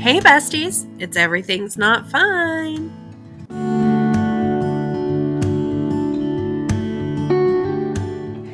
Hey, 0.00 0.18
besties, 0.18 0.88
it's 0.98 1.14
Everything's 1.14 1.76
Not 1.76 2.10
Fine. 2.10 2.90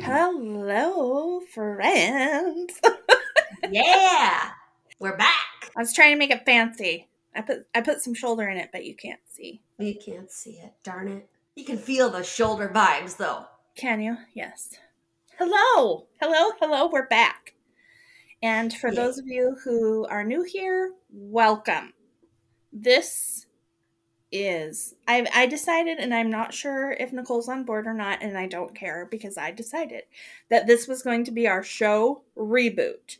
Hello, 0.03 1.39
friends. 1.53 2.81
Yeah, 3.69 4.51
we're 4.99 5.17
back. 5.17 5.71
I 5.75 5.79
was 5.79 5.93
trying 5.93 6.13
to 6.13 6.19
make 6.19 6.31
it 6.31 6.45
fancy. 6.45 7.07
I 7.35 7.41
put 7.41 7.65
I 7.73 7.81
put 7.81 8.01
some 8.01 8.13
shoulder 8.13 8.47
in 8.47 8.57
it, 8.57 8.69
but 8.71 8.85
you 8.85 8.95
can't 8.95 9.19
see. 9.29 9.61
You 9.77 9.95
can't 9.95 10.29
see 10.31 10.59
it, 10.63 10.73
darn 10.83 11.07
it. 11.07 11.29
You 11.55 11.63
can 11.63 11.77
feel 11.77 12.09
the 12.09 12.23
shoulder 12.23 12.69
vibes 12.73 13.17
though. 13.17 13.45
Can 13.75 14.01
you? 14.01 14.17
Yes. 14.33 14.75
Hello, 15.37 16.07
hello, 16.21 16.51
hello. 16.61 16.89
We're 16.91 17.07
back. 17.07 17.53
And 18.41 18.73
for 18.73 18.89
Yay. 18.89 18.95
those 18.95 19.17
of 19.17 19.27
you 19.27 19.57
who 19.63 20.05
are 20.05 20.23
new 20.23 20.43
here, 20.43 20.93
welcome. 21.09 21.93
This 22.71 23.47
is 24.31 24.93
I 25.07 25.25
I 25.33 25.45
decided 25.47 25.99
and 25.99 26.13
I'm 26.13 26.29
not 26.29 26.53
sure 26.53 26.91
if 26.91 27.13
Nicole's 27.13 27.47
on 27.47 27.63
board 27.63 27.87
or 27.87 27.93
not 27.93 28.21
and 28.21 28.37
I 28.37 28.45
don't 28.45 28.75
care 28.75 29.07
because 29.09 29.37
I 29.37 29.51
decided 29.51 30.03
that 30.49 30.67
this 30.67 30.85
was 30.87 31.01
going 31.01 31.23
to 31.25 31.31
be 31.31 31.47
our 31.47 31.63
show 31.63 32.23
reboot. 32.37 33.17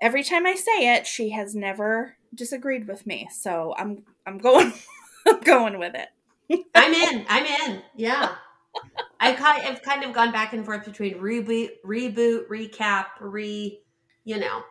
Every 0.00 0.22
time 0.22 0.46
I 0.46 0.54
say 0.54 0.94
it, 0.94 1.06
she 1.06 1.30
has 1.30 1.54
never 1.54 2.16
disagreed 2.34 2.86
with 2.86 3.06
me. 3.06 3.28
So 3.32 3.74
I'm 3.76 4.04
I'm 4.26 4.38
going 4.38 4.72
I'm 5.26 5.40
going 5.40 5.78
with 5.78 5.94
it. 5.94 6.64
I'm 6.74 6.94
in. 6.94 7.26
I'm 7.28 7.44
in. 7.44 7.82
Yeah. 7.96 8.34
I 9.18 9.30
I've 9.66 9.82
kind 9.82 10.04
of 10.04 10.12
gone 10.12 10.32
back 10.32 10.52
and 10.52 10.64
forth 10.64 10.84
between 10.84 11.14
reboot, 11.14 11.70
reboot, 11.84 12.46
recap, 12.48 13.06
re, 13.20 13.80
you 14.26 14.38
know. 14.38 14.62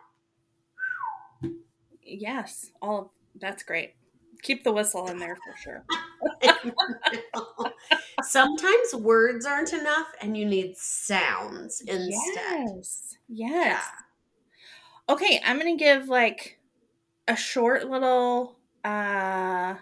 Yes, 2.02 2.70
all 2.80 3.00
of 3.00 3.08
that's 3.40 3.64
great. 3.64 3.94
Keep 4.42 4.62
the 4.62 4.72
whistle 4.72 5.08
in 5.08 5.18
there 5.18 5.36
for 5.36 5.56
sure. 5.56 5.84
Sometimes 8.22 8.94
words 8.94 9.46
aren't 9.46 9.72
enough 9.72 10.08
and 10.20 10.36
you 10.36 10.44
need 10.44 10.76
sounds 10.76 11.80
instead. 11.80 12.66
Yes. 12.68 13.16
Yes. 13.28 13.84
Okay, 15.08 15.40
I'm 15.44 15.58
going 15.58 15.76
to 15.76 15.82
give 15.82 16.08
like 16.08 16.60
a 17.26 17.34
short 17.34 17.88
little 17.88 18.56
uh 18.84 19.74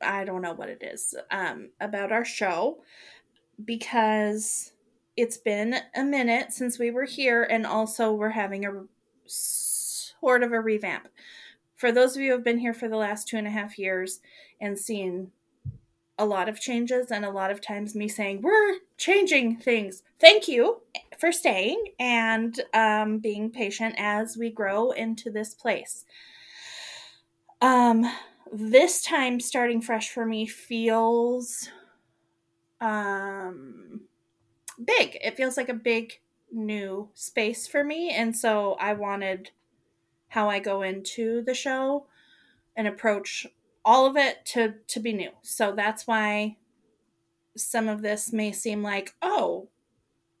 I 0.00 0.24
don't 0.24 0.42
know 0.42 0.52
what 0.52 0.68
it 0.68 0.82
is 0.82 1.14
um 1.30 1.70
about 1.80 2.12
our 2.12 2.24
show 2.24 2.78
because 3.64 4.72
it's 5.16 5.38
been 5.38 5.74
a 5.96 6.04
minute 6.04 6.52
since 6.52 6.78
we 6.78 6.92
were 6.92 7.04
here 7.04 7.42
and 7.42 7.66
also 7.66 8.12
we're 8.12 8.28
having 8.28 8.64
a 8.64 8.84
sort 9.28 10.42
of 10.42 10.52
a 10.52 10.60
revamp. 10.60 11.08
For 11.76 11.92
those 11.92 12.16
of 12.16 12.22
you 12.22 12.30
who 12.30 12.36
have 12.36 12.44
been 12.44 12.58
here 12.58 12.74
for 12.74 12.88
the 12.88 12.96
last 12.96 13.28
two 13.28 13.36
and 13.36 13.46
a 13.46 13.50
half 13.50 13.78
years 13.78 14.20
and 14.60 14.78
seen 14.78 15.30
a 16.18 16.26
lot 16.26 16.48
of 16.48 16.60
changes 16.60 17.10
and 17.10 17.24
a 17.24 17.30
lot 17.30 17.50
of 17.50 17.60
times 17.60 17.94
me 17.94 18.08
saying 18.08 18.42
we're 18.42 18.78
changing 18.96 19.56
things 19.56 20.02
thank 20.20 20.48
you 20.48 20.80
for 21.18 21.30
staying 21.30 21.82
and 22.00 22.60
um, 22.74 23.18
being 23.18 23.50
patient 23.50 23.94
as 23.96 24.36
we 24.36 24.50
grow 24.50 24.90
into 24.90 25.30
this 25.30 25.54
place 25.54 26.04
um 27.62 28.04
this 28.52 29.02
time 29.02 29.38
starting 29.38 29.80
fresh 29.80 30.10
for 30.10 30.26
me 30.26 30.46
feels 30.46 31.68
um 32.80 34.00
big 34.84 35.16
it 35.22 35.36
feels 35.36 35.56
like 35.56 35.68
a 35.68 35.74
big 35.74 36.20
new 36.52 37.08
space 37.14 37.66
for 37.66 37.84
me 37.84 38.10
and 38.10 38.34
so 38.34 38.74
i 38.80 38.92
wanted 38.92 39.50
how 40.28 40.48
i 40.48 40.58
go 40.58 40.82
into 40.82 41.42
the 41.42 41.54
show 41.54 42.06
and 42.76 42.86
approach 42.86 43.46
all 43.88 44.04
of 44.04 44.18
it 44.18 44.44
to 44.44 44.74
to 44.86 45.00
be 45.00 45.14
new. 45.14 45.30
So 45.40 45.72
that's 45.72 46.06
why 46.06 46.58
some 47.56 47.88
of 47.88 48.02
this 48.02 48.32
may 48.34 48.52
seem 48.52 48.82
like 48.82 49.14
oh 49.22 49.68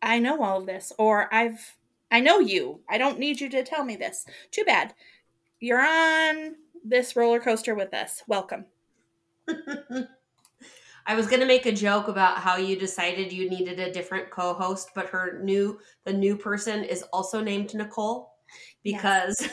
i 0.02 0.18
know 0.18 0.42
all 0.42 0.60
of 0.60 0.66
this 0.66 0.92
or 0.98 1.32
i've 1.34 1.76
i 2.10 2.20
know 2.20 2.38
you. 2.38 2.80
I 2.88 2.98
don't 2.98 3.18
need 3.18 3.40
you 3.40 3.48
to 3.48 3.64
tell 3.64 3.84
me 3.84 3.96
this. 3.96 4.26
Too 4.50 4.64
bad. 4.64 4.94
You're 5.60 5.80
on 5.80 6.56
this 6.84 7.16
roller 7.16 7.40
coaster 7.40 7.74
with 7.74 7.94
us. 7.94 8.22
Welcome 8.28 8.66
I 11.08 11.14
was 11.16 11.26
gonna 11.26 11.46
make 11.46 11.66
a 11.66 11.72
joke 11.72 12.06
about 12.08 12.38
how 12.38 12.56
you 12.58 12.76
decided 12.76 13.32
you 13.32 13.48
needed 13.50 13.80
a 13.80 13.90
different 13.90 14.30
co-host, 14.30 14.90
but 14.94 15.06
her 15.08 15.40
new 15.42 15.80
the 16.04 16.12
new 16.12 16.36
person 16.36 16.84
is 16.84 17.02
also 17.12 17.40
named 17.40 17.74
Nicole 17.74 18.30
because 18.84 19.48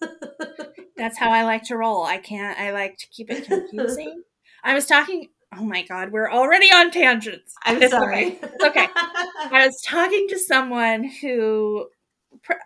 that's 0.96 1.18
how 1.18 1.30
i 1.30 1.42
like 1.44 1.62
to 1.62 1.76
roll 1.76 2.04
i 2.04 2.18
can't 2.18 2.58
i 2.58 2.70
like 2.72 2.96
to 2.98 3.06
keep 3.08 3.30
it 3.30 3.44
confusing 3.46 4.22
i 4.64 4.74
was 4.74 4.86
talking 4.86 5.28
oh 5.56 5.64
my 5.64 5.82
god 5.82 6.12
we're 6.12 6.30
already 6.30 6.66
on 6.66 6.90
tangents 6.90 7.54
I'm 7.64 7.82
It's 7.82 7.92
sorry. 7.92 8.26
okay. 8.26 8.38
It's 8.42 8.64
okay. 8.64 8.86
I 8.94 9.66
was 9.66 9.80
talking 9.82 10.26
to 10.28 10.38
someone 10.38 11.04
who 11.04 11.88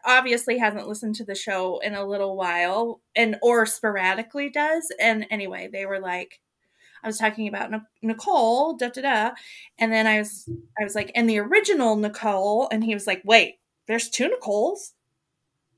obviously 0.05 0.59
hasn't 0.59 0.89
listened 0.89 1.15
to 1.17 1.25
the 1.25 1.35
show 1.35 1.79
in 1.79 1.95
a 1.95 2.05
little 2.07 2.37
while 2.37 3.01
and 3.15 3.37
or 3.43 3.67
sporadically 3.67 4.49
does 4.51 4.91
and 5.01 5.27
anyway 5.31 5.69
they 5.73 5.87
were 5.87 6.01
like 6.01 6.41
I 7.03 7.07
was 7.07 7.19
talking 7.19 7.49
about 7.49 7.71
Nicole 8.03 8.77
da 8.77 8.89
da 8.89 9.03
da 9.03 9.31
and 9.79 9.93
then 9.93 10.07
I 10.07 10.19
was 10.19 10.49
I 10.81 10.85
was 10.85 10.95
like 10.95 11.11
and 11.15 11.29
the 11.29 11.39
original 11.39 11.97
Nicole 11.97 12.69
and 12.73 12.83
he 12.85 12.95
was 12.95 13.07
like 13.07 13.23
wait 13.25 13.59
there's 13.87 14.09
two 14.09 14.29
Nicoles 14.29 14.93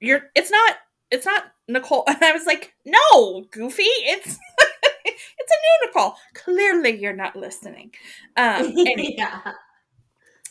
you're 0.00 0.30
it's 0.34 0.50
not 0.50 0.76
it's 1.10 1.26
not 1.26 1.44
Nicole 1.68 2.04
and 2.08 2.22
I 2.22 2.32
was 2.32 2.46
like 2.46 2.74
no 2.84 3.44
goofy 3.50 3.82
it's 3.82 4.38
it's 5.04 5.52
a 5.52 5.86
new 5.86 5.86
Nicole 5.86 6.14
clearly 6.34 7.00
you're 7.00 7.16
not 7.16 7.36
listening 7.36 7.92
um 8.36 8.64
anyway, 8.78 9.14
yeah. 9.18 9.52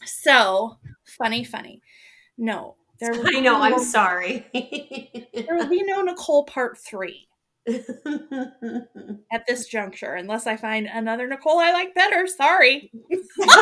so 0.06 0.78
funny, 1.18 1.44
funny. 1.44 1.82
No, 2.38 2.76
there 3.00 3.12
will 3.14 3.28
I 3.28 3.40
know, 3.40 3.58
no- 3.58 3.62
I'm 3.62 3.80
sorry. 3.80 4.46
There 4.54 5.56
will 5.56 5.70
be 5.70 5.84
no 5.84 6.02
Nicole 6.02 6.44
part 6.46 6.78
three 6.78 7.28
at 9.32 9.46
this 9.48 9.68
juncture, 9.68 10.14
unless 10.14 10.48
I 10.48 10.58
find 10.58 10.88
another 10.88 11.28
Nicole 11.28 11.60
I 11.60 11.72
like 11.72 11.94
better. 11.94 12.28
Sorry. 12.28 12.92
the 13.10 13.60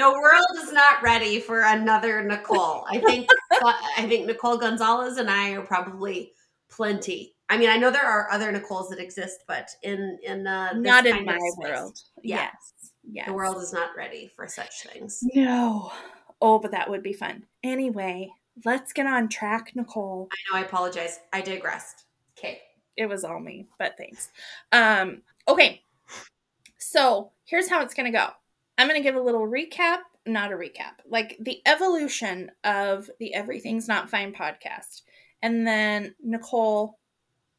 world 0.00 0.62
is 0.62 0.72
not 0.72 1.02
ready 1.02 1.40
for 1.40 1.62
another 1.62 2.22
Nicole. 2.22 2.86
I 2.90 2.98
think 2.98 3.28
I 3.96 4.06
think 4.08 4.26
Nicole 4.26 4.58
Gonzalez 4.58 5.18
and 5.18 5.30
I 5.30 5.52
are 5.52 5.62
probably 5.62 6.32
plenty. 6.70 7.34
I 7.48 7.58
mean, 7.58 7.68
I 7.68 7.76
know 7.76 7.90
there 7.90 8.06
are 8.06 8.30
other 8.30 8.52
Nicoles 8.52 8.88
that 8.90 8.98
exist, 8.98 9.44
but 9.46 9.68
in 9.82 10.18
in 10.22 10.46
uh, 10.46 10.72
this 10.74 10.82
Not 10.82 11.06
in 11.06 11.24
my 11.24 11.38
space, 11.38 11.56
world. 11.58 11.98
Yeah. 12.22 12.36
Yes. 12.36 12.92
Yes. 13.06 13.26
the 13.26 13.34
world 13.34 13.62
is 13.62 13.72
not 13.72 13.90
ready 13.96 14.30
for 14.34 14.48
such 14.48 14.84
things. 14.84 15.20
No. 15.34 15.92
Oh, 16.40 16.58
but 16.58 16.70
that 16.70 16.88
would 16.88 17.02
be 17.02 17.12
fun. 17.12 17.44
Anyway, 17.62 18.30
let's 18.64 18.92
get 18.92 19.06
on 19.06 19.28
track, 19.28 19.72
Nicole. 19.74 20.28
I 20.32 20.52
know. 20.52 20.62
I 20.62 20.66
apologize. 20.66 21.20
I 21.32 21.42
digressed. 21.42 22.04
It 22.96 23.06
was 23.06 23.24
all 23.24 23.40
me, 23.40 23.66
but 23.78 23.96
thanks. 23.96 24.30
Um, 24.72 25.22
okay. 25.48 25.82
So 26.78 27.32
here's 27.44 27.68
how 27.68 27.82
it's 27.82 27.94
gonna 27.94 28.12
go. 28.12 28.28
I'm 28.78 28.86
gonna 28.88 29.02
give 29.02 29.16
a 29.16 29.20
little 29.20 29.46
recap, 29.46 29.98
not 30.26 30.52
a 30.52 30.56
recap, 30.56 31.00
like 31.08 31.36
the 31.40 31.60
evolution 31.66 32.50
of 32.64 33.10
the 33.18 33.34
Everything's 33.34 33.88
Not 33.88 34.10
Fine 34.10 34.34
podcast. 34.34 35.02
And 35.42 35.66
then 35.66 36.14
Nicole, 36.22 36.98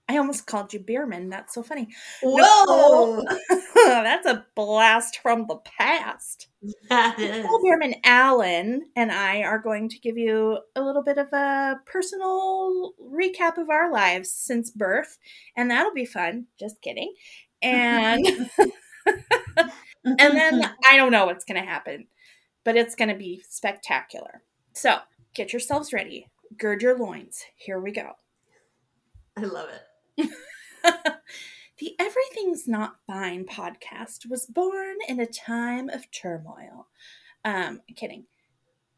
I 0.08 0.18
almost 0.18 0.46
called 0.46 0.72
you 0.72 0.80
Bierman. 0.80 1.30
That's 1.30 1.56
so 1.56 1.64
funny. 1.64 1.88
Whoa! 2.22 3.24
That's 3.76 4.28
a 4.28 4.46
blast 4.56 5.20
from 5.22 5.48
the 5.48 5.58
past. 5.58 6.48
Nicole 6.92 7.62
Bierman 7.64 7.96
Allen 8.04 8.84
and 8.96 9.12
I 9.12 9.42
are 9.42 9.58
going 9.58 9.90
to 9.90 10.00
give 10.00 10.18
you 10.18 10.60
a 10.76 10.82
little 10.82 11.02
bit 11.02 11.18
of 11.18 11.34
a 11.34 11.80
personal 11.88 12.94
recap 13.02 13.58
of 13.58 13.70
our 13.70 13.92
lives 13.92 14.32
since 14.32 14.70
birth, 14.70 15.18
and 15.58 15.72
that'll 15.72 15.94
be 15.94 16.06
fun. 16.06 16.46
Just 16.60 16.82
kidding. 16.82 17.14
And 17.64 18.28
and 19.08 20.38
then 20.38 20.62
I 20.88 20.98
don't 20.98 21.12
know 21.12 21.26
what's 21.26 21.46
going 21.46 21.62
to 21.62 21.68
happen, 21.68 22.08
but 22.64 22.76
it's 22.78 22.96
going 22.96 23.10
to 23.10 23.16
be 23.16 23.42
spectacular. 23.50 24.44
So 24.74 25.00
get 25.34 25.52
yourselves 25.52 25.94
ready, 25.94 26.28
gird 26.60 26.84
your 26.84 26.98
loins. 26.98 27.44
Here 27.56 27.80
we 27.80 27.92
go. 27.92 28.12
I 29.38 29.42
love 29.42 29.70
it. 29.70 29.82
the 30.18 31.96
Everything's 32.00 32.68
Not 32.68 32.98
Fine 33.08 33.46
podcast 33.46 34.30
was 34.30 34.46
born 34.46 34.98
in 35.08 35.20
a 35.20 35.26
time 35.26 35.90
of 35.90 36.10
turmoil. 36.12 36.88
Um, 37.44 37.82
kidding. 37.96 38.26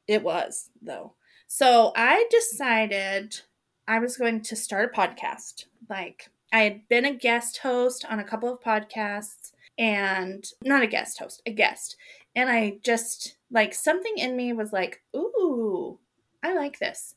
It 0.08 0.24
was, 0.24 0.70
though. 0.82 1.14
So 1.48 1.92
I 1.96 2.26
decided 2.30 3.42
I 3.88 4.00
was 4.00 4.18
going 4.18 4.42
to 4.42 4.56
start 4.56 4.92
a 4.94 4.98
podcast. 4.98 5.66
Like, 5.90 6.30
I 6.52 6.60
had 6.60 6.88
been 6.88 7.06
a 7.06 7.16
guest 7.16 7.58
host 7.58 8.06
on 8.10 8.20
a 8.20 8.24
couple 8.24 8.52
of 8.52 8.62
podcasts, 8.62 9.52
and 9.78 10.46
not 10.64 10.84
a 10.84 10.88
guest 10.88 11.20
host, 11.20 11.42
a 11.46 11.52
guest. 11.52 11.98
And 12.36 12.50
I 12.50 12.78
just, 12.84 13.38
like, 13.52 13.74
something 13.74 14.18
in 14.18 14.36
me 14.36 14.54
was 14.54 14.72
like, 14.72 15.02
ooh, 15.16 16.00
I 16.44 16.54
like 16.54 16.80
this. 16.80 17.16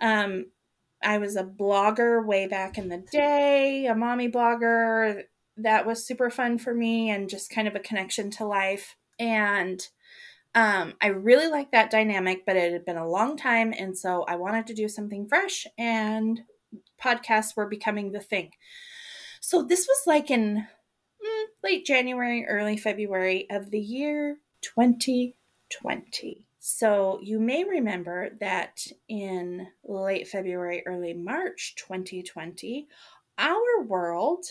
Um, 0.00 0.46
I 1.02 1.18
was 1.18 1.36
a 1.36 1.44
blogger 1.44 2.24
way 2.24 2.46
back 2.46 2.78
in 2.78 2.88
the 2.88 3.04
day, 3.12 3.86
a 3.86 3.94
mommy 3.94 4.30
blogger. 4.30 5.22
That 5.58 5.86
was 5.86 6.06
super 6.06 6.30
fun 6.30 6.58
for 6.58 6.74
me 6.74 7.10
and 7.10 7.30
just 7.30 7.50
kind 7.50 7.68
of 7.68 7.74
a 7.74 7.80
connection 7.80 8.30
to 8.32 8.44
life. 8.44 8.96
And 9.18 9.80
um, 10.54 10.94
I 11.02 11.08
really 11.08 11.48
liked 11.48 11.72
that 11.72 11.90
dynamic, 11.90 12.46
but 12.46 12.56
it 12.56 12.72
had 12.72 12.86
been 12.86 12.96
a 12.96 13.08
long 13.08 13.36
time. 13.36 13.74
And 13.78 13.96
so 13.96 14.24
I 14.26 14.36
wanted 14.36 14.66
to 14.68 14.74
do 14.74 14.88
something 14.88 15.28
fresh, 15.28 15.66
and 15.76 16.40
podcasts 17.02 17.54
were 17.56 17.68
becoming 17.68 18.12
the 18.12 18.20
thing. 18.20 18.52
So 19.40 19.62
this 19.62 19.86
was 19.86 19.98
like 20.06 20.30
in 20.30 20.56
mm, 20.56 21.44
late 21.62 21.84
January, 21.84 22.46
early 22.46 22.78
February 22.78 23.46
of 23.50 23.70
the 23.70 23.78
year 23.78 24.38
2020. 24.62 26.45
So 26.68 27.20
you 27.22 27.38
may 27.38 27.62
remember 27.62 28.30
that 28.40 28.84
in 29.08 29.68
late 29.84 30.26
February, 30.26 30.82
early 30.84 31.14
March 31.14 31.76
2020, 31.76 32.88
our 33.38 33.82
world 33.84 34.46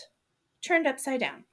turned 0.62 0.86
upside 0.86 1.20
down. 1.20 1.44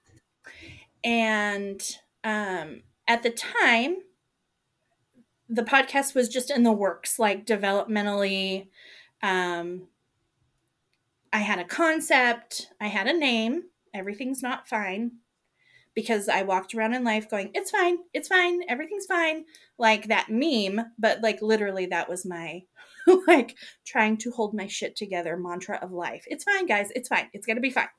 And 1.03 1.81
um, 2.23 2.83
at 3.09 3.23
the 3.23 3.31
time, 3.31 3.97
the 5.49 5.63
podcast 5.63 6.15
was 6.15 6.29
just 6.29 6.49
in 6.49 6.63
the 6.63 6.71
works, 6.71 7.19
like 7.19 7.45
developmentally. 7.45 8.69
Um, 9.21 9.89
I 11.33 11.39
had 11.39 11.59
a 11.59 11.65
concept, 11.65 12.69
I 12.79 12.87
had 12.87 13.07
a 13.07 13.13
name, 13.13 13.63
everything's 13.93 14.41
not 14.41 14.69
fine 14.69 15.11
because 15.95 16.27
I 16.27 16.43
walked 16.43 16.73
around 16.73 16.93
in 16.93 17.03
life 17.03 17.29
going, 17.29 17.51
it's 17.53 17.71
fine, 17.71 17.97
it's 18.13 18.27
fine, 18.27 18.61
everything's 18.67 19.05
fine. 19.05 19.45
Like 19.77 20.07
that 20.07 20.27
meme, 20.29 20.81
but 20.97 21.21
like 21.21 21.41
literally 21.41 21.85
that 21.87 22.09
was 22.09 22.25
my 22.25 22.63
like 23.27 23.55
trying 23.85 24.17
to 24.17 24.31
hold 24.31 24.53
my 24.53 24.67
shit 24.67 24.95
together 24.95 25.37
mantra 25.37 25.77
of 25.81 25.91
life. 25.91 26.23
It's 26.27 26.43
fine, 26.43 26.65
guys, 26.65 26.89
it's 26.95 27.09
fine, 27.09 27.29
it's 27.33 27.45
gonna 27.45 27.61
be 27.61 27.71
fine. 27.71 27.89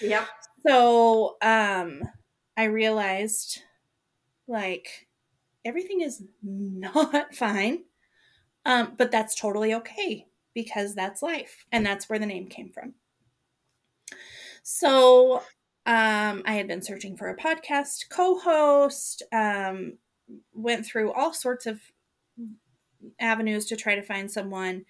Yep. 0.00 0.26
So 0.66 1.36
um 1.42 2.02
I 2.56 2.64
realized 2.64 3.62
like 4.46 5.08
everything 5.64 6.00
is 6.00 6.22
not 6.42 7.34
fine. 7.34 7.84
Um, 8.64 8.94
but 8.96 9.10
that's 9.10 9.34
totally 9.34 9.74
okay 9.74 10.26
because 10.54 10.94
that's 10.94 11.22
life. 11.22 11.64
And 11.72 11.84
that's 11.84 12.08
where 12.08 12.18
the 12.18 12.26
name 12.26 12.46
came 12.46 12.70
from. 12.72 12.94
So 14.62 15.42
um, 15.84 16.42
I 16.46 16.54
had 16.54 16.68
been 16.68 16.82
searching 16.82 17.16
for 17.16 17.28
a 17.28 17.36
podcast 17.36 18.08
co 18.08 18.38
host, 18.38 19.22
um, 19.32 19.98
went 20.54 20.86
through 20.86 21.12
all 21.12 21.32
sorts 21.32 21.66
of 21.66 21.80
avenues 23.18 23.66
to 23.66 23.76
try 23.76 23.94
to 23.94 24.02
find 24.02 24.30
someone. 24.30 24.84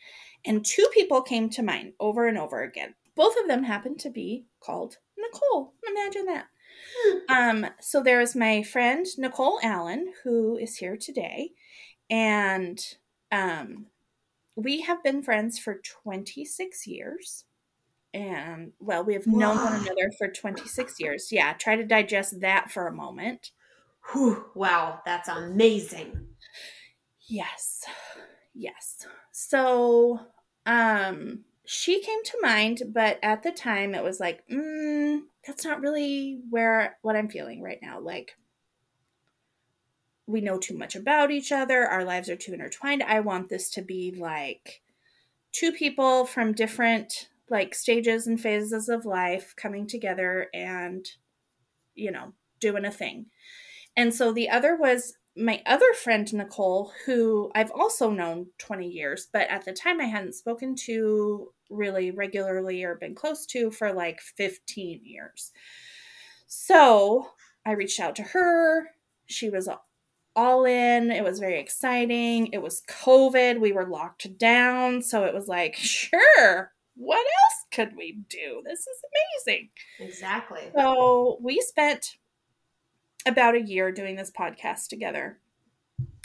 And 0.45 0.65
two 0.65 0.87
people 0.93 1.23
came 1.23 1.49
to 1.51 1.63
mind 1.63 1.95
over 2.01 2.27
and 2.27 2.37
over 2.37 2.63
again. 2.63 2.95
Both 3.15 3.37
of 3.41 3.49
them 3.49 3.63
happened 3.63 4.01
to 4.01 4.11
be 4.11 4.45
called 4.61 4.99
Nicole. 5.17 5.75
Imagine 5.89 6.27
that. 6.27 6.47
Um, 7.29 7.67
so 7.81 8.03
there's 8.03 8.35
my 8.35 8.63
friend 8.63 9.07
Nicole 9.19 9.61
Allen, 9.63 10.13
who 10.25 10.57
is 10.57 10.77
here 10.77 10.97
today, 10.97 11.53
and 12.11 12.79
um, 13.31 13.87
we 14.57 14.83
have 14.83 15.03
been 15.03 15.23
friends 15.23 15.59
for 15.59 15.81
26 15.83 16.87
years. 16.87 17.45
And 18.15 18.73
well, 18.79 19.05
we 19.05 19.15
have 19.15 19.27
known 19.27 19.57
one 19.57 19.75
another 19.75 20.11
for 20.19 20.29
26 20.29 21.01
years. 21.01 21.33
Yeah, 21.33 21.55
try 21.55 21.77
to 21.77 21.85
digest 21.85 22.41
that 22.41 22.71
for 22.71 22.87
a 22.87 22.93
moment. 22.93 23.53
Whew, 24.13 24.47
wow, 24.55 25.01
that's 25.05 25.29
amazing. 25.29 26.29
Yes. 27.27 27.85
Yes. 28.55 29.07
So, 29.31 30.21
um, 30.67 31.45
she 31.65 32.01
came 32.03 32.23
to 32.25 32.39
mind, 32.43 32.83
but 32.89 33.19
at 33.23 33.43
the 33.43 33.53
time 33.53 33.95
it 33.95 34.03
was 34.03 34.21
like, 34.21 34.47
mm, 34.49 35.21
that's 35.47 35.65
not 35.65 35.81
really 35.81 36.41
where 36.51 36.99
what 37.03 37.17
I'm 37.17 37.29
feeling 37.29 37.63
right 37.63 37.79
now. 37.81 38.01
Like 38.01 38.37
we 40.27 40.41
know 40.41 40.59
too 40.59 40.77
much 40.77 40.97
about 40.97 41.31
each 41.31 41.53
other, 41.53 41.87
our 41.87 42.05
lives 42.05 42.29
are 42.29 42.37
too 42.37 42.53
intertwined. 42.53 43.03
I 43.03 43.21
want 43.21 43.49
this 43.49 43.71
to 43.71 43.83
be 43.83 44.13
like 44.13 44.83
two 45.53 45.73
people 45.73 46.25
from 46.27 46.53
different 46.53 47.29
like 47.51 47.75
stages 47.75 48.27
and 48.27 48.41
phases 48.41 48.89
of 48.89 49.05
life 49.05 49.55
coming 49.57 49.87
together 49.87 50.49
and 50.55 51.07
you 51.95 52.11
know, 52.11 52.33
doing 52.61 52.85
a 52.85 52.91
thing. 52.91 53.27
And 53.97 54.15
so 54.15 54.33
the 54.33 54.49
other 54.49 54.77
was 54.77 55.15
my 55.37 55.63
other 55.65 55.93
friend 55.95 56.33
Nicole, 56.33 56.93
who 57.07 57.51
I've 57.55 57.71
also 57.71 58.11
known 58.11 58.49
20 58.59 58.87
years, 58.87 59.29
but 59.33 59.49
at 59.49 59.65
the 59.65 59.73
time 59.73 60.01
I 60.01 60.05
hadn't 60.05 60.35
spoken 60.35 60.75
to 60.87 61.53
really 61.71 62.11
regularly 62.11 62.85
or 62.85 62.97
been 62.97 63.15
close 63.15 63.47
to 63.47 63.71
for 63.71 63.93
like 63.93 64.21
15 64.21 65.01
years. 65.03 65.53
So 66.47 67.29
I 67.65 67.73
reached 67.73 67.99
out 67.99 68.17
to 68.17 68.23
her. 68.23 68.91
She 69.27 69.49
was 69.49 69.69
all 70.37 70.65
in. 70.65 71.11
It 71.11 71.25
was 71.25 71.39
very 71.39 71.59
exciting. 71.59 72.49
It 72.49 72.61
was 72.61 72.83
COVID. 72.89 73.59
We 73.59 73.73
were 73.73 73.87
locked 73.87 74.39
down. 74.39 75.01
So 75.01 75.25
it 75.25 75.35
was 75.35 75.49
like, 75.49 75.75
sure, 75.77 76.72
what 76.95 77.19
else 77.19 77.65
could 77.73 77.97
we 77.97 78.19
do? 78.29 78.63
This 78.65 78.81
is 78.81 79.01
amazing. 79.47 79.71
Exactly. 80.01 80.71
So 80.77 81.39
we 81.41 81.61
spent 81.61 82.17
about 83.27 83.55
a 83.55 83.63
year 83.63 83.93
doing 83.93 84.17
this 84.17 84.31
podcast 84.31 84.89
together. 84.89 85.39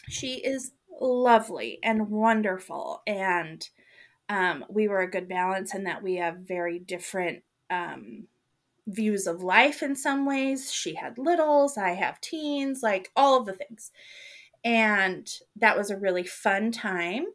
She 0.10 0.36
is 0.36 0.72
lovely 1.00 1.80
and 1.84 2.10
wonderful 2.10 3.04
and 3.06 3.68
um, 4.30 4.66
we 4.69 4.88
were 4.88 5.02
a 5.02 5.10
good 5.10 5.28
balance 5.30 5.74
in 5.74 5.86
that 5.86 6.04
we 6.04 6.16
have 6.16 6.38
very 6.40 6.80
different 6.80 7.44
um, 7.69 8.28
views 8.88 9.28
of 9.28 9.44
life 9.44 9.81
in 9.81 9.96
some 9.96 10.25
ways. 10.25 10.72
She 10.72 10.96
had 10.96 11.18
littles, 11.18 11.78
I 11.78 11.92
have 11.92 12.19
teens, 12.19 12.81
like 12.84 13.10
all 13.16 13.40
of 13.40 13.46
the 13.46 13.54
things. 13.54 13.92
And 14.64 15.30
that 15.56 15.78
was 15.78 15.90
a 15.90 15.98
really 15.98 16.24
fun 16.24 16.72
time 16.72 17.28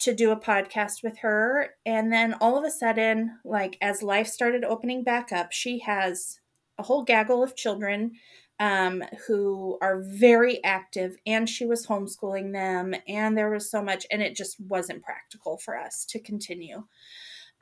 to 0.00 0.14
do 0.14 0.30
a 0.30 0.40
podcast 0.40 1.02
with 1.02 1.18
her. 1.18 1.70
And 1.86 2.12
then 2.12 2.34
all 2.40 2.58
of 2.58 2.64
a 2.64 2.70
sudden, 2.70 3.38
like 3.44 3.76
as 3.80 4.02
life 4.02 4.26
started 4.26 4.64
opening 4.64 5.04
back 5.04 5.32
up, 5.32 5.52
she 5.52 5.80
has 5.80 6.38
a 6.78 6.82
whole 6.82 7.04
gaggle 7.04 7.42
of 7.42 7.56
children 7.56 8.12
um, 8.58 9.02
who 9.26 9.78
are 9.80 10.02
very 10.02 10.62
active, 10.62 11.16
and 11.26 11.48
she 11.48 11.64
was 11.64 11.86
homeschooling 11.86 12.52
them, 12.52 12.94
and 13.08 13.36
there 13.36 13.50
was 13.50 13.70
so 13.70 13.82
much, 13.82 14.06
and 14.10 14.20
it 14.20 14.36
just 14.36 14.60
wasn't 14.60 15.02
practical 15.02 15.56
for 15.56 15.78
us 15.78 16.04
to 16.10 16.20
continue. 16.20 16.84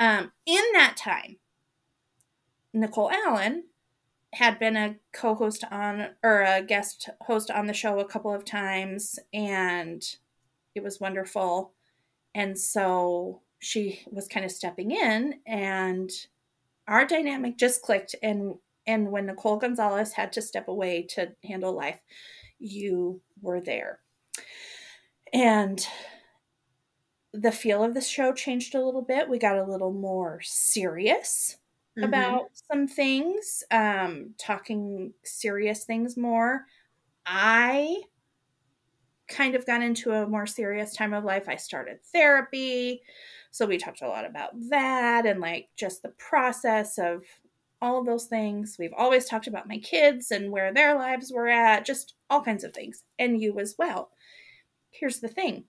Um, 0.01 0.33
in 0.45 0.65
that 0.75 0.97
time, 0.97 1.37
Nicole 2.75 3.13
Allen 3.13 3.65
had 4.35 4.59
been 4.59 4.77
a 4.77 4.97
co-host 5.13 5.65
on 5.71 6.09
or 6.23 6.43
a 6.43 6.63
guest 6.63 7.09
host 7.23 7.51
on 7.51 7.67
the 7.67 7.73
show 7.73 7.99
a 7.99 8.09
couple 8.09 8.33
of 8.33 8.45
times 8.45 9.19
and 9.33 10.03
it 10.75 10.83
was 10.83 11.01
wonderful 11.01 11.73
and 12.35 12.59
so 12.59 13.41
she 13.61 14.01
was 14.11 14.29
kind 14.29 14.47
of 14.47 14.53
stepping 14.53 14.93
in 14.93 15.35
and 15.47 16.11
our 16.87 17.05
dynamic 17.05 17.59
just 17.59 17.83
clicked 17.83 18.15
and 18.23 18.55
and 18.87 19.11
when 19.13 19.27
Nicole 19.27 19.59
Gonzalez 19.59 20.13
had 20.13 20.33
to 20.33 20.43
step 20.43 20.67
away 20.67 21.03
to 21.11 21.31
handle 21.45 21.75
life, 21.75 22.01
you 22.59 23.21
were 23.43 23.61
there. 23.61 24.01
And 25.31 25.87
the 27.35 27.53
feel 27.53 27.85
of 27.85 27.93
the 27.93 28.01
show 28.01 28.33
changed 28.33 28.75
a 28.75 28.83
little 28.83 29.03
bit. 29.03 29.29
We 29.29 29.39
got 29.39 29.59
a 29.59 29.71
little 29.71 29.93
more 29.93 30.41
serious 30.43 31.59
mm-hmm. 31.99 32.09
about 32.09 32.47
some 32.73 32.89
things, 32.89 33.63
um, 33.71 34.35
talking 34.39 35.13
serious 35.23 35.85
things 35.85 36.17
more. 36.17 36.65
I 37.27 38.01
kind 39.29 39.55
of 39.55 39.67
got 39.67 39.83
into 39.83 40.13
a 40.13 40.27
more 40.27 40.47
serious 40.47 40.95
time 40.95 41.13
of 41.13 41.25
life. 41.25 41.49
I 41.49 41.57
started 41.57 42.03
therapy. 42.13 43.03
So 43.51 43.67
we 43.67 43.79
talked 43.79 44.03
a 44.03 44.09
lot 44.09 44.25
about 44.25 44.51
that 44.71 45.27
and 45.27 45.41
like 45.41 45.69
just 45.77 46.03
the 46.03 46.11
process 46.11 46.99
of 46.99 47.23
all 47.81 48.01
of 48.01 48.07
those 48.07 48.25
things. 48.25 48.77
We've 48.79 48.93
always 48.97 49.27
talked 49.27 49.47
about 49.47 49.69
my 49.69 49.79
kids 49.79 50.31
and 50.31 50.51
where 50.51 50.73
their 50.73 50.97
lives 50.97 51.33
were 51.33 51.49
at, 51.49 51.85
just 51.85 52.15
all 52.29 52.43
kinds 52.43 52.65
of 52.65 52.73
things, 52.73 53.05
and 53.19 53.41
you 53.41 53.59
as 53.59 53.77
well. 53.79 54.11
Here's 54.91 55.21
the 55.21 55.29
thing 55.29 55.65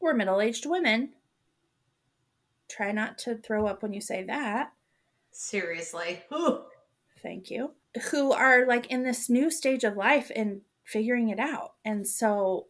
we're 0.00 0.14
middle 0.14 0.40
aged 0.40 0.66
women. 0.66 1.10
Try 2.68 2.92
not 2.92 3.18
to 3.18 3.36
throw 3.36 3.66
up 3.66 3.82
when 3.82 3.92
you 3.92 4.00
say 4.00 4.22
that. 4.24 4.72
Seriously. 5.32 6.22
Thank 7.22 7.50
you. 7.50 7.72
Who 8.10 8.32
are 8.32 8.66
like 8.66 8.86
in 8.86 9.02
this 9.02 9.28
new 9.28 9.50
stage 9.50 9.84
of 9.84 9.96
life 9.96 10.30
and 10.34 10.62
figuring 10.90 11.28
it 11.28 11.38
out. 11.38 11.74
And 11.84 12.06
so 12.06 12.66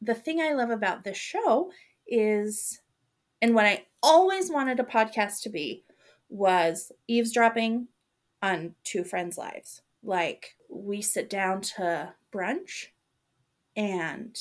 the 0.00 0.14
thing 0.14 0.40
I 0.40 0.52
love 0.52 0.70
about 0.70 1.04
this 1.04 1.16
show 1.16 1.70
is, 2.06 2.80
and 3.42 3.54
what 3.54 3.66
I 3.66 3.86
always 4.02 4.50
wanted 4.50 4.80
a 4.80 4.84
podcast 4.84 5.42
to 5.42 5.50
be, 5.50 5.84
was 6.28 6.92
eavesdropping 7.06 7.88
on 8.42 8.74
two 8.84 9.04
friends' 9.04 9.38
lives. 9.38 9.82
Like 10.02 10.56
we 10.70 11.02
sit 11.02 11.28
down 11.28 11.60
to 11.62 12.14
brunch 12.32 12.86
and 13.76 14.36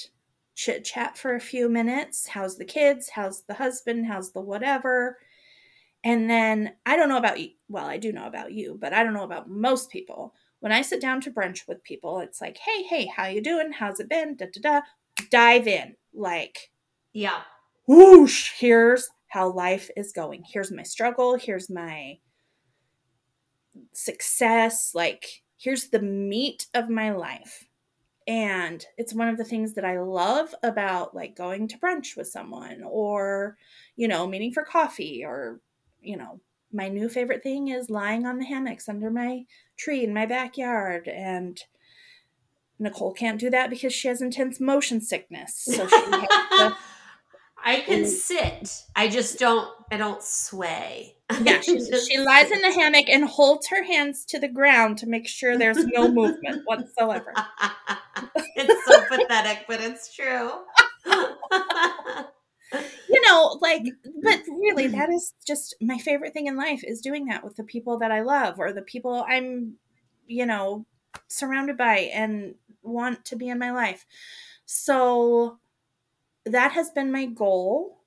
chit 0.55 0.83
chat 0.83 1.17
for 1.17 1.35
a 1.35 1.39
few 1.39 1.69
minutes. 1.69 2.27
How's 2.27 2.57
the 2.57 2.65
kids? 2.65 3.09
How's 3.09 3.41
the 3.41 3.53
husband? 3.53 4.05
How's 4.05 4.31
the 4.31 4.41
whatever? 4.41 5.17
And 6.03 6.29
then 6.29 6.73
I 6.85 6.95
don't 6.95 7.09
know 7.09 7.17
about 7.17 7.39
you. 7.39 7.49
Well, 7.67 7.85
I 7.85 7.97
do 7.97 8.11
know 8.11 8.27
about 8.27 8.51
you, 8.51 8.77
but 8.79 8.93
I 8.93 9.03
don't 9.03 9.13
know 9.13 9.23
about 9.23 9.49
most 9.49 9.89
people. 9.89 10.33
When 10.59 10.71
I 10.71 10.81
sit 10.81 11.01
down 11.01 11.21
to 11.21 11.31
brunch 11.31 11.67
with 11.67 11.83
people, 11.83 12.19
it's 12.19 12.41
like, 12.41 12.57
hey, 12.57 12.83
hey, 12.83 13.05
how 13.05 13.27
you 13.27 13.41
doing? 13.41 13.71
How's 13.71 13.99
it 13.99 14.09
been? 14.09 14.35
Da 14.35 14.47
da 14.53 14.61
da. 14.61 14.81
Dive 15.31 15.67
in. 15.67 15.95
Like, 16.13 16.71
yeah. 17.13 17.41
Whoosh. 17.87 18.51
Here's 18.57 19.07
how 19.27 19.51
life 19.51 19.89
is 19.95 20.11
going. 20.11 20.43
Here's 20.51 20.71
my 20.71 20.83
struggle. 20.83 21.35
Here's 21.35 21.69
my 21.69 22.17
success. 23.93 24.91
Like, 24.95 25.43
here's 25.57 25.89
the 25.89 26.01
meat 26.01 26.67
of 26.73 26.89
my 26.89 27.11
life 27.11 27.67
and 28.27 28.85
it's 28.97 29.13
one 29.13 29.29
of 29.29 29.37
the 29.37 29.43
things 29.43 29.73
that 29.73 29.85
i 29.85 29.99
love 29.99 30.53
about 30.63 31.15
like 31.15 31.35
going 31.35 31.67
to 31.67 31.77
brunch 31.79 32.15
with 32.15 32.27
someone 32.27 32.83
or 32.85 33.57
you 33.95 34.07
know 34.07 34.27
meeting 34.27 34.51
for 34.51 34.63
coffee 34.63 35.23
or 35.25 35.59
you 36.01 36.17
know 36.17 36.39
my 36.71 36.87
new 36.87 37.09
favorite 37.09 37.43
thing 37.43 37.67
is 37.67 37.89
lying 37.89 38.25
on 38.25 38.37
the 38.37 38.45
hammocks 38.45 38.89
under 38.89 39.09
my 39.09 39.43
tree 39.77 40.03
in 40.03 40.13
my 40.13 40.25
backyard 40.25 41.07
and 41.07 41.63
nicole 42.79 43.13
can't 43.13 43.39
do 43.39 43.49
that 43.49 43.69
because 43.69 43.93
she 43.93 44.07
has 44.07 44.21
intense 44.21 44.59
motion 44.59 45.01
sickness 45.01 45.55
so 45.55 45.87
she 45.87 46.01
to 46.11 46.77
I 47.67 47.81
can 47.81 48.03
mm. 48.03 48.07
sit. 48.07 48.83
I 48.95 49.09
just 49.09 49.39
don't. 49.39 49.69
I 49.91 49.97
don't 49.97 50.23
sway. 50.23 51.15
Yeah, 51.41 51.59
she, 51.59 51.77
she 51.81 52.17
lies 52.19 52.49
in 52.51 52.61
the 52.61 52.71
hammock 52.71 53.09
and 53.09 53.25
holds 53.25 53.67
her 53.67 53.83
hands 53.83 54.23
to 54.27 54.39
the 54.39 54.47
ground 54.47 54.97
to 54.99 55.07
make 55.07 55.27
sure 55.27 55.57
there's 55.57 55.85
no 55.85 56.09
movement 56.09 56.63
whatsoever. 56.63 57.33
it's 58.55 58.85
so 58.85 59.01
pathetic, 59.09 59.65
but 59.67 59.81
it's 59.81 60.15
true. 60.15 60.51
Know, 63.27 63.59
like, 63.61 63.83
but 64.23 64.41
really, 64.47 64.87
that 64.87 65.09
is 65.09 65.33
just 65.45 65.75
my 65.81 65.97
favorite 65.97 66.33
thing 66.33 66.47
in 66.47 66.55
life 66.55 66.83
is 66.83 67.01
doing 67.01 67.25
that 67.25 67.43
with 67.43 67.55
the 67.55 67.63
people 67.63 67.97
that 67.99 68.11
I 68.11 68.21
love 68.21 68.59
or 68.59 68.71
the 68.71 68.81
people 68.81 69.25
I'm, 69.27 69.75
you 70.25 70.45
know, 70.45 70.85
surrounded 71.27 71.77
by 71.77 72.09
and 72.13 72.55
want 72.83 73.25
to 73.25 73.35
be 73.35 73.49
in 73.49 73.59
my 73.59 73.71
life. 73.71 74.05
So 74.65 75.59
that 76.45 76.71
has 76.73 76.89
been 76.89 77.11
my 77.11 77.25
goal 77.25 77.97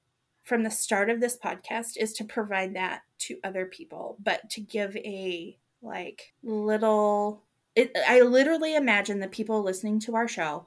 from 0.43 0.62
the 0.62 0.71
start 0.71 1.11
of 1.11 1.21
this 1.21 1.37
podcast 1.37 1.97
is 1.97 2.12
to 2.15 2.25
provide 2.25 2.75
that 2.75 3.03
to 3.19 3.39
other 3.45 3.67
people, 3.67 4.17
but 4.23 4.49
to 4.50 4.61
give 4.61 4.97
a 4.97 5.57
like 5.83 6.33
little 6.43 7.45
it, 7.77 7.97
I 8.07 8.21
literally 8.21 8.75
imagine 8.75 9.21
the 9.21 9.29
people 9.29 9.62
listening 9.62 10.00
to 10.00 10.17
our 10.17 10.29
show 10.29 10.67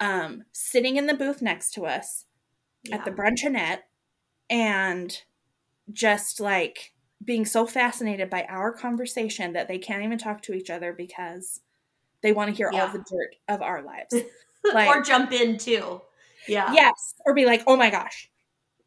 um, 0.00 0.44
sitting 0.52 0.96
in 0.96 1.06
the 1.06 1.14
booth 1.14 1.42
next 1.42 1.72
to 1.74 1.84
us 1.84 2.24
yeah. 2.84 2.96
at 2.96 3.04
the 3.04 3.10
bruncheonette 3.10 3.80
and 4.50 5.22
just 5.92 6.40
like 6.40 6.92
being 7.24 7.44
so 7.44 7.66
fascinated 7.66 8.30
by 8.30 8.44
our 8.48 8.72
conversation 8.72 9.52
that 9.52 9.68
they 9.68 9.78
can't 9.78 10.04
even 10.04 10.18
talk 10.18 10.42
to 10.42 10.54
each 10.54 10.70
other 10.70 10.92
because 10.92 11.60
they 12.22 12.32
want 12.32 12.50
to 12.50 12.56
hear 12.56 12.70
yeah. 12.72 12.86
all 12.86 12.92
the 12.92 12.98
dirt 12.98 13.36
of 13.48 13.62
our 13.62 13.82
lives. 13.82 14.14
Like, 14.74 14.88
or 14.88 15.02
jump 15.02 15.32
in 15.32 15.56
too. 15.56 16.02
Yeah. 16.48 16.72
Yes. 16.72 17.14
Or 17.24 17.32
be 17.32 17.46
like, 17.46 17.62
oh 17.66 17.76
my 17.76 17.90
gosh. 17.90 18.28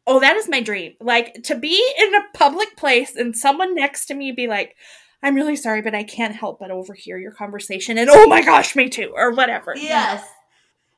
Oh, 0.06 0.20
that 0.20 0.36
is 0.36 0.48
my 0.48 0.60
dream. 0.60 0.92
Like 1.00 1.42
to 1.44 1.56
be 1.56 1.82
in 1.98 2.14
a 2.14 2.20
public 2.34 2.76
place 2.76 3.16
and 3.16 3.34
someone 3.34 3.74
next 3.74 4.04
to 4.06 4.14
me 4.14 4.32
be 4.32 4.46
like, 4.46 4.76
I'm 5.22 5.34
really 5.34 5.56
sorry, 5.56 5.80
but 5.80 5.94
I 5.94 6.04
can't 6.04 6.36
help 6.36 6.60
but 6.60 6.70
overhear 6.70 7.18
your 7.18 7.32
conversation. 7.32 7.96
And 7.96 8.10
oh 8.10 8.26
my 8.26 8.42
gosh, 8.42 8.76
me 8.76 8.90
too, 8.90 9.12
or 9.16 9.32
whatever. 9.32 9.74
Yes. 9.74 10.24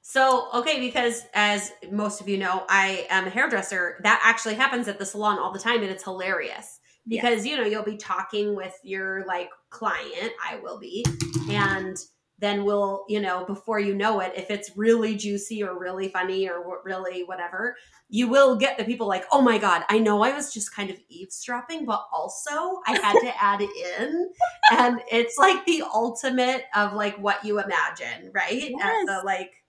So, 0.07 0.49
okay, 0.53 0.81
because 0.81 1.25
as 1.33 1.73
most 1.91 2.21
of 2.21 2.29
you 2.29 2.37
know, 2.37 2.67
I 2.69 3.07
am 3.09 3.27
a 3.27 3.31
hairdresser. 3.31 3.99
That 4.03 4.21
actually 4.23 4.55
happens 4.55 4.87
at 4.87 4.99
the 4.99 5.07
salon 5.07 5.39
all 5.39 5.51
the 5.51 5.59
time, 5.59 5.81
and 5.81 5.91
it's 5.91 6.05
hilarious 6.05 6.79
because, 7.09 7.47
you 7.47 7.57
know, 7.57 7.65
you'll 7.65 7.83
be 7.83 7.97
talking 7.97 8.55
with 8.55 8.79
your 8.83 9.25
like 9.25 9.49
client, 9.71 10.31
I 10.47 10.57
will 10.63 10.79
be, 10.79 11.07
and 11.49 11.97
then 12.39 12.65
we'll, 12.65 13.07
you 13.09 13.19
know, 13.19 13.47
before 13.47 13.81
you 13.81 13.95
know 13.95 14.21
it, 14.21 14.35
if 14.37 14.51
it's 14.51 14.77
really 14.77 15.17
juicy 15.17 15.63
or 15.63 15.79
really 15.79 16.09
funny 16.09 16.51
or 16.51 16.83
really 16.85 17.25
whatever, 17.25 17.75
you 18.11 18.29
will 18.29 18.57
get 18.57 18.77
the 18.77 18.85
people 18.85 19.07
like, 19.07 19.25
oh 19.33 19.41
my 19.41 19.57
God, 19.57 19.85
I 19.89 19.99
know 20.01 20.23
I 20.23 20.35
was 20.35 20.53
just 20.53 20.75
kind 20.75 20.91
of 20.91 20.97
eavesdropping, 21.09 21.87
but 21.87 22.05
also 22.13 22.83
I 22.87 22.99
had 23.03 23.19
to 23.21 23.43
add 23.43 23.63
it 23.63 24.01
in. 24.01 24.31
And 24.73 25.01
it's 25.11 25.39
like 25.39 25.65
the 25.65 25.83
ultimate 25.95 26.65
of 26.77 26.93
like 26.93 27.17
what 27.17 27.43
you 27.43 27.59
imagine, 27.59 28.31
right? 28.35 28.71
Yes. 28.71 28.83
At 28.83 29.07
the 29.07 29.23
like, 29.25 29.64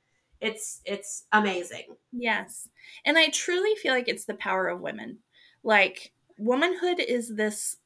it's 0.46 0.82
it's 0.86 1.26
amazing. 1.32 1.96
Yes. 2.12 2.70
And 3.06 3.18
I 3.18 3.30
truly 3.30 3.76
feel 3.76 3.94
like 3.94 4.08
it's 4.08 4.26
the 4.26 4.36
power 4.36 4.68
of 4.68 4.82
women. 4.82 5.20
Like 5.64 6.14
womanhood 6.38 7.00
is 7.00 7.36
this 7.36 7.78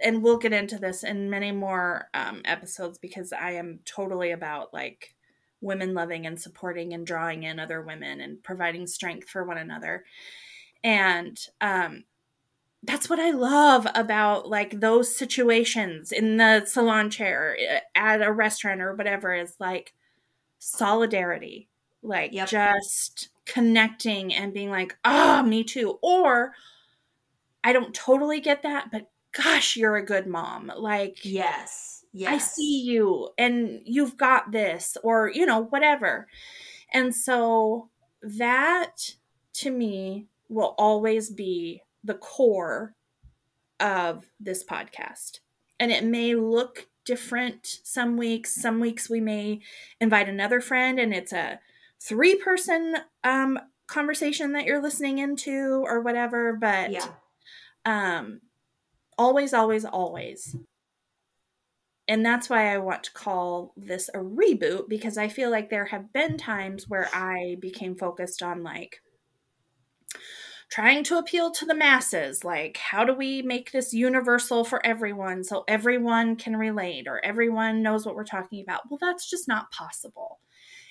and 0.00 0.22
we'll 0.22 0.38
get 0.38 0.52
into 0.52 0.78
this 0.78 1.02
in 1.02 1.28
many 1.28 1.50
more 1.50 2.08
um, 2.14 2.42
episodes 2.44 2.98
because 2.98 3.32
I 3.32 3.52
am 3.52 3.80
totally 3.84 4.30
about 4.30 4.72
like 4.72 5.14
women 5.60 5.92
loving 5.92 6.26
and 6.26 6.40
supporting 6.40 6.94
and 6.94 7.04
drawing 7.04 7.42
in 7.42 7.58
other 7.58 7.82
women 7.82 8.20
and 8.20 8.40
providing 8.44 8.86
strength 8.86 9.28
for 9.28 9.44
one 9.44 9.58
another. 9.58 10.04
And 10.84 11.36
um, 11.60 12.04
that's 12.84 13.10
what 13.10 13.18
I 13.18 13.30
love 13.32 13.88
about 13.94 14.48
like 14.48 14.78
those 14.78 15.16
situations 15.16 16.12
in 16.12 16.36
the 16.36 16.64
salon 16.64 17.10
chair 17.10 17.56
eh, 17.58 17.80
at 17.96 18.22
a 18.22 18.32
restaurant 18.32 18.80
or 18.80 18.94
whatever 18.94 19.34
is 19.34 19.54
like 19.58 19.94
solidarity, 20.58 21.68
like 22.02 22.32
yep. 22.32 22.48
just 22.48 23.28
connecting 23.44 24.34
and 24.34 24.52
being 24.52 24.70
like, 24.70 24.96
ah, 25.04 25.40
oh, 25.40 25.42
me 25.42 25.64
too. 25.64 25.98
Or 26.02 26.52
I 27.64 27.72
don't 27.72 27.94
totally 27.94 28.40
get 28.40 28.62
that, 28.62 28.90
but 28.90 29.10
gosh, 29.32 29.76
you're 29.76 29.96
a 29.96 30.04
good 30.04 30.26
mom. 30.26 30.72
Like, 30.76 31.24
yes, 31.24 32.04
yes. 32.12 32.32
I 32.32 32.38
see 32.38 32.82
you 32.82 33.30
and 33.38 33.80
you've 33.84 34.16
got 34.16 34.52
this, 34.52 34.96
or, 35.02 35.30
you 35.32 35.46
know, 35.46 35.64
whatever. 35.64 36.28
And 36.92 37.14
so 37.14 37.88
that 38.22 39.14
to 39.54 39.70
me 39.70 40.26
will 40.48 40.74
always 40.78 41.30
be 41.30 41.82
the 42.04 42.14
core 42.14 42.94
of 43.80 44.26
this 44.40 44.64
podcast. 44.64 45.40
And 45.80 45.92
it 45.92 46.04
may 46.04 46.34
look 46.34 46.88
different 47.08 47.80
some 47.84 48.18
weeks. 48.18 48.54
Some 48.54 48.80
weeks 48.80 49.08
we 49.08 49.18
may 49.18 49.60
invite 49.98 50.28
another 50.28 50.60
friend 50.60 51.00
and 51.00 51.14
it's 51.14 51.32
a 51.32 51.58
three 51.98 52.34
person 52.34 52.96
um, 53.24 53.58
conversation 53.86 54.52
that 54.52 54.66
you're 54.66 54.82
listening 54.82 55.16
into 55.16 55.82
or 55.86 56.02
whatever. 56.02 56.52
But 56.52 56.92
yeah. 56.92 57.06
um, 57.86 58.42
always, 59.16 59.54
always, 59.54 59.86
always. 59.86 60.54
And 62.06 62.24
that's 62.24 62.50
why 62.50 62.74
I 62.74 62.78
want 62.78 63.04
to 63.04 63.12
call 63.12 63.72
this 63.74 64.10
a 64.10 64.18
reboot 64.18 64.90
because 64.90 65.16
I 65.16 65.28
feel 65.28 65.50
like 65.50 65.70
there 65.70 65.86
have 65.86 66.12
been 66.12 66.36
times 66.36 66.88
where 66.88 67.08
I 67.14 67.56
became 67.58 67.96
focused 67.96 68.42
on 68.42 68.62
like 68.62 69.00
trying 70.70 71.02
to 71.04 71.16
appeal 71.16 71.50
to 71.50 71.64
the 71.64 71.74
masses. 71.74 72.44
Like, 72.44 72.76
how 72.76 73.04
do 73.04 73.14
we 73.14 73.42
make 73.42 73.72
this 73.72 73.94
universal 73.94 74.64
for 74.64 74.84
everyone 74.84 75.42
so 75.44 75.64
everyone 75.66 76.36
can 76.36 76.56
relate 76.56 77.06
or 77.08 77.24
everyone 77.24 77.82
knows 77.82 78.04
what 78.04 78.14
we're 78.14 78.24
talking 78.24 78.62
about? 78.62 78.82
Well, 78.90 78.98
that's 79.00 79.28
just 79.28 79.48
not 79.48 79.70
possible. 79.70 80.40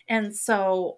And 0.10 0.36
so 0.36 0.98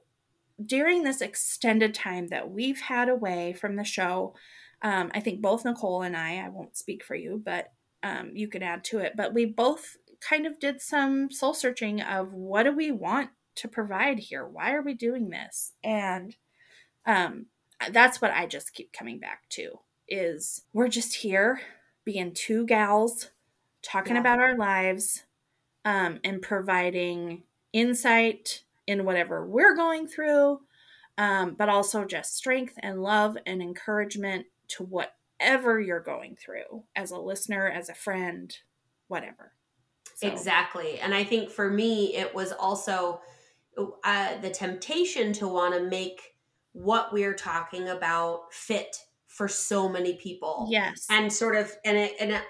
during 0.65 1.03
this 1.03 1.21
extended 1.21 1.93
time 1.93 2.27
that 2.27 2.51
we've 2.51 2.79
had 2.79 3.09
away 3.09 3.53
from 3.53 3.75
the 3.75 3.83
show, 3.83 4.35
um, 4.81 5.11
I 5.13 5.19
think 5.19 5.41
both 5.41 5.65
Nicole 5.65 6.03
and 6.03 6.15
I, 6.15 6.37
I 6.37 6.49
won't 6.49 6.77
speak 6.77 7.03
for 7.03 7.15
you, 7.15 7.41
but 7.43 7.67
um, 8.03 8.31
you 8.33 8.47
could 8.47 8.63
add 8.63 8.83
to 8.85 8.99
it, 8.99 9.13
but 9.17 9.33
we 9.33 9.45
both 9.45 9.97
kind 10.21 10.45
of 10.45 10.59
did 10.59 10.81
some 10.81 11.31
soul 11.31 11.53
searching 11.53 12.01
of 12.01 12.33
what 12.33 12.63
do 12.63 12.71
we 12.73 12.91
want 12.91 13.29
to 13.55 13.67
provide 13.67 14.19
here? 14.19 14.47
Why 14.47 14.73
are 14.73 14.81
we 14.81 14.93
doing 14.93 15.29
this? 15.29 15.73
And 15.83 16.35
um, 17.05 17.47
that's 17.91 18.21
what 18.21 18.31
I 18.31 18.45
just 18.45 18.73
keep 18.73 18.91
coming 18.91 19.19
back 19.19 19.47
to 19.49 19.79
is 20.07 20.63
we're 20.73 20.87
just 20.87 21.15
here 21.15 21.61
being 22.03 22.33
two 22.33 22.65
gals 22.65 23.29
talking 23.81 24.15
yeah. 24.15 24.21
about 24.21 24.39
our 24.39 24.57
lives 24.57 25.23
um, 25.85 26.19
and 26.23 26.41
providing 26.41 27.43
insight 27.73 28.63
in 28.87 29.05
whatever 29.05 29.45
we're 29.45 29.75
going 29.75 30.07
through, 30.07 30.59
um, 31.17 31.55
but 31.57 31.69
also 31.69 32.05
just 32.05 32.35
strength 32.35 32.73
and 32.79 33.01
love 33.01 33.37
and 33.45 33.61
encouragement 33.61 34.45
to 34.67 34.83
whatever 34.83 35.79
you're 35.79 35.99
going 35.99 36.35
through 36.35 36.83
as 36.95 37.11
a 37.11 37.17
listener, 37.17 37.69
as 37.69 37.89
a 37.89 37.93
friend, 37.93 38.57
whatever. 39.07 39.53
So. 40.15 40.27
Exactly. 40.27 40.99
And 40.99 41.13
I 41.13 41.23
think 41.23 41.49
for 41.49 41.69
me, 41.69 42.15
it 42.15 42.33
was 42.33 42.51
also 42.51 43.21
uh, 44.03 44.37
the 44.41 44.49
temptation 44.49 45.31
to 45.33 45.47
want 45.47 45.73
to 45.75 45.81
make 45.81 46.35
what 46.79 47.11
we're 47.11 47.33
talking 47.33 47.89
about 47.89 48.53
fit 48.53 48.95
for 49.27 49.49
so 49.49 49.89
many 49.89 50.13
people. 50.15 50.67
Yes. 50.69 51.05
And 51.09 51.31
sort 51.31 51.57
of, 51.57 51.71
and 51.83 51.97
it, 51.97 52.13
and 52.21 52.31
it, 52.31 52.41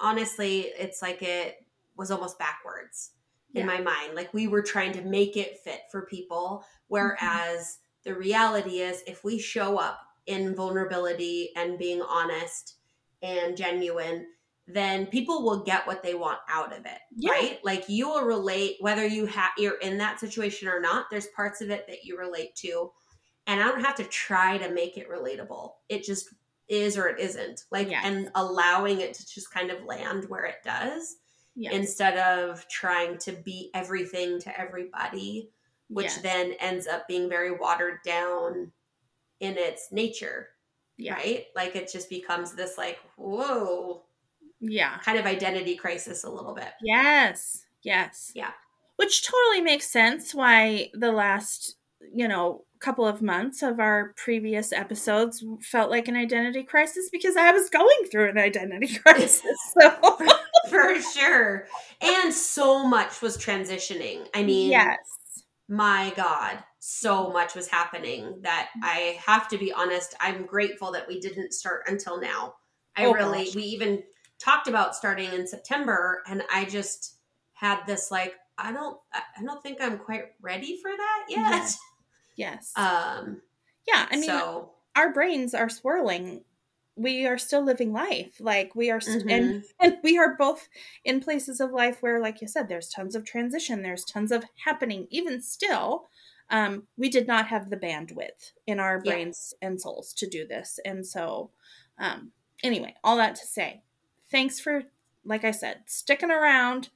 honestly, 0.00 0.60
it's 0.78 1.02
like 1.02 1.20
it 1.20 1.56
was 1.96 2.10
almost 2.12 2.38
backwards 2.38 3.10
in 3.54 3.66
my 3.66 3.80
mind. 3.80 4.14
Like 4.14 4.32
we 4.32 4.46
were 4.46 4.62
trying 4.62 4.92
to 4.92 5.02
make 5.02 5.36
it 5.36 5.58
fit 5.58 5.80
for 5.90 6.06
people. 6.06 6.60
Mm-hmm. 6.62 6.66
Whereas 6.88 7.78
the 8.04 8.14
reality 8.14 8.80
is, 8.80 9.02
if 9.06 9.24
we 9.24 9.38
show 9.38 9.78
up 9.78 10.00
in 10.26 10.54
vulnerability 10.54 11.50
and 11.56 11.76
being 11.78 12.02
honest 12.02 12.76
and 13.20 13.56
genuine, 13.56 14.26
then 14.68 15.06
people 15.06 15.42
will 15.42 15.64
get 15.64 15.86
what 15.88 16.04
they 16.04 16.14
want 16.14 16.38
out 16.48 16.72
of 16.72 16.86
it, 16.86 16.98
Yeah. 17.16 17.32
right? 17.32 17.58
Like 17.64 17.88
you 17.88 18.08
will 18.08 18.24
relate 18.24 18.76
whether 18.78 19.04
you 19.04 19.26
have 19.26 19.50
you're 19.58 19.78
in 19.78 19.98
that 19.98 20.20
situation 20.20 20.68
or 20.68 20.80
not. 20.80 21.06
There's 21.10 21.26
parts 21.28 21.60
of 21.60 21.70
it 21.70 21.86
that 21.88 22.04
you 22.04 22.16
relate 22.16 22.54
to, 22.56 22.92
and 23.46 23.60
I 23.60 23.66
don't 23.68 23.84
have 23.84 23.96
to 23.96 24.04
try 24.04 24.58
to 24.58 24.70
make 24.72 24.96
it 24.96 25.08
relatable. 25.10 25.72
It 25.88 26.04
just 26.04 26.32
is 26.68 26.96
or 26.96 27.08
it 27.08 27.18
isn't. 27.20 27.64
Like 27.70 27.90
Yes. 27.90 28.02
and 28.06 28.30
allowing 28.34 29.00
it 29.00 29.14
to 29.14 29.26
just 29.26 29.52
kind 29.52 29.70
of 29.70 29.84
land 29.84 30.24
where 30.28 30.44
it 30.44 30.62
does 30.64 31.16
Yes. 31.54 31.74
instead 31.74 32.16
of 32.18 32.66
trying 32.68 33.18
to 33.18 33.32
be 33.32 33.70
everything 33.74 34.40
to 34.40 34.58
everybody, 34.60 35.50
which 35.88 36.06
Yes. 36.06 36.22
then 36.22 36.52
ends 36.60 36.86
up 36.86 37.06
being 37.08 37.28
very 37.28 37.50
watered 37.50 37.98
down 38.04 38.72
in 39.40 39.58
its 39.58 39.90
nature, 39.92 40.50
yeah. 40.96 41.14
right? 41.14 41.46
Like 41.54 41.76
it 41.76 41.90
just 41.92 42.08
becomes 42.08 42.54
this 42.54 42.78
like, 42.78 43.00
whoa, 43.16 44.04
Yeah. 44.60 44.98
kind 45.00 45.18
of 45.18 45.26
identity 45.26 45.76
crisis 45.76 46.24
a 46.24 46.30
little 46.30 46.54
bit. 46.54 46.72
Yes. 46.80 47.66
Yes. 47.82 48.30
Yeah. 48.34 48.52
Which 48.96 49.26
totally 49.26 49.60
makes 49.60 49.86
sense 49.90 50.34
why 50.34 50.90
the 50.94 51.10
last, 51.12 51.76
you 52.12 52.28
know, 52.28 52.64
couple 52.82 53.06
of 53.06 53.22
months 53.22 53.62
of 53.62 53.78
our 53.78 54.12
previous 54.16 54.72
episodes 54.72 55.42
felt 55.62 55.90
like 55.90 56.08
an 56.08 56.16
identity 56.16 56.64
crisis 56.64 57.08
because 57.10 57.36
I 57.36 57.52
was 57.52 57.70
going 57.70 58.08
through 58.10 58.30
an 58.30 58.38
identity 58.38 58.98
crisis. 59.06 59.56
So, 59.80 60.18
For 60.68 61.00
sure. 61.00 61.66
And 62.00 62.34
so 62.34 62.86
much 62.86 63.22
was 63.22 63.38
transitioning. 63.38 64.26
I 64.34 64.42
mean, 64.42 64.70
yes. 64.70 64.98
my 65.68 66.12
God, 66.16 66.58
so 66.78 67.30
much 67.30 67.54
was 67.54 67.68
happening 67.68 68.40
that 68.42 68.70
mm-hmm. 68.76 68.84
I 68.84 69.18
have 69.24 69.48
to 69.48 69.58
be 69.58 69.72
honest. 69.72 70.14
I'm 70.20 70.44
grateful 70.44 70.92
that 70.92 71.06
we 71.08 71.20
didn't 71.20 71.52
start 71.52 71.84
until 71.86 72.20
now. 72.20 72.54
I 72.96 73.06
Oh, 73.06 73.12
really, 73.12 73.46
gosh. 73.46 73.54
we 73.54 73.62
even 73.62 74.02
talked 74.38 74.68
about 74.68 74.94
starting 74.94 75.32
in 75.32 75.46
September, 75.46 76.22
and 76.26 76.42
I 76.52 76.64
just 76.64 77.16
had 77.54 77.80
this 77.86 78.10
like, 78.10 78.34
I 78.58 78.72
don't, 78.72 78.98
I 79.14 79.42
don't 79.42 79.62
think 79.62 79.78
I'm 79.80 79.98
quite 79.98 80.24
ready 80.40 80.78
for 80.82 80.90
that 80.90 81.24
yet. 81.28 81.38
Yes. 81.38 81.78
Yes. 82.36 82.72
Um, 82.76 83.42
yeah. 83.86 84.06
I 84.10 84.16
mean, 84.16 84.24
so 84.24 84.72
our 84.96 85.12
brains 85.12 85.54
are 85.54 85.68
swirling. 85.68 86.44
We 86.96 87.26
are 87.26 87.38
still 87.38 87.64
living 87.64 87.92
life. 87.92 88.36
Like 88.40 88.74
we 88.74 88.90
are, 88.90 89.00
st- 89.00 89.26
mhm. 89.26 89.32
and 89.32 89.64
and 89.80 89.98
we 90.02 90.18
are 90.18 90.36
both 90.36 90.68
in 91.04 91.20
places 91.20 91.60
of 91.60 91.70
life 91.72 92.02
where 92.02 92.20
like 92.20 92.40
you 92.40 92.48
said 92.48 92.68
there's 92.68 92.88
tons 92.88 93.14
of 93.14 93.24
transition 93.24 93.82
there's 93.82 94.04
tons 94.04 94.30
of 94.32 94.44
happening 94.64 95.06
even 95.10 95.40
still 95.40 96.08
um, 96.50 96.86
we 96.98 97.08
did 97.08 97.26
not 97.26 97.46
have 97.46 97.70
the 97.70 97.76
bandwidth 97.78 98.52
in 98.66 98.78
our 98.78 99.00
Yeah. 99.04 99.12
brains 99.12 99.54
and 99.62 99.80
souls 99.80 100.12
to 100.14 100.26
do 100.28 100.46
this 100.46 100.78
and 100.84 101.06
so 101.06 101.50
um, 101.98 102.32
anyway 102.62 102.94
all 103.02 103.16
that 103.16 103.34
to 103.36 103.46
say 103.46 103.82
thanks 104.30 104.60
for 104.60 104.84
like 105.24 105.44
i 105.44 105.50
said 105.50 105.78
sticking 105.86 106.30
around 106.30 106.90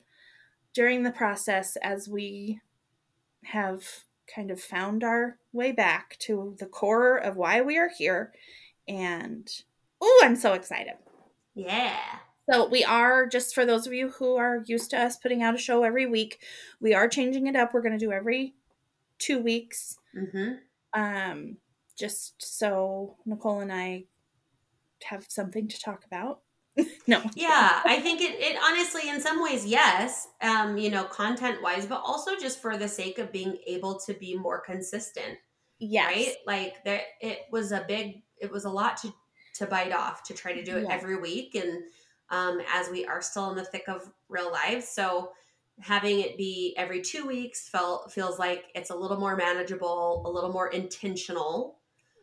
during 0.75 1.02
the 1.02 1.11
process 1.11 1.76
as 1.76 2.09
we 2.09 2.61
have 3.45 4.05
kind 4.33 4.50
of 4.50 4.61
found 4.61 5.04
our 5.04 5.38
way 5.52 5.73
back 5.73 6.16
to 6.21 6.56
the 6.59 6.66
core 6.66 7.16
of 7.16 7.37
why 7.37 7.61
we 7.62 7.78
are 7.78 7.90
here. 7.97 8.33
And 8.88 9.49
oh 10.00 10.23
i'm 10.25 10.37
so 10.37 10.52
excited. 10.52 10.95
Yeah, 11.54 11.99
so 12.50 12.68
we 12.68 12.85
are 12.85 13.26
just 13.26 13.54
for 13.54 13.64
those 13.64 13.87
of 13.87 13.92
you 13.92 14.11
who 14.11 14.37
are 14.37 14.62
used 14.66 14.90
to 14.90 15.00
us 15.00 15.16
putting 15.16 15.42
out 15.42 15.54
a 15.54 15.59
show 15.59 15.83
every 15.83 16.06
week, 16.06 16.40
we 16.80 16.95
are 16.95 17.09
changing 17.09 17.47
it 17.47 17.56
up. 17.56 17.73
We're 17.75 17.83
going 17.83 17.99
to 17.99 18.04
do 18.04 18.12
every 18.12 18.54
two 19.18 19.40
weeks, 19.40 19.99
hmm 20.12 20.54
um, 20.92 21.59
just 21.99 22.35
so 22.38 23.16
Nicole 23.26 23.61
and 23.61 23.73
I 23.73 24.04
have 25.04 25.26
something 25.28 25.68
to 25.68 25.80
talk 25.80 26.04
about. 26.04 26.40
no, 27.06 27.23
yeah. 27.35 27.80
I 27.85 28.00
think 28.00 28.20
it, 28.20 28.38
it 28.38 28.59
honestly, 28.62 29.09
in 29.09 29.20
some 29.20 29.42
ways, 29.42 29.64
yes. 29.64 30.29
Um, 30.42 30.77
you 30.77 30.90
know, 30.90 31.05
content 31.05 31.62
wise, 31.62 31.87
but 31.87 32.03
also 32.05 32.37
just 32.37 32.61
for 32.61 32.77
the 32.77 32.88
sake 32.88 33.18
of 33.18 33.33
being 33.33 33.59
able 33.66 33.98
to 34.00 34.14
be 34.14 34.37
more 34.37 34.61
consistent. 34.61 35.38
yes, 35.79 36.07
right 36.07 36.35
like 36.46 36.85
there 36.85 37.03
it 37.20 37.40
was 37.50 37.72
a 37.72 37.85
big 37.87 38.22
it 38.38 38.50
was 38.50 38.64
a 38.64 38.70
lot 38.70 38.96
to 38.98 39.12
to 39.55 39.66
bite 39.66 39.92
off 39.92 40.22
to 40.22 40.35
try 40.35 40.53
to 40.53 40.64
do 40.64 40.77
it 40.77 40.87
every 40.90 41.16
week 41.18 41.55
and 41.55 41.83
um 42.31 42.61
as 42.72 42.88
we 42.90 43.05
are 43.07 43.22
still 43.22 43.50
in 43.50 43.57
the 43.57 43.64
thick 43.64 43.85
of 43.88 44.11
real 44.29 44.50
life 44.53 44.85
so 44.85 45.31
having 45.81 46.20
it 46.20 46.37
be 46.38 46.74
every 46.79 47.03
two 47.03 47.27
weeks 47.27 47.68
felt 47.68 48.12
feels 48.12 48.38
like 48.38 48.64
it's 48.74 48.90
a 48.90 48.94
little 48.96 49.18
more 49.18 49.37
manageable 49.37 50.22
a 50.27 50.31
little 50.31 50.53
more 50.53 50.68
intentional 50.68 51.75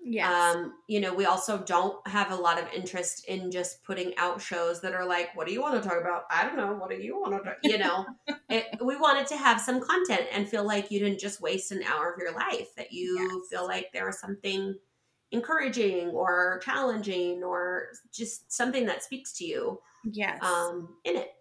yes, 0.03 0.57
um 0.57 0.73
you 0.87 1.01
know 1.01 1.13
we 1.13 1.25
also 1.25 1.57
don't 1.63 2.05
have 2.07 2.31
a 2.31 2.35
lot 2.35 2.57
of 2.61 2.71
interest 2.73 3.25
in 3.25 3.51
just 3.51 3.83
putting 3.83 4.15
out 4.17 4.41
shows 4.41 4.79
that 4.81 4.93
are 4.93 5.05
like 5.05 5.35
what 5.35 5.47
do 5.47 5.53
you 5.53 5.61
want 5.61 5.81
to 5.81 5.87
talk 5.87 5.99
about? 5.99 6.23
I 6.31 6.45
don't 6.45 6.55
know. 6.57 6.73
What 6.73 6.89
do 6.89 6.95
you 6.97 7.19
want 7.19 7.43
to 7.43 7.49
talk 7.49 7.57
you 7.63 7.77
know? 7.77 8.05
It, 8.49 8.67
we 8.83 8.97
wanted 8.97 9.25
to 9.27 9.37
have 9.37 9.59
some 9.59 9.81
content 9.81 10.27
and 10.31 10.47
feel 10.47 10.63
like 10.65 10.91
you 10.91 10.99
didn't 10.99 11.19
just 11.19 11.41
waste 11.41 11.71
an 11.71 11.81
hour 11.83 12.11
of 12.13 12.19
your 12.19 12.33
life 12.33 12.75
that 12.75 12.91
you 12.91 13.17
Yes. 13.17 13.49
feel 13.49 13.65
like 13.65 13.91
there 13.91 14.05
was 14.05 14.19
something 14.19 14.75
encouraging 15.31 16.09
or 16.09 16.59
challenging 16.63 17.43
or 17.43 17.89
just 18.11 18.51
something 18.51 18.85
that 18.85 19.03
speaks 19.03 19.33
to 19.33 19.45
you 19.45 19.79
yes, 20.03 20.41
um 20.41 20.97
in 21.03 21.17
it. 21.17 21.31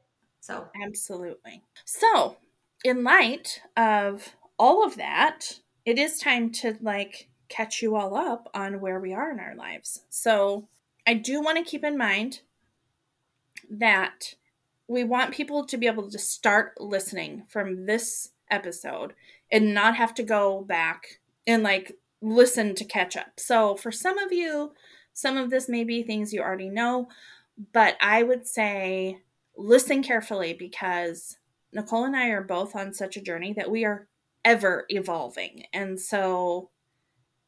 So. 0.40 0.68
Absolutely. 0.75 1.62
So, 1.85 2.37
in 2.85 3.05
light 3.05 3.61
of 3.77 4.35
all 4.59 4.85
of 4.85 4.96
that, 4.96 5.61
it 5.85 5.98
is 5.98 6.18
time 6.18 6.51
to 6.53 6.77
like 6.81 7.29
catch 7.53 7.83
you 7.83 7.97
all 7.97 8.17
up 8.17 8.49
on 8.55 8.81
where 8.81 8.99
we 8.99 9.12
are 9.12 9.31
in 9.31 9.41
our 9.41 9.55
lives. 9.55 10.05
So, 10.09 10.69
I 11.07 11.15
do 11.15 11.43
want 11.43 11.59
to 11.59 11.71
keep 11.71 11.85
in 11.85 11.99
mind 11.99 12.41
that 13.69 14.35
we 14.88 15.05
want 15.05 15.35
people 15.35 15.65
to 15.67 15.77
be 15.77 15.87
able 15.87 16.11
to 16.11 16.19
start 16.19 16.81
listening 16.81 17.45
from 17.49 17.87
this 17.87 18.31
episode 18.51 19.15
and 19.51 19.75
not 19.75 19.97
have 19.97 20.15
to 20.15 20.23
go 20.23 20.62
back 20.62 21.21
and 21.47 21.62
like 21.62 21.97
listen 22.21 22.75
to 22.77 22.85
catch 22.85 23.17
up. 23.17 23.38
So, 23.38 23.77
for 23.77 23.93
some 23.93 24.19
of 24.19 24.33
you, 24.33 24.73
some 25.12 25.37
of 25.37 25.51
this 25.51 25.69
may 25.69 25.85
be 25.85 26.03
things 26.03 26.33
you 26.33 26.41
already 26.41 26.71
know, 26.71 27.09
but 27.73 27.97
I 28.01 28.23
would 28.23 28.47
say 28.47 29.19
listen 29.57 30.03
carefully 30.03 30.55
because 30.55 31.37
Nicole 31.73 32.05
and 32.05 32.17
I 32.17 32.29
are 32.29 32.43
both 32.43 32.75
on 32.75 32.95
such 32.95 33.17
a 33.17 33.23
journey 33.23 33.53
that 33.55 33.71
we 33.71 33.85
are 33.85 34.09
ever 34.45 34.85
evolving. 34.88 35.65
And 35.73 36.01
so, 36.01 36.71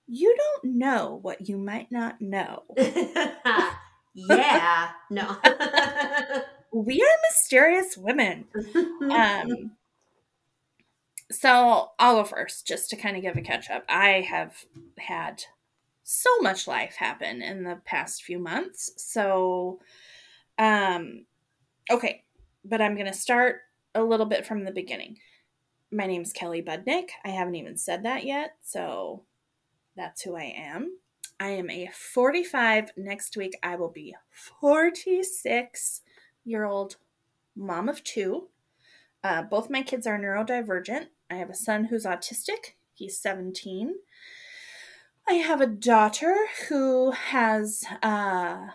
you 0.06 0.36
don't 0.36 0.76
know 0.76 1.18
what 1.22 1.48
you 1.48 1.56
might 1.56 1.90
not 1.90 2.20
know. 2.20 2.64
yeah 4.16 4.90
no 5.10 5.36
We 6.74 7.00
are 7.00 7.30
mysterious 7.30 7.96
women. 7.96 8.46
Um, 9.08 9.72
so 11.30 11.90
I'll 12.00 12.16
go 12.16 12.24
first 12.24 12.66
just 12.66 12.90
to 12.90 12.96
kind 12.96 13.16
of 13.16 13.22
give 13.22 13.36
a 13.36 13.42
catch 13.42 13.70
up. 13.70 13.84
I 13.88 14.26
have 14.28 14.64
had 14.98 15.44
so 16.02 16.30
much 16.40 16.66
life 16.66 16.96
happen 16.96 17.42
in 17.42 17.62
the 17.62 17.80
past 17.84 18.24
few 18.24 18.40
months. 18.40 18.90
So, 18.96 19.78
um, 20.58 21.26
okay, 21.88 22.24
but 22.64 22.82
I'm 22.82 22.96
going 22.96 23.06
to 23.06 23.16
start 23.16 23.60
a 23.94 24.02
little 24.02 24.26
bit 24.26 24.44
from 24.44 24.64
the 24.64 24.72
beginning. 24.72 25.18
My 25.92 26.06
name's 26.06 26.32
Kelly 26.32 26.60
Budnick. 26.60 27.10
I 27.24 27.28
haven't 27.28 27.54
even 27.54 27.76
said 27.76 28.02
that 28.04 28.24
yet. 28.24 28.56
So 28.64 29.22
that's 29.96 30.22
who 30.22 30.36
I 30.36 30.54
am. 30.56 30.98
I 31.40 31.50
am 31.50 31.70
a 31.70 31.88
45. 31.92 32.92
Next 32.96 33.36
week, 33.36 33.56
I 33.62 33.76
will 33.76 33.90
be 33.90 34.14
46 34.30 36.02
year 36.44 36.64
old 36.64 36.96
mom 37.56 37.88
of 37.88 38.04
two. 38.04 38.48
Uh, 39.22 39.42
both 39.42 39.70
my 39.70 39.82
kids 39.82 40.06
are 40.06 40.18
neurodivergent. 40.18 41.06
I 41.30 41.36
have 41.36 41.50
a 41.50 41.54
son 41.54 41.86
who's 41.86 42.04
autistic, 42.04 42.74
he's 42.92 43.18
17. 43.18 43.94
I 45.26 45.34
have 45.34 45.62
a 45.62 45.66
daughter 45.66 46.36
who 46.68 47.12
has 47.12 47.82
uh, 48.02 48.66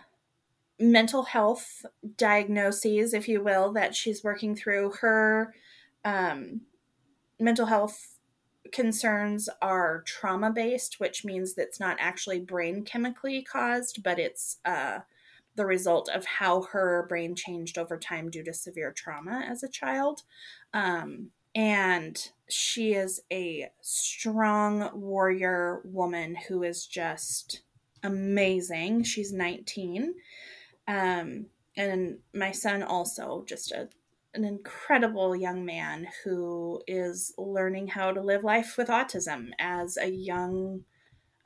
mental 0.80 1.22
health 1.22 1.84
diagnoses, 2.16 3.14
if 3.14 3.28
you 3.28 3.42
will, 3.42 3.72
that 3.72 3.94
she's 3.94 4.24
working 4.24 4.56
through. 4.56 4.94
Her 5.00 5.54
um, 6.04 6.62
mental 7.38 7.66
health 7.66 8.09
concerns 8.72 9.48
are 9.60 10.02
trauma 10.06 10.50
based, 10.50 11.00
which 11.00 11.24
means 11.24 11.54
that 11.54 11.62
it's 11.68 11.80
not 11.80 11.96
actually 12.00 12.40
brain 12.40 12.82
chemically 12.84 13.42
caused, 13.42 14.02
but 14.02 14.18
it's 14.18 14.58
uh, 14.64 15.00
the 15.56 15.66
result 15.66 16.08
of 16.08 16.24
how 16.24 16.62
her 16.62 17.06
brain 17.08 17.34
changed 17.34 17.78
over 17.78 17.96
time 17.98 18.30
due 18.30 18.44
to 18.44 18.52
severe 18.52 18.92
trauma 18.92 19.44
as 19.48 19.62
a 19.62 19.68
child. 19.68 20.22
Um, 20.72 21.30
and 21.54 22.30
she 22.48 22.94
is 22.94 23.20
a 23.32 23.70
strong 23.80 24.90
warrior 24.94 25.80
woman 25.84 26.36
who 26.48 26.62
is 26.62 26.86
just 26.86 27.62
amazing. 28.02 29.02
She's 29.02 29.32
19. 29.32 30.14
Um, 30.86 31.46
and 31.76 32.18
my 32.34 32.52
son 32.52 32.82
also 32.82 33.44
just 33.46 33.72
a 33.72 33.88
an 34.34 34.44
incredible 34.44 35.34
young 35.34 35.64
man 35.64 36.06
who 36.24 36.80
is 36.86 37.32
learning 37.36 37.88
how 37.88 38.12
to 38.12 38.20
live 38.20 38.44
life 38.44 38.76
with 38.78 38.88
autism 38.88 39.50
as 39.58 39.96
a 39.96 40.08
young 40.08 40.84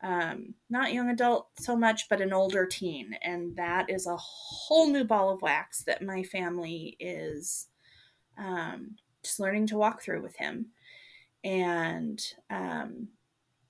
um, 0.04 0.54
not 0.68 0.92
young 0.92 1.08
adult 1.08 1.48
so 1.58 1.74
much, 1.74 2.10
but 2.10 2.20
an 2.20 2.32
older 2.32 2.66
teen. 2.66 3.16
And 3.22 3.56
that 3.56 3.88
is 3.88 4.06
a 4.06 4.16
whole 4.16 4.90
new 4.90 5.02
ball 5.02 5.30
of 5.30 5.40
wax 5.40 5.82
that 5.84 6.02
my 6.02 6.22
family 6.22 6.96
is 7.00 7.68
um, 8.36 8.96
just 9.22 9.40
learning 9.40 9.68
to 9.68 9.78
walk 9.78 10.02
through 10.02 10.22
with 10.22 10.36
him. 10.36 10.66
And, 11.42 12.22
um, 12.50 13.08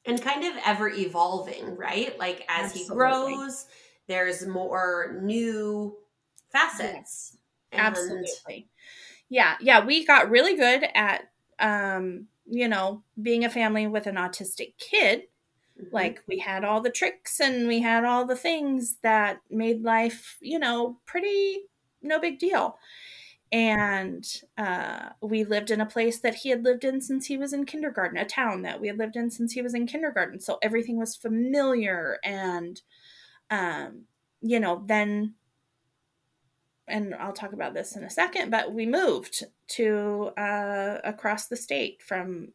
and 0.07 0.21
kind 0.21 0.45
of 0.45 0.55
ever 0.67 0.89
evolving, 0.89 1.77
right? 1.77 2.19
Like 2.19 2.45
as 2.49 2.73
absolutely. 2.73 2.83
he 2.83 2.89
grows, 2.89 3.67
there's 4.09 4.45
more 4.45 5.21
new 5.23 5.97
facets. 6.51 7.37
Yes. 7.73 7.81
Absolutely. 7.81 8.69
Yeah. 9.35 9.57
Yeah. 9.61 9.85
We 9.85 10.05
got 10.05 10.31
really 10.31 10.57
good 10.57 10.85
at, 10.95 11.31
um, 11.59 12.27
you 12.47 12.69
know, 12.69 13.03
being 13.21 13.45
a 13.45 13.51
family 13.51 13.87
with 13.87 14.07
an 14.07 14.17
autistic 14.17 14.75
kid 14.79 15.25
Mm-hmm. 15.81 15.95
Like 15.95 16.23
we 16.29 16.39
had 16.39 16.65
all 16.65 16.81
the 16.81 16.91
tricks 16.91 17.41
and 17.41 17.69
we 17.69 17.81
had 17.81 18.05
all 18.05 18.25
the 18.27 18.37
things 18.37 18.97
that 19.03 19.41
made 19.51 19.83
life, 19.83 20.39
you 20.41 20.59
know, 20.59 20.99
pretty 21.07 21.63
no 22.03 22.21
big 22.21 22.39
deal. 22.39 22.79
And 23.53 24.27
uh, 24.59 25.11
we 25.23 25.45
lived 25.45 25.71
in 25.71 25.81
a 25.81 25.87
place 25.87 26.21
that 26.21 26.37
he 26.37 26.51
had 26.51 26.65
lived 26.65 26.85
in 26.85 27.01
since 27.01 27.27
he 27.27 27.37
was 27.37 27.53
in 27.53 27.67
kindergarten, 27.67 28.19
a 28.19 28.25
town 28.25 28.63
that 28.63 28.81
we 28.81 28.89
had 28.89 28.99
lived 28.99 29.17
in 29.17 29.31
since 29.31 29.53
he 29.53 29.63
was 29.63 29.75
in 29.75 29.87
kindergarten. 29.87 30.41
So 30.41 30.59
everything 30.63 30.99
was 30.99 31.17
familiar. 31.17 32.19
And, 32.25 32.81
um, 33.51 34.03
you 34.41 34.61
know, 34.61 34.85
then, 34.87 35.35
and 36.87 37.15
I'll 37.15 37.33
talk 37.33 37.53
about 37.53 37.75
this 37.75 37.97
in 37.97 38.05
a 38.05 38.11
second, 38.11 38.51
but 38.51 38.73
we 38.73 38.87
moved 38.87 39.45
to 39.69 40.31
uh, 40.37 40.99
across 41.05 41.47
the 41.47 41.57
state 41.57 42.03
from 42.03 42.53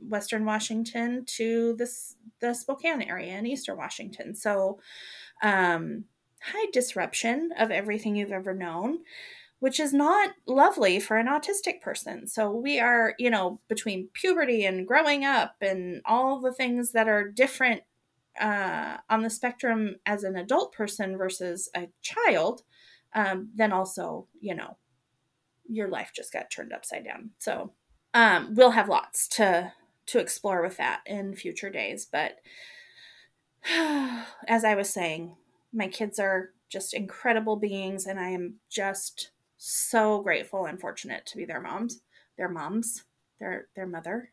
Western 0.00 0.44
Washington 0.44 1.24
to 1.26 1.74
this 1.76 2.16
the 2.40 2.54
Spokane 2.54 3.02
area 3.02 3.36
in 3.36 3.46
Eastern 3.46 3.76
Washington. 3.76 4.34
So, 4.34 4.78
um, 5.42 6.04
high 6.40 6.66
disruption 6.72 7.50
of 7.58 7.70
everything 7.70 8.16
you've 8.16 8.32
ever 8.32 8.54
known, 8.54 8.98
which 9.60 9.80
is 9.80 9.92
not 9.92 10.30
lovely 10.46 11.00
for 11.00 11.16
an 11.16 11.26
autistic 11.26 11.80
person. 11.80 12.26
So 12.26 12.50
we 12.50 12.78
are, 12.78 13.14
you 13.18 13.30
know, 13.30 13.60
between 13.68 14.08
puberty 14.14 14.64
and 14.64 14.86
growing 14.86 15.24
up 15.24 15.56
and 15.60 16.00
all 16.04 16.40
the 16.40 16.52
things 16.52 16.92
that 16.92 17.08
are 17.08 17.28
different 17.28 17.82
uh, 18.40 18.98
on 19.10 19.22
the 19.22 19.30
spectrum 19.30 19.96
as 20.06 20.22
an 20.22 20.36
adult 20.36 20.72
person 20.72 21.16
versus 21.16 21.68
a 21.74 21.88
child. 22.02 22.62
Um, 23.18 23.50
then 23.56 23.72
also, 23.72 24.28
you 24.40 24.54
know, 24.54 24.76
your 25.68 25.88
life 25.88 26.12
just 26.14 26.32
got 26.32 26.52
turned 26.52 26.72
upside 26.72 27.04
down. 27.04 27.30
So 27.38 27.72
um, 28.14 28.54
we'll 28.54 28.70
have 28.70 28.88
lots 28.88 29.26
to 29.28 29.72
to 30.06 30.18
explore 30.20 30.62
with 30.62 30.76
that 30.76 31.00
in 31.04 31.34
future 31.34 31.68
days. 31.68 32.06
But 32.10 32.38
as 33.68 34.64
I 34.64 34.76
was 34.76 34.88
saying, 34.88 35.34
my 35.72 35.88
kids 35.88 36.20
are 36.20 36.50
just 36.68 36.94
incredible 36.94 37.56
beings, 37.56 38.06
and 38.06 38.20
I 38.20 38.28
am 38.28 38.54
just 38.70 39.30
so 39.56 40.20
grateful 40.20 40.66
and 40.66 40.80
fortunate 40.80 41.26
to 41.26 41.36
be 41.36 41.44
their 41.44 41.60
moms, 41.60 42.00
their 42.36 42.48
moms, 42.48 43.02
their 43.40 43.66
their 43.74 43.86
mother. 43.86 44.30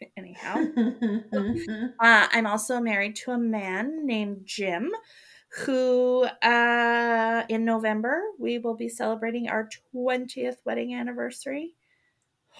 Anyhow, 0.18 0.62
uh, 2.00 2.26
I'm 2.32 2.46
also 2.46 2.80
married 2.80 3.16
to 3.16 3.30
a 3.30 3.38
man 3.38 4.04
named 4.04 4.42
Jim, 4.44 4.92
who 5.56 6.24
uh, 6.42 7.44
in 7.48 7.64
November 7.64 8.22
we 8.38 8.58
will 8.58 8.74
be 8.74 8.88
celebrating 8.88 9.48
our 9.48 9.68
20th 9.94 10.56
wedding 10.64 10.94
anniversary. 10.94 11.74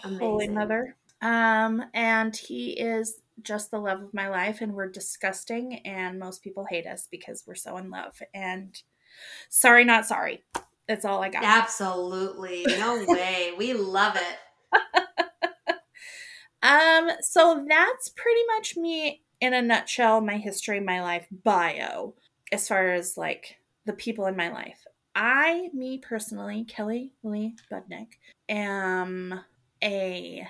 Amazing. 0.04 0.18
Holy 0.20 0.48
Mother. 0.48 0.96
Um, 1.20 1.84
and 1.94 2.36
he 2.36 2.72
is 2.72 3.20
just 3.42 3.70
the 3.70 3.78
love 3.78 4.02
of 4.02 4.14
my 4.14 4.28
life, 4.28 4.60
and 4.60 4.74
we're 4.74 4.90
disgusting, 4.90 5.80
and 5.86 6.18
most 6.18 6.42
people 6.42 6.66
hate 6.68 6.86
us 6.86 7.08
because 7.10 7.44
we're 7.46 7.54
so 7.54 7.76
in 7.78 7.90
love. 7.90 8.20
And 8.32 8.80
sorry, 9.48 9.84
not 9.84 10.06
sorry. 10.06 10.42
That's 10.86 11.04
all 11.04 11.22
I 11.22 11.30
got. 11.30 11.44
Absolutely. 11.44 12.64
No 12.68 13.04
way. 13.08 13.52
we 13.56 13.72
love 13.72 14.16
it. 14.16 15.72
um, 16.62 17.10
so 17.20 17.64
that's 17.66 18.10
pretty 18.10 18.42
much 18.56 18.76
me 18.76 19.22
in 19.40 19.54
a 19.54 19.62
nutshell, 19.62 20.20
my 20.20 20.36
history, 20.36 20.80
my 20.80 21.02
life 21.02 21.26
bio, 21.30 22.14
as 22.52 22.68
far 22.68 22.92
as 22.92 23.16
like 23.16 23.56
the 23.86 23.92
people 23.92 24.26
in 24.26 24.36
my 24.36 24.50
life. 24.50 24.84
I, 25.14 25.70
me 25.72 25.98
personally, 25.98 26.64
Kelly 26.64 27.12
Lee 27.22 27.54
Budnick, 27.70 28.14
am 28.48 29.40
a 29.82 30.46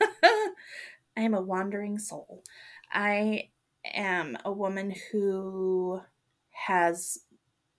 I 0.22 1.22
am 1.22 1.34
a 1.34 1.40
wandering 1.40 1.98
soul. 1.98 2.44
I 2.92 3.48
am 3.84 4.36
a 4.44 4.52
woman 4.52 4.94
who 5.10 6.00
has 6.50 7.18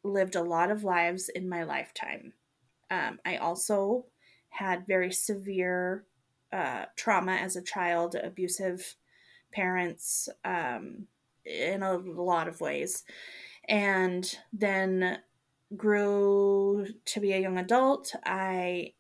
lived 0.04 0.36
a 0.36 0.44
lot 0.44 0.72
of 0.72 0.84
lives 0.84 1.30
in 1.30 1.48
my 1.48 1.64
lifetime. 1.64 2.34
Um, 2.90 3.20
I 3.26 3.38
also 3.38 4.06
had 4.50 4.88
very 4.88 5.12
severe 5.12 6.06
uh, 6.52 6.86
trauma 6.96 7.34
as 7.34 7.56
a 7.56 7.62
child, 7.62 8.16
abusive 8.16 8.96
parents 9.52 10.30
um, 10.46 11.08
in 11.48 11.84
a 11.84 11.98
lot 11.98 12.48
of 12.48 12.62
ways. 12.62 13.04
And 13.68 14.30
then 14.54 15.20
grew 15.76 16.88
to 17.06 17.20
be 17.20 17.34
a 17.34 17.42
young 17.42 17.58
adult. 17.58 18.16
I 18.26 18.94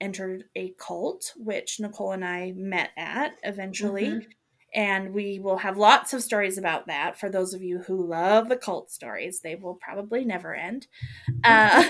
entered 0.00 0.44
a 0.54 0.74
cult, 0.78 1.32
which 1.36 1.80
Nicole 1.80 2.12
and 2.12 2.24
I 2.24 2.52
met 2.56 2.90
at 2.96 3.32
eventually. 3.42 4.06
Mm-hmm. 4.06 4.30
And 4.74 5.14
we 5.14 5.38
will 5.38 5.58
have 5.58 5.78
lots 5.78 6.12
of 6.12 6.22
stories 6.22 6.58
about 6.58 6.88
that. 6.88 7.18
For 7.18 7.30
those 7.30 7.54
of 7.54 7.62
you 7.62 7.78
who 7.78 8.06
love 8.06 8.48
the 8.48 8.56
cult 8.56 8.90
stories, 8.90 9.40
they 9.40 9.54
will 9.54 9.74
probably 9.74 10.24
never 10.24 10.54
end. 10.54 10.88
Uh, 11.42 11.88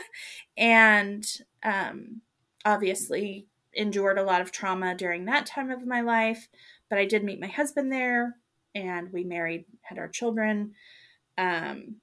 and 0.56 1.24
um, 1.62 2.22
obviously, 2.64 3.46
endured 3.72 4.18
a 4.18 4.24
lot 4.24 4.40
of 4.40 4.50
trauma 4.50 4.94
during 4.96 5.26
that 5.26 5.46
time 5.46 5.70
of 5.70 5.86
my 5.86 6.00
life. 6.00 6.48
But 6.90 6.98
I 6.98 7.04
did 7.04 7.22
meet 7.22 7.40
my 7.40 7.46
husband 7.46 7.92
there, 7.92 8.36
and 8.76 9.10
we 9.10 9.24
married, 9.24 9.64
had 9.80 9.98
our 9.98 10.08
children. 10.08 10.74
Um, 11.38 11.96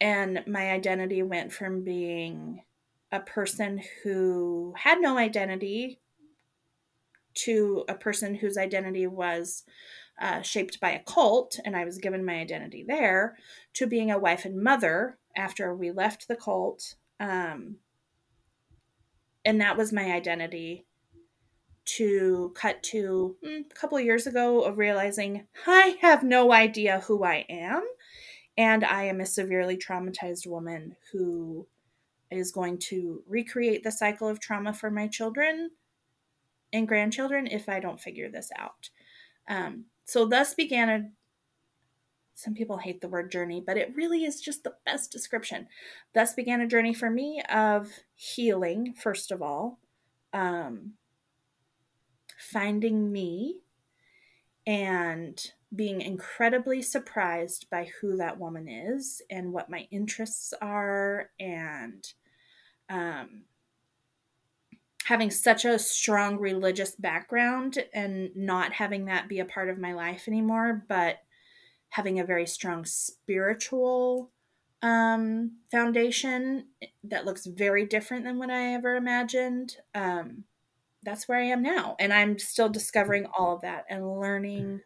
and 0.00 0.44
my 0.46 0.70
identity 0.70 1.22
went 1.22 1.52
from 1.52 1.84
being 1.84 2.62
a 3.10 3.20
person 3.20 3.80
who 4.02 4.74
had 4.76 5.00
no 5.00 5.16
identity 5.16 6.00
to 7.34 7.84
a 7.88 7.94
person 7.94 8.34
whose 8.34 8.58
identity 8.58 9.06
was 9.06 9.64
uh, 10.20 10.42
shaped 10.42 10.78
by 10.80 10.90
a 10.90 11.02
cult, 11.02 11.58
and 11.64 11.74
I 11.74 11.84
was 11.84 11.96
given 11.98 12.24
my 12.24 12.34
identity 12.34 12.84
there, 12.86 13.38
to 13.74 13.86
being 13.86 14.10
a 14.10 14.18
wife 14.18 14.44
and 14.44 14.62
mother 14.62 15.18
after 15.34 15.74
we 15.74 15.90
left 15.90 16.28
the 16.28 16.36
cult. 16.36 16.96
Um, 17.18 17.76
and 19.44 19.60
that 19.62 19.78
was 19.78 19.92
my 19.92 20.12
identity 20.12 20.84
to 21.84 22.52
cut 22.54 22.82
to 22.82 23.36
hmm, 23.44 23.62
a 23.70 23.74
couple 23.74 23.98
of 23.98 24.04
years 24.04 24.26
ago 24.26 24.62
of 24.62 24.78
realizing 24.78 25.46
I 25.66 25.96
have 26.00 26.22
no 26.22 26.52
idea 26.52 27.00
who 27.00 27.24
I 27.24 27.44
am. 27.48 27.82
And 28.56 28.84
I 28.84 29.04
am 29.04 29.20
a 29.20 29.26
severely 29.26 29.76
traumatized 29.76 30.46
woman 30.46 30.96
who 31.10 31.66
is 32.30 32.52
going 32.52 32.78
to 32.78 33.22
recreate 33.26 33.82
the 33.82 33.92
cycle 33.92 34.28
of 34.28 34.40
trauma 34.40 34.74
for 34.74 34.90
my 34.90 35.08
children 35.08 35.70
and 36.72 36.88
grandchildren 36.88 37.46
if 37.46 37.68
I 37.68 37.80
don't 37.80 38.00
figure 38.00 38.30
this 38.30 38.50
out. 38.58 38.90
Um, 39.48 39.86
so, 40.04 40.26
thus 40.26 40.54
began 40.54 40.88
a 40.88 41.10
some 42.34 42.54
people 42.54 42.78
hate 42.78 43.00
the 43.00 43.08
word 43.08 43.30
journey, 43.30 43.62
but 43.64 43.76
it 43.76 43.94
really 43.94 44.24
is 44.24 44.40
just 44.40 44.64
the 44.64 44.74
best 44.84 45.12
description. 45.12 45.68
Thus 46.14 46.34
began 46.34 46.60
a 46.60 46.66
journey 46.66 46.94
for 46.94 47.10
me 47.10 47.42
of 47.48 47.90
healing, 48.14 48.94
first 48.94 49.30
of 49.30 49.42
all, 49.42 49.78
um, 50.32 50.94
finding 52.50 53.12
me, 53.12 53.60
and 54.66 55.52
being 55.74 56.00
incredibly 56.00 56.82
surprised 56.82 57.68
by 57.70 57.90
who 58.00 58.16
that 58.16 58.38
woman 58.38 58.68
is 58.68 59.22
and 59.30 59.52
what 59.52 59.70
my 59.70 59.88
interests 59.90 60.52
are 60.60 61.30
and 61.40 62.12
um, 62.90 63.42
having 65.04 65.30
such 65.30 65.64
a 65.64 65.78
strong 65.78 66.38
religious 66.38 66.94
background 66.94 67.78
and 67.94 68.30
not 68.36 68.72
having 68.72 69.06
that 69.06 69.28
be 69.28 69.40
a 69.40 69.44
part 69.44 69.68
of 69.68 69.78
my 69.78 69.94
life 69.94 70.28
anymore, 70.28 70.84
but 70.88 71.16
having 71.88 72.20
a 72.20 72.24
very 72.24 72.46
strong 72.46 72.84
spiritual 72.84 74.30
um, 74.82 75.52
foundation 75.70 76.66
that 77.04 77.24
looks 77.24 77.46
very 77.46 77.86
different 77.86 78.24
than 78.24 78.38
what 78.38 78.50
I 78.50 78.74
ever 78.74 78.94
imagined. 78.96 79.76
Um, 79.94 80.44
that's 81.02 81.28
where 81.28 81.38
I 81.38 81.44
am 81.44 81.62
now. 81.62 81.96
And 81.98 82.12
I'm 82.12 82.38
still 82.38 82.68
discovering 82.68 83.26
all 83.36 83.54
of 83.54 83.62
that 83.62 83.84
and 83.88 84.20
learning 84.20 84.80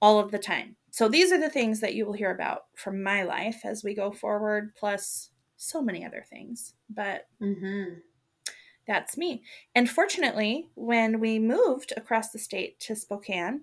all 0.00 0.18
of 0.18 0.30
the 0.30 0.38
time. 0.38 0.76
So 0.90 1.08
these 1.08 1.32
are 1.32 1.40
the 1.40 1.50
things 1.50 1.80
that 1.80 1.94
you 1.94 2.06
will 2.06 2.12
hear 2.14 2.30
about 2.30 2.64
from 2.74 3.02
my 3.02 3.22
life 3.22 3.60
as 3.64 3.84
we 3.84 3.94
go 3.94 4.10
forward, 4.12 4.74
plus 4.74 5.30
so 5.56 5.82
many 5.82 6.04
other 6.04 6.24
things. 6.28 6.74
But 6.88 7.26
Mm-hmm. 7.40 8.00
that's 8.86 9.16
me. 9.16 9.42
And 9.74 9.90
fortunately, 9.90 10.70
when 10.74 11.20
we 11.20 11.38
moved 11.38 11.92
across 11.96 12.30
the 12.30 12.38
state 12.38 12.78
to 12.80 12.94
Spokane, 12.96 13.62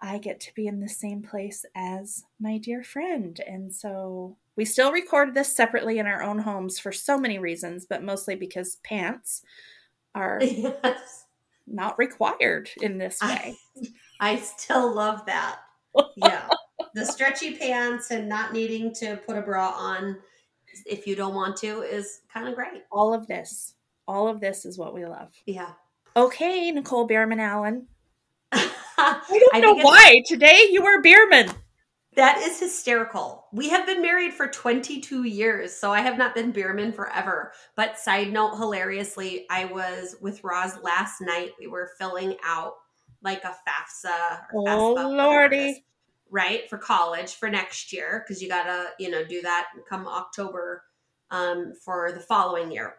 I 0.00 0.18
get 0.18 0.40
to 0.40 0.54
be 0.54 0.66
in 0.66 0.80
the 0.80 0.88
same 0.88 1.22
place 1.22 1.64
as 1.74 2.24
my 2.40 2.58
dear 2.58 2.82
friend. 2.82 3.40
And 3.46 3.72
so 3.72 4.36
we 4.56 4.64
still 4.64 4.92
record 4.92 5.34
this 5.34 5.54
separately 5.54 5.98
in 5.98 6.06
our 6.06 6.22
own 6.22 6.38
homes 6.38 6.78
for 6.78 6.92
so 6.92 7.18
many 7.18 7.38
reasons, 7.38 7.86
but 7.86 8.02
mostly 8.02 8.34
because 8.34 8.76
pants 8.84 9.42
are 10.14 10.38
Yes. 10.42 11.24
not 11.66 11.98
required 11.98 12.70
in 12.80 12.98
this 12.98 13.20
way. 13.22 13.56
I 14.20 14.36
still 14.36 14.94
love 14.94 15.24
that. 15.26 15.60
Yeah. 16.16 16.48
the 16.94 17.04
stretchy 17.04 17.56
pants 17.56 18.10
and 18.10 18.28
not 18.28 18.52
needing 18.52 18.92
to 18.96 19.16
put 19.26 19.36
a 19.38 19.42
bra 19.42 19.68
on 19.76 20.16
if 20.86 21.06
you 21.06 21.14
don't 21.14 21.34
want 21.34 21.56
to 21.58 21.82
is 21.82 22.20
kind 22.32 22.48
of 22.48 22.54
great. 22.54 22.82
all 22.90 23.14
of 23.14 23.26
this, 23.28 23.74
all 24.08 24.26
of 24.28 24.40
this 24.40 24.64
is 24.64 24.76
what 24.78 24.92
we 24.94 25.06
love. 25.06 25.32
Yeah. 25.46 25.70
Okay, 26.16 26.70
Nicole 26.72 27.06
Behrman 27.06 27.40
Allen. 27.40 27.86
I 28.52 28.70
I 28.98 29.38
don't 29.38 29.54
I 29.56 29.60
know 29.60 29.74
why 29.74 30.22
today 30.26 30.68
you 30.70 30.82
were 30.82 31.02
Beerman. 31.02 31.54
That 32.16 32.38
is 32.38 32.60
hysterical. 32.60 33.46
We 33.52 33.68
have 33.70 33.86
been 33.86 34.00
married 34.00 34.34
for 34.34 34.46
22 34.46 35.24
years, 35.24 35.72
so 35.72 35.92
I 35.92 36.00
have 36.00 36.16
not 36.16 36.34
been 36.34 36.52
Bierman 36.52 36.92
forever. 36.92 37.52
But 37.76 37.98
side 37.98 38.32
note, 38.32 38.56
hilariously, 38.56 39.46
I 39.50 39.64
was 39.66 40.16
with 40.20 40.44
Roz 40.44 40.78
last 40.82 41.20
night. 41.20 41.52
We 41.58 41.66
were 41.66 41.90
filling 41.98 42.36
out 42.44 42.74
like 43.22 43.42
a 43.44 43.48
FAFSA 43.66 44.40
or 44.52 44.68
Oh, 44.68 44.94
FAFSA, 44.96 45.16
Lordy. 45.16 45.56
is, 45.70 45.78
right 46.30 46.68
for 46.68 46.78
college 46.78 47.34
for 47.34 47.48
next 47.48 47.92
year 47.92 48.24
because 48.26 48.42
you 48.42 48.48
gotta 48.48 48.86
you 48.98 49.10
know 49.10 49.24
do 49.24 49.40
that 49.42 49.68
come 49.88 50.06
October 50.08 50.82
um, 51.30 51.72
for 51.84 52.12
the 52.12 52.20
following 52.20 52.70
year. 52.70 52.96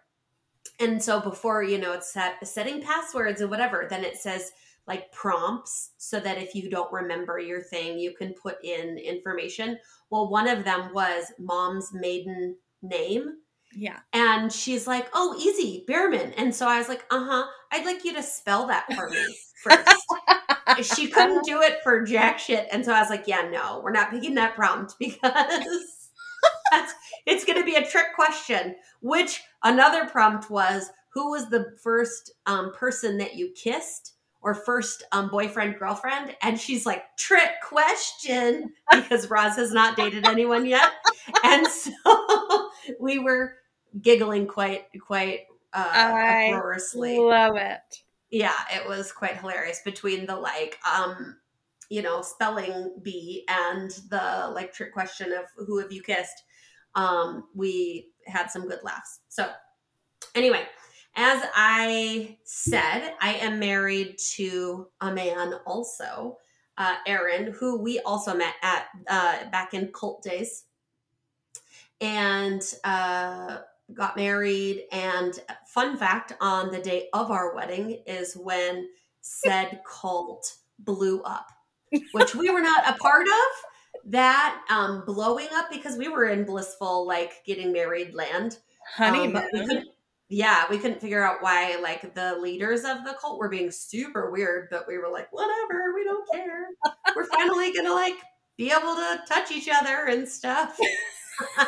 And 0.80 1.02
so 1.02 1.20
before 1.22 1.64
you 1.64 1.78
know 1.78 1.94
it's 1.94 2.12
set, 2.12 2.46
setting 2.46 2.82
passwords 2.82 3.42
and 3.42 3.50
whatever, 3.50 3.88
then 3.90 4.04
it 4.04 4.18
says 4.18 4.52
like 4.88 5.12
prompts 5.12 5.92
so 5.98 6.20
that 6.20 6.38
if 6.38 6.54
you 6.54 6.70
don't 6.70 6.92
remember 6.92 7.40
your 7.40 7.62
thing, 7.62 7.98
you 7.98 8.14
can 8.14 8.34
put 8.34 8.64
in 8.64 8.98
information. 8.98 9.78
Well, 10.10 10.30
one 10.30 10.48
of 10.48 10.64
them 10.64 10.94
was 10.94 11.32
mom's 11.40 11.92
maiden 11.94 12.56
name. 12.82 13.38
Yeah. 13.76 14.00
And 14.14 14.52
she's 14.52 14.88
like, 14.88 15.10
oh, 15.14 15.36
easy, 15.38 15.84
Behrman. 15.88 16.34
And 16.34 16.54
so 16.54 16.68
I 16.68 16.78
was 16.78 16.88
like, 16.88 17.06
uh 17.12 17.26
huh, 17.26 17.46
I'd 17.72 17.86
like 17.86 18.06
you 18.06 18.14
to 18.14 18.24
spell 18.24 18.68
that 18.68 18.86
for 18.94 19.10
me 19.10 19.38
first. 19.64 19.90
she 20.96 21.08
couldn't 21.08 21.46
do 21.46 21.62
it 21.62 21.80
for 21.84 22.04
jack 22.04 22.40
shit. 22.40 22.68
And 22.72 22.86
so 22.86 22.94
I 22.94 23.02
was 23.02 23.10
like, 23.10 23.26
yeah, 23.28 23.50
no, 23.52 23.82
we're 23.84 23.92
not 23.92 24.12
picking 24.12 24.36
that 24.36 24.56
prompt 24.56 24.96
because 25.00 25.24
that's, 26.72 26.94
it's 27.26 27.44
going 27.44 27.60
to 27.60 27.66
be 27.66 27.76
a 27.76 27.86
trick 27.86 28.08
question. 28.16 28.76
Which 29.02 29.42
another 29.64 30.06
prompt 30.06 30.50
was, 30.50 30.90
who 31.14 31.32
was 31.32 31.50
the 31.50 31.74
first 31.82 32.34
um, 32.46 32.74
person 32.74 33.18
that 33.18 33.36
you 33.36 33.52
kissed? 33.56 34.15
Or 34.46 34.54
first 34.54 35.04
um, 35.12 35.30
boyfriend, 35.30 35.78
girlfriend, 35.80 36.36
and 36.42 36.58
she's 36.58 36.86
like, 36.86 37.04
trick 37.18 37.50
question 37.68 38.72
because 38.94 39.30
Roz 39.30 39.56
has 39.58 39.74
not 39.74 39.98
dated 39.98 40.26
anyone 40.26 40.66
yet, 40.68 40.92
and 41.44 41.68
so 41.84 42.70
we 43.00 43.18
were 43.20 43.56
giggling 44.02 44.46
quite, 44.46 44.86
quite 45.06 45.42
uh, 45.74 45.90
I 45.92 46.52
uproariously. 46.54 47.18
Love 47.18 47.56
it. 47.58 48.04
yeah 48.30 48.54
it 48.74 48.88
was 48.88 49.12
quite 49.12 49.38
hilarious 49.38 49.82
between 49.84 50.26
the 50.26 50.36
like 50.36 50.78
um 50.90 51.38
you 51.90 52.02
know 52.02 52.22
spelling 52.22 52.96
bee 53.04 53.46
and 53.48 53.92
the 54.10 54.52
like 54.54 54.74
trick 54.74 54.94
question 54.94 55.32
of 55.34 55.46
who 55.68 55.80
have 55.80 55.92
you 55.92 56.02
kissed. 56.02 56.44
Um 56.96 57.46
we 57.54 58.10
had 58.26 58.48
some 58.48 58.68
good 58.68 58.80
laughs. 58.84 59.20
So 59.30 59.50
anyway 60.34 60.64
as 61.16 61.44
i 61.56 62.38
said 62.44 63.14
i 63.22 63.34
am 63.36 63.60
married 63.60 64.18
to 64.18 64.88
a 65.02 65.12
man 65.12 65.54
also 65.66 66.38
uh 66.78 66.96
aaron 67.08 67.52
who 67.54 67.82
we 67.82 68.00
also 68.02 68.34
met 68.36 68.54
at 68.62 68.88
uh 69.08 69.50
back 69.50 69.74
in 69.74 69.88
cult 69.94 70.22
days. 70.24 70.66
And 72.02 72.62
uh 72.84 73.60
got 73.94 74.16
married. 74.18 74.86
And 74.92 75.40
fun 75.68 75.96
fact 75.98 76.34
on 76.42 76.72
the 76.72 76.80
day 76.80 77.08
of 77.14 77.32
our 77.32 77.56
wedding 77.56 78.02
is 78.08 78.36
when 78.36 78.90
said 79.22 79.82
cult 79.86 80.56
blew 80.80 81.22
up 81.22 81.52
which 82.12 82.36
we 82.36 82.50
were 82.50 82.62
not 82.62 82.88
a 82.88 82.98
part 82.98 83.26
of 83.28 84.12
that 84.12 84.64
um 84.70 85.04
blowing 85.06 85.48
up 85.54 85.68
because 85.72 85.98
we 85.98 86.10
were 86.10 86.26
in 86.28 86.44
blissful 86.44 87.08
like 87.08 87.44
getting 87.46 87.72
married 87.72 88.14
land. 88.14 88.58
Um, 89.00 89.14
Honeymoon. 89.16 89.48
couldn't, 89.52 89.88
yeah 90.30 90.66
we 90.70 90.78
couldn't 90.78 91.02
figure 91.02 91.24
out 91.24 91.42
why 91.42 91.78
like 91.82 92.14
the 92.16 92.36
leaders 92.40 92.80
of 92.84 93.04
the 93.04 93.16
cult 93.22 93.40
were 93.40 93.50
being 93.50 93.70
super 93.72 94.32
weird 94.32 94.68
but 94.72 94.88
we 94.88 94.98
were 94.98 95.10
like 95.10 95.32
whatever 95.32 95.94
we 95.94 96.04
don't 96.04 96.28
care 96.32 96.68
we're 97.16 97.28
finally 97.28 97.72
gonna 97.74 97.94
like 97.94 98.16
be 98.58 98.72
able 98.72 98.96
to 98.96 99.20
touch 99.28 99.52
each 99.52 99.70
other 99.72 100.06
and 100.08 100.28
stuff 100.28 100.78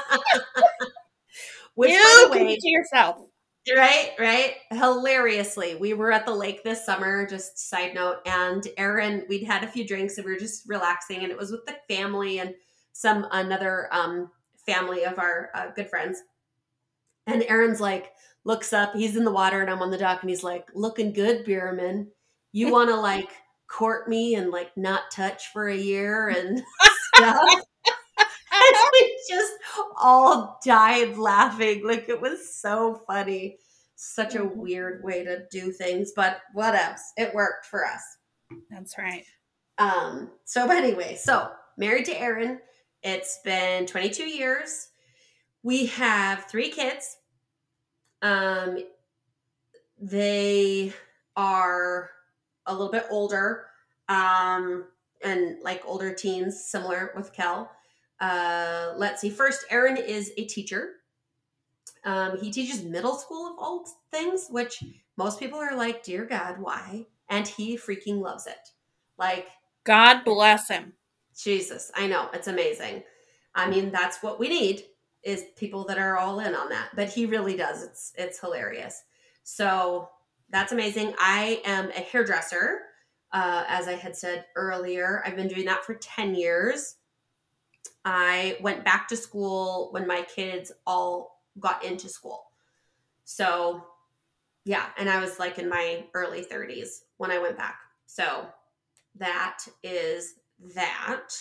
which 1.75 1.91
you 1.91 1.97
by 2.03 2.25
the 2.27 2.39
keep 2.39 2.47
way 2.47 2.55
to 2.55 2.69
yourself. 2.69 3.17
Right, 3.75 4.11
right. 4.17 4.55
Hilariously, 4.71 5.75
we 5.75 5.93
were 5.93 6.11
at 6.11 6.25
the 6.25 6.33
lake 6.33 6.63
this 6.63 6.85
summer, 6.85 7.27
just 7.27 7.69
side 7.69 7.93
note, 7.93 8.19
and 8.25 8.65
Aaron, 8.77 9.25
we'd 9.27 9.43
had 9.43 9.63
a 9.63 9.67
few 9.67 9.85
drinks 9.85 10.17
and 10.17 10.25
we 10.25 10.31
were 10.31 10.39
just 10.39 10.67
relaxing, 10.67 11.23
and 11.23 11.31
it 11.31 11.37
was 11.37 11.51
with 11.51 11.65
the 11.65 11.75
family 11.93 12.39
and 12.39 12.53
some 12.93 13.27
another 13.31 13.89
um, 13.91 14.31
family 14.65 15.03
of 15.03 15.19
our 15.19 15.49
uh, 15.53 15.67
good 15.75 15.89
friends. 15.89 16.21
And 17.27 17.43
Aaron's 17.47 17.81
like, 17.81 18.13
looks 18.45 18.71
up, 18.73 18.95
he's 18.95 19.17
in 19.17 19.25
the 19.25 19.31
water, 19.31 19.61
and 19.61 19.69
I'm 19.69 19.81
on 19.81 19.91
the 19.91 19.97
dock, 19.97 20.21
and 20.21 20.29
he's 20.29 20.43
like, 20.43 20.69
looking 20.73 21.11
good, 21.13 21.45
Bierman. 21.45 22.09
You 22.53 22.71
want 22.71 22.89
to 22.89 22.95
like 22.95 23.29
court 23.69 24.07
me 24.07 24.35
and 24.35 24.49
like 24.49 24.75
not 24.77 25.11
touch 25.11 25.51
for 25.51 25.67
a 25.67 25.75
year 25.75 26.29
and 26.29 26.63
stuff? 27.15 27.43
and 27.85 28.91
we 28.93 29.19
just 29.29 29.53
all 29.99 30.59
died 30.65 31.17
laughing. 31.17 31.85
Like 31.85 32.09
it 32.09 32.19
was 32.19 32.55
so 32.55 33.01
funny. 33.05 33.57
Such 33.95 34.35
a 34.35 34.45
weird 34.45 35.03
way 35.03 35.23
to 35.23 35.45
do 35.51 35.71
things, 35.71 36.13
but 36.15 36.41
what 36.53 36.75
else? 36.75 37.01
It 37.17 37.33
worked 37.33 37.65
for 37.65 37.85
us. 37.85 38.01
That's 38.69 38.97
right. 38.97 39.25
Um, 39.79 40.31
so 40.45 40.67
but 40.67 40.77
anyway, 40.77 41.17
so 41.19 41.49
married 41.77 42.05
to 42.05 42.19
Aaron. 42.19 42.59
It's 43.03 43.39
been 43.43 43.85
22 43.85 44.23
years. 44.23 44.89
We 45.63 45.87
have 45.87 46.45
three 46.45 46.69
kids. 46.69 47.16
Um 48.21 48.79
they 49.99 50.93
are 51.35 52.11
a 52.65 52.73
little 52.73 52.91
bit 52.91 53.05
older. 53.09 53.65
Um 54.09 54.85
and 55.23 55.57
like 55.61 55.81
older 55.85 56.13
teens, 56.13 56.63
similar 56.63 57.11
with 57.15 57.33
Kel. 57.33 57.71
Uh, 58.19 58.93
let's 58.95 59.21
see. 59.21 59.29
First, 59.29 59.65
Aaron 59.69 59.97
is 59.97 60.31
a 60.37 60.45
teacher. 60.45 60.93
Um, 62.03 62.37
he 62.39 62.51
teaches 62.51 62.83
middle 62.83 63.15
school 63.15 63.47
of 63.47 63.59
all 63.59 63.85
things, 64.11 64.47
which 64.49 64.83
most 65.17 65.39
people 65.39 65.59
are 65.59 65.75
like, 65.75 66.03
"Dear 66.03 66.25
God, 66.25 66.59
why?" 66.59 67.05
And 67.29 67.47
he 67.47 67.77
freaking 67.77 68.21
loves 68.21 68.47
it. 68.47 68.71
Like 69.17 69.47
God 69.83 70.23
bless 70.23 70.69
him. 70.69 70.93
Jesus, 71.35 71.91
I 71.95 72.07
know 72.07 72.29
it's 72.33 72.47
amazing. 72.47 73.03
I 73.53 73.69
mean, 73.69 73.91
that's 73.91 74.23
what 74.23 74.39
we 74.39 74.49
need 74.49 74.85
is 75.23 75.45
people 75.55 75.85
that 75.85 75.97
are 75.97 76.17
all 76.17 76.39
in 76.39 76.55
on 76.55 76.69
that. 76.69 76.89
But 76.95 77.09
he 77.09 77.25
really 77.25 77.57
does. 77.57 77.83
It's 77.83 78.13
it's 78.17 78.39
hilarious. 78.39 79.03
So 79.43 80.09
that's 80.49 80.71
amazing. 80.71 81.13
I 81.19 81.61
am 81.65 81.89
a 81.89 82.01
hairdresser, 82.01 82.79
uh, 83.33 83.63
as 83.67 83.87
I 83.87 83.93
had 83.93 84.15
said 84.15 84.45
earlier. 84.55 85.21
I've 85.25 85.35
been 85.35 85.47
doing 85.47 85.65
that 85.65 85.83
for 85.83 85.95
ten 85.95 86.35
years. 86.35 86.95
I 88.05 88.57
went 88.61 88.85
back 88.85 89.09
to 89.09 89.17
school 89.17 89.89
when 89.91 90.07
my 90.07 90.21
kids 90.33 90.71
all 90.85 91.41
got 91.59 91.83
into 91.83 92.07
school. 92.07 92.45
So, 93.25 93.83
yeah, 94.63 94.85
and 94.97 95.09
I 95.09 95.19
was 95.19 95.39
like 95.39 95.59
in 95.59 95.67
my 95.67 96.05
early 96.13 96.45
30s 96.45 97.01
when 97.17 97.31
I 97.31 97.39
went 97.39 97.57
back. 97.57 97.75
So, 98.05 98.45
that 99.15 99.59
is 99.83 100.35
that. 100.75 101.33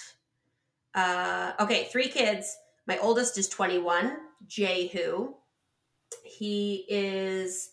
Uh, 0.94 1.52
okay, 1.60 1.84
three 1.84 2.08
kids. 2.08 2.56
My 2.86 2.98
oldest 2.98 3.36
is 3.38 3.48
21, 3.48 4.16
Jehu. 4.46 5.34
He 6.22 6.84
is 6.88 7.72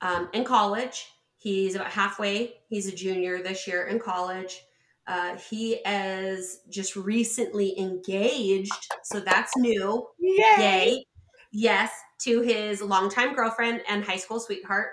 um, 0.00 0.28
in 0.32 0.44
college. 0.44 1.06
He's 1.36 1.74
about 1.74 1.90
halfway. 1.90 2.54
He's 2.68 2.86
a 2.86 2.94
junior 2.94 3.42
this 3.42 3.66
year 3.66 3.86
in 3.86 3.98
college. 3.98 4.62
Uh, 5.06 5.36
he 5.36 5.74
is 5.74 6.60
just 6.68 6.96
recently 6.96 7.78
engaged, 7.78 8.72
so 9.04 9.20
that's 9.20 9.56
new. 9.56 10.06
Yay. 10.18 10.54
Yay. 10.58 11.06
Yes, 11.52 11.92
to 12.20 12.40
his 12.40 12.82
longtime 12.82 13.34
girlfriend 13.34 13.82
and 13.88 14.02
high 14.02 14.16
school 14.16 14.40
sweetheart, 14.40 14.88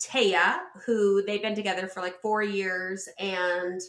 Taya, 0.00 0.58
who 0.86 1.24
they've 1.24 1.42
been 1.42 1.56
together 1.56 1.88
for 1.88 2.00
like 2.00 2.20
four 2.20 2.42
years. 2.42 3.08
And 3.18 3.80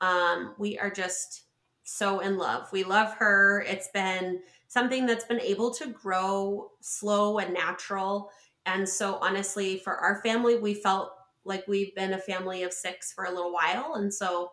um, 0.00 0.54
we 0.58 0.78
are 0.78 0.90
just 0.90 1.44
so 1.88 2.20
in 2.20 2.36
love. 2.36 2.70
We 2.70 2.84
love 2.84 3.14
her. 3.14 3.64
It's 3.66 3.88
been 3.88 4.42
something 4.66 5.06
that's 5.06 5.24
been 5.24 5.40
able 5.40 5.72
to 5.74 5.86
grow 5.86 6.72
slow 6.80 7.38
and 7.38 7.54
natural. 7.54 8.30
And 8.66 8.86
so, 8.86 9.18
honestly, 9.22 9.78
for 9.78 9.96
our 9.96 10.20
family, 10.22 10.58
we 10.58 10.74
felt 10.74 11.12
like 11.46 11.66
we've 11.66 11.94
been 11.94 12.12
a 12.12 12.18
family 12.18 12.62
of 12.62 12.74
six 12.74 13.14
for 13.14 13.24
a 13.24 13.30
little 13.30 13.54
while. 13.54 13.94
And 13.94 14.12
so, 14.12 14.52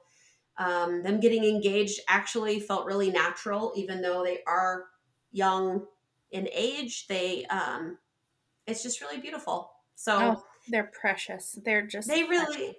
um, 0.57 1.03
them 1.03 1.19
getting 1.19 1.43
engaged 1.43 1.99
actually 2.07 2.61
felt 2.61 2.85
really 2.85 3.11
natural, 3.11 3.73
even 3.75 4.01
though 4.01 4.23
they 4.23 4.39
are 4.47 4.85
young 5.33 5.85
in 6.31 6.47
age. 6.53 7.05
They, 7.07 7.45
um, 7.47 7.97
it's 8.65 8.81
just 8.81 9.01
really 9.01 9.19
beautiful. 9.19 9.71
So, 9.95 10.17
oh, 10.37 10.43
they're 10.69 10.89
precious. 11.01 11.59
They're 11.65 11.85
just, 11.85 12.07
they 12.07 12.23
really, 12.23 12.77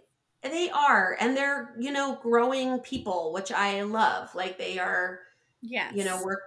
they 0.49 0.71
are. 0.71 1.17
And 1.21 1.37
they're, 1.37 1.75
you 1.79 1.93
know, 1.93 2.19
growing 2.23 2.79
people, 2.81 3.33
which 3.33 3.53
I 3.53 3.83
love. 3.83 4.35
Like 4.35 4.59
they 4.59 4.79
are, 4.79 5.21
yeah, 5.63 5.91
you 5.95 6.05
know, 6.05 6.21
we're 6.25 6.39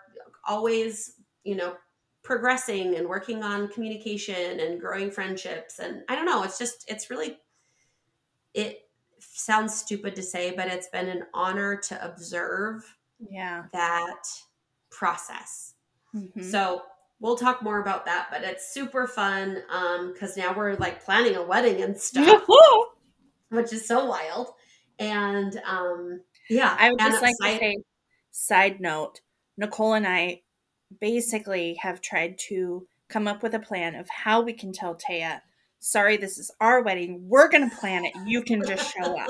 always, 0.47 1.13
you 1.43 1.55
know, 1.55 1.75
progressing 2.23 2.95
and 2.95 3.07
working 3.07 3.43
on 3.43 3.67
communication 3.69 4.59
and 4.59 4.79
growing 4.79 5.09
friendships. 5.09 5.79
And 5.79 6.03
I 6.09 6.15
don't 6.15 6.25
know, 6.25 6.43
it's 6.43 6.57
just, 6.59 6.85
it's 6.89 7.09
really, 7.09 7.37
it 8.53 8.89
sounds 9.19 9.73
stupid 9.73 10.15
to 10.15 10.21
say, 10.23 10.53
but 10.55 10.67
it's 10.67 10.87
been 10.87 11.07
an 11.09 11.23
honor 11.33 11.75
to 11.75 12.05
observe 12.05 12.95
yeah 13.29 13.65
that 13.73 14.23
process. 14.89 15.73
Mhm. 16.15 16.43
So 16.43 16.83
we'll 17.19 17.35
talk 17.35 17.61
more 17.61 17.81
about 17.81 18.05
that, 18.05 18.27
but 18.31 18.43
it's 18.43 18.73
super 18.73 19.07
fun 19.07 19.61
um 19.69 20.13
because 20.13 20.37
now 20.37 20.53
we're 20.55 20.75
like 20.75 21.03
planning 21.03 21.35
a 21.35 21.43
wedding 21.43 21.81
and 21.81 21.99
stuff, 21.99 22.43
which 23.49 23.73
is 23.73 23.87
so 23.87 24.05
wild. 24.05 24.49
And 24.97 25.59
um 25.65 26.21
yeah, 26.49 26.75
I 26.79 26.89
would 26.89 26.99
just 26.99 27.21
like 27.21 27.35
to 27.35 27.57
say, 27.59 27.77
side 28.31 28.79
note, 28.79 29.21
Nicole 29.57 29.93
and 29.93 30.07
I 30.07 30.41
basically 30.99 31.75
have 31.81 32.01
tried 32.01 32.37
to 32.49 32.87
come 33.09 33.27
up 33.27 33.43
with 33.43 33.53
a 33.53 33.59
plan 33.59 33.95
of 33.95 34.07
how 34.09 34.41
we 34.41 34.53
can 34.53 34.71
tell 34.71 34.95
Taya, 34.95 35.41
sorry, 35.79 36.17
this 36.17 36.37
is 36.37 36.51
our 36.59 36.81
wedding. 36.81 37.21
We're 37.27 37.49
going 37.49 37.69
to 37.69 37.75
plan 37.75 38.05
it. 38.05 38.13
You 38.25 38.43
can 38.43 38.63
just 38.65 38.93
show 38.93 39.17
up. 39.19 39.29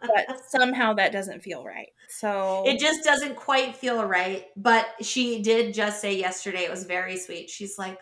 But 0.00 0.40
somehow 0.48 0.94
that 0.94 1.12
doesn't 1.12 1.42
feel 1.42 1.64
right. 1.64 1.88
So, 2.08 2.64
it 2.66 2.78
just 2.78 3.04
doesn't 3.04 3.36
quite 3.36 3.76
feel 3.76 4.04
right. 4.04 4.46
But 4.56 4.86
she 5.02 5.42
did 5.42 5.74
just 5.74 6.00
say 6.00 6.16
yesterday, 6.16 6.64
it 6.64 6.70
was 6.70 6.84
very 6.84 7.16
sweet. 7.16 7.50
She's 7.50 7.78
like, 7.78 7.98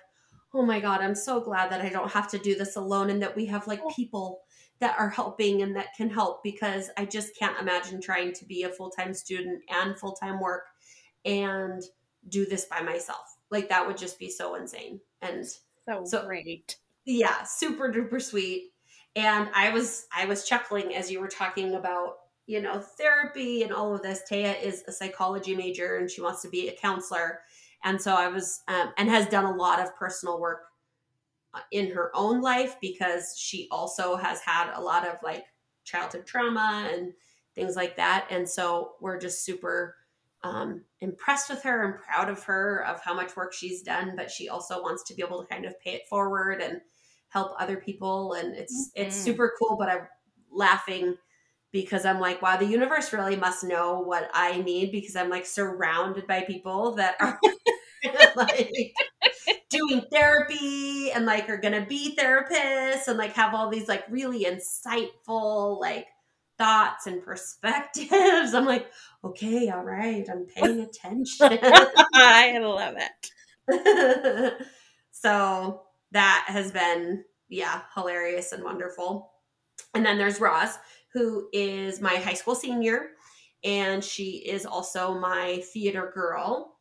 Oh 0.54 0.64
my 0.64 0.80
God, 0.80 1.00
I'm 1.00 1.14
so 1.14 1.40
glad 1.40 1.70
that 1.70 1.82
I 1.82 1.90
don't 1.90 2.10
have 2.12 2.30
to 2.30 2.38
do 2.38 2.54
this 2.54 2.76
alone 2.76 3.10
and 3.10 3.20
that 3.20 3.36
we 3.36 3.46
have 3.46 3.66
like 3.66 3.80
people 3.94 4.42
that 4.80 4.98
are 4.98 5.08
helping 5.10 5.62
and 5.62 5.74
that 5.76 5.94
can 5.96 6.10
help 6.10 6.42
because 6.42 6.90
I 6.96 7.04
just 7.06 7.36
can't 7.38 7.58
imagine 7.58 8.00
trying 8.00 8.32
to 8.34 8.44
be 8.44 8.64
a 8.64 8.68
full 8.68 8.90
time 8.90 9.14
student 9.14 9.62
and 9.70 9.98
full 9.98 10.12
time 10.12 10.40
work 10.40 10.64
and 11.24 11.82
do 12.28 12.44
this 12.46 12.66
by 12.66 12.80
myself. 12.82 13.36
Like 13.50 13.68
that 13.68 13.86
would 13.86 13.96
just 13.96 14.18
be 14.18 14.28
so 14.30 14.54
insane. 14.56 15.00
And 15.22 15.46
so, 15.46 16.04
so- 16.04 16.26
great. 16.26 16.76
yeah 17.04 17.42
super 17.44 17.92
duper 17.92 18.20
sweet 18.20 18.72
and 19.14 19.48
i 19.54 19.70
was 19.70 20.06
i 20.14 20.24
was 20.26 20.46
chuckling 20.46 20.94
as 20.94 21.10
you 21.10 21.20
were 21.20 21.28
talking 21.28 21.74
about 21.74 22.16
you 22.46 22.60
know 22.60 22.80
therapy 22.80 23.62
and 23.62 23.72
all 23.72 23.94
of 23.94 24.02
this 24.02 24.22
taya 24.30 24.60
is 24.60 24.82
a 24.88 24.92
psychology 24.92 25.54
major 25.54 25.96
and 25.96 26.10
she 26.10 26.20
wants 26.20 26.42
to 26.42 26.48
be 26.48 26.68
a 26.68 26.76
counselor 26.76 27.40
and 27.84 28.00
so 28.00 28.12
i 28.14 28.26
was 28.28 28.62
um, 28.68 28.92
and 28.98 29.08
has 29.08 29.26
done 29.28 29.44
a 29.44 29.54
lot 29.54 29.80
of 29.80 29.94
personal 29.96 30.40
work 30.40 30.64
in 31.72 31.90
her 31.90 32.10
own 32.14 32.40
life 32.40 32.76
because 32.80 33.34
she 33.38 33.68
also 33.70 34.16
has 34.16 34.40
had 34.40 34.72
a 34.74 34.80
lot 34.80 35.06
of 35.06 35.16
like 35.22 35.44
childhood 35.84 36.26
trauma 36.26 36.88
and 36.92 37.12
things 37.54 37.76
like 37.76 37.96
that 37.96 38.26
and 38.30 38.48
so 38.48 38.94
we're 39.00 39.18
just 39.18 39.44
super 39.44 39.96
um, 40.42 40.84
impressed 41.00 41.48
with 41.48 41.62
her 41.62 41.84
and 41.84 42.02
proud 42.02 42.28
of 42.28 42.42
her 42.44 42.84
of 42.86 43.00
how 43.02 43.14
much 43.14 43.36
work 43.36 43.52
she's 43.52 43.82
done 43.82 44.14
but 44.16 44.30
she 44.30 44.48
also 44.48 44.82
wants 44.82 45.02
to 45.04 45.14
be 45.14 45.22
able 45.22 45.40
to 45.42 45.48
kind 45.48 45.64
of 45.64 45.78
pay 45.80 45.92
it 45.94 46.08
forward 46.08 46.60
and 46.60 46.80
help 47.28 47.52
other 47.58 47.76
people 47.76 48.34
and 48.34 48.54
it's 48.54 48.90
it's 48.94 49.16
Mhm. 49.16 49.22
super 49.24 49.52
cool 49.58 49.76
but 49.76 49.88
i'm 49.88 50.06
laughing 50.50 51.16
because 51.72 52.04
i'm 52.04 52.20
like 52.20 52.40
wow 52.42 52.56
the 52.56 52.66
universe 52.66 53.12
really 53.12 53.36
must 53.36 53.64
know 53.64 54.00
what 54.00 54.30
i 54.32 54.60
need 54.62 54.92
because 54.92 55.16
i'm 55.16 55.28
like 55.30 55.44
surrounded 55.46 56.26
by 56.26 56.42
people 56.42 56.92
that 56.94 57.16
are 57.20 57.38
like 58.36 58.94
doing 59.70 60.02
therapy 60.12 61.10
and 61.12 61.26
like 61.26 61.48
are 61.48 61.56
gonna 61.56 61.84
be 61.86 62.16
therapists 62.16 63.08
and 63.08 63.18
like 63.18 63.32
have 63.32 63.54
all 63.54 63.68
these 63.68 63.88
like 63.88 64.04
really 64.10 64.44
insightful 64.44 65.80
like 65.80 66.06
thoughts 66.58 67.06
and 67.06 67.22
perspectives. 67.22 68.10
I'm 68.54 68.64
like 68.64 68.90
okay 69.24 69.68
all 69.70 69.82
right 69.82 70.26
i'm 70.30 70.46
paying 70.46 70.80
attention. 70.80 71.58
I 72.14 72.58
love 72.58 72.96
it. 73.68 74.54
so 75.10 75.82
that 76.12 76.44
has 76.48 76.72
been 76.72 77.24
yeah 77.48 77.82
hilarious 77.94 78.52
and 78.52 78.64
wonderful. 78.64 79.30
And 79.94 80.04
then 80.04 80.18
there's 80.18 80.40
roz 80.40 80.78
who 81.12 81.48
is 81.52 82.00
my 82.00 82.16
high 82.16 82.34
school 82.34 82.54
senior 82.54 83.10
and 83.64 84.02
she 84.04 84.44
is 84.46 84.66
also 84.66 85.18
my 85.18 85.62
theater 85.72 86.12
girl 86.14 86.75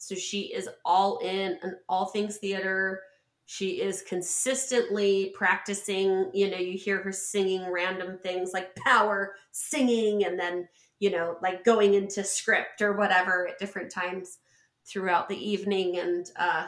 so 0.00 0.14
she 0.14 0.44
is 0.54 0.66
all 0.82 1.18
in 1.18 1.58
on 1.62 1.76
all 1.86 2.06
things 2.06 2.38
theater. 2.38 3.02
She 3.44 3.82
is 3.82 4.02
consistently 4.02 5.32
practicing 5.34 6.30
you 6.32 6.50
know 6.50 6.56
you 6.56 6.78
hear 6.78 7.02
her 7.02 7.12
singing 7.12 7.70
random 7.70 8.18
things 8.22 8.52
like 8.54 8.74
power 8.76 9.34
singing 9.50 10.24
and 10.24 10.38
then 10.40 10.66
you 11.00 11.10
know 11.10 11.36
like 11.42 11.64
going 11.64 11.92
into 11.94 12.24
script 12.24 12.80
or 12.80 12.94
whatever 12.94 13.48
at 13.48 13.58
different 13.58 13.92
times 13.92 14.38
throughout 14.86 15.28
the 15.28 15.36
evening. 15.36 15.98
And 15.98 16.30
uh 16.36 16.66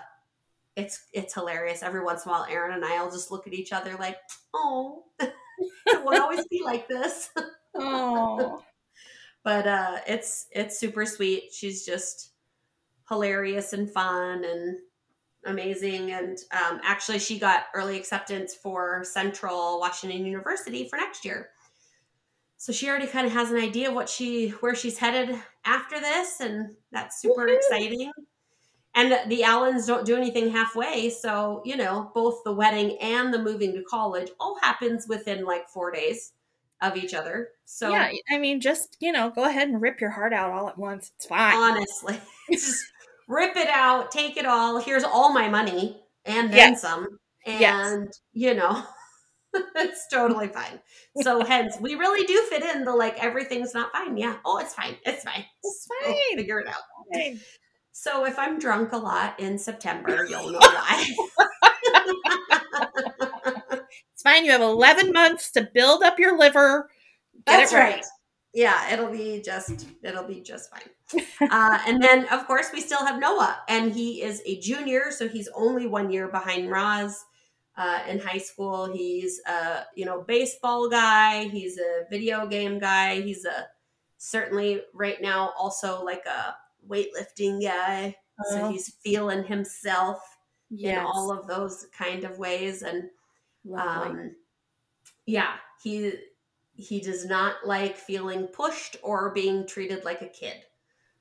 it's 0.77 1.07
it's 1.15 1.33
hilarious. 1.33 1.83
Every 1.83 2.05
once 2.05 2.27
in 2.27 2.31
a 2.31 2.33
while 2.33 2.47
aaron 2.51 2.75
and 2.75 2.85
i'll 2.85 3.11
just 3.11 3.31
look 3.31 3.47
at 3.47 3.55
each 3.55 3.73
other 3.73 3.97
like 3.99 4.19
oh 4.53 5.05
it 5.21 6.05
won't 6.05 6.21
always 6.21 6.47
be 6.49 6.63
like 6.63 6.87
this. 6.87 7.31
Oh, 7.75 8.63
but 9.43 9.67
uh 9.67 10.01
it's 10.07 10.49
it's 10.51 10.79
super 10.79 11.07
sweet. 11.07 11.45
She's 11.51 11.87
just 11.87 12.32
hilarious 13.13 13.75
and 13.75 13.91
fun 13.91 14.43
and 14.43 14.79
amazing 15.45 16.13
and 16.13 16.39
um, 16.53 16.81
actually 16.83 17.19
she 17.19 17.39
got 17.39 17.65
early 17.75 17.99
acceptance 17.99 18.55
for 18.55 19.05
central 19.05 19.79
washington 19.81 20.25
university 20.25 20.89
for 20.89 20.97
next 20.97 21.23
year 21.23 21.51
so 22.57 22.73
she 22.73 22.89
already 22.89 23.07
kind 23.07 23.27
of 23.27 23.33
has 23.35 23.51
an 23.51 23.59
idea 23.59 23.91
of 23.91 23.95
what 23.95 24.09
she 24.09 24.49
where 24.61 24.75
she's 24.75 24.97
headed 24.97 25.37
after 25.67 26.01
this 26.01 26.41
and 26.41 26.75
that's 26.91 27.21
super 27.21 27.47
Woohoo. 27.47 27.57
exciting 27.57 28.11
and 28.95 29.31
the 29.31 29.43
allens 29.43 29.85
don't 29.85 30.07
do 30.07 30.17
anything 30.17 30.51
halfway 30.51 31.11
so 31.11 31.61
you 31.67 31.77
know 31.77 32.11
both 32.15 32.41
the 32.45 32.53
wedding 32.53 32.97
and 32.99 33.35
the 33.35 33.39
moving 33.39 33.75
to 33.75 33.83
college 33.83 34.31
all 34.41 34.59
happens 34.63 35.07
within 35.07 35.45
like 35.45 35.69
four 35.69 35.91
days 35.91 36.33
of 36.81 36.97
each 36.97 37.13
other 37.13 37.49
so 37.73 37.91
yeah. 37.91 38.11
I 38.31 38.37
mean, 38.37 38.61
just, 38.61 38.99
you 39.01 39.13
know, 39.13 39.31
go 39.31 39.45
ahead 39.45 39.69
and 39.69 39.81
rip 39.81 39.99
your 39.99 40.11
heart 40.11 40.35
out 40.35 40.51
all 40.51 40.69
at 40.69 40.77
once. 40.77 41.11
It's 41.17 41.25
fine. 41.25 41.57
honestly 41.57 42.21
just 42.53 42.85
rip 43.29 43.57
it 43.57 43.69
out 43.69 44.11
take 44.11 44.37
it 44.37 44.47
all 44.47 44.81
here's 44.81 45.05
all 45.05 45.33
my 45.33 45.49
money 45.49 46.01
and 46.25 46.51
then 46.53 46.73
Yes. 46.73 46.83
some 46.83 47.07
and 47.47 47.61
Yes. 47.61 48.21
you 48.33 48.55
know 48.55 48.83
it's 49.77 50.07
totally 50.09 50.49
fine 50.49 50.81
so 51.23 51.45
hence 51.45 51.77
we 51.81 51.95
really 51.95 52.27
do 52.27 52.43
fit 52.51 52.63
in 52.63 52.85
the 52.85 52.93
like 52.95 53.23
everything's 53.23 53.75
not 53.75 53.93
fine 53.93 54.17
yeah 54.17 54.37
oh 54.45 54.59
it's 54.59 54.75
fine 54.75 54.97
it's 55.05 55.25
fine 55.25 55.45
It's 55.63 55.89
fine. 56.05 56.37
figure 56.37 56.61
it 56.61 56.69
out 56.69 56.83
Fine. 57.13 57.41
so 57.93 58.25
if 58.27 58.39
i'm 58.39 58.59
drunk 58.59 58.93
a 58.93 58.97
lot 58.97 59.39
in 59.41 59.59
september 59.59 60.25
you'll 60.29 60.51
know 60.51 60.59
why 60.61 61.15
It's 64.15 64.23
fine. 64.23 64.45
You 64.45 64.53
have 64.53 64.61
11 64.61 65.13
months 65.13 65.51
to 65.53 65.69
build 65.75 66.03
up 66.05 66.19
your 66.19 66.39
liver. 66.39 66.89
That's 67.45 67.73
it 67.73 67.77
right. 67.77 68.05
Yeah, 68.55 68.93
it'll 68.93 69.11
be 69.11 69.41
just 69.43 69.87
it'll 70.03 70.25
be 70.27 70.41
just 70.41 70.71
fine. 70.71 71.25
uh, 71.51 71.79
and 71.87 72.03
then 72.03 72.27
of 72.29 72.47
course 72.47 72.69
we 72.73 72.81
still 72.81 73.05
have 73.05 73.19
Noah, 73.19 73.61
and 73.69 73.93
he 73.93 74.23
is 74.23 74.43
a 74.45 74.59
junior, 74.61 75.11
so 75.11 75.27
he's 75.29 75.49
only 75.55 75.87
one 75.87 76.11
year 76.11 76.29
behind 76.29 76.71
Roz. 76.71 77.25
Uh, 77.75 78.01
in 78.07 78.19
high 78.19 78.39
school, 78.39 78.93
he's 78.93 79.41
a 79.47 79.87
you 79.97 80.05
know 80.05 80.23
baseball 80.23 80.91
guy. 80.91 81.45
He's 81.49 81.79
a 81.79 82.05
video 82.11 82.47
game 82.47 82.79
guy. 82.79 83.23
He's 83.23 83.47
a 83.47 83.67
certainly 84.19 84.83
right 84.93 85.21
now 85.23 85.53
also 85.59 86.05
like 86.05 86.25
a 86.27 86.55
weightlifting 86.87 87.63
guy. 87.63 88.17
So 88.51 88.63
Oh, 88.65 88.71
he's 88.71 88.91
feeling 89.03 89.45
himself 89.45 90.19
yes. 90.71 90.99
in 90.99 91.05
all 91.05 91.31
of 91.33 91.47
those 91.47 91.87
kind 91.97 92.25
of 92.25 92.39
ways, 92.39 92.83
and 92.83 93.05
Lovely. 93.65 94.21
um, 94.21 94.37
yeah, 95.27 95.55
he 95.83 96.13
he 96.83 97.01
does 97.01 97.25
not 97.25 97.67
like 97.67 97.97
feeling 97.97 98.47
pushed 98.49 98.97
or 99.03 99.31
being 99.31 99.67
treated 99.67 100.05
like 100.05 100.23
a 100.23 100.27
kid. 100.27 100.57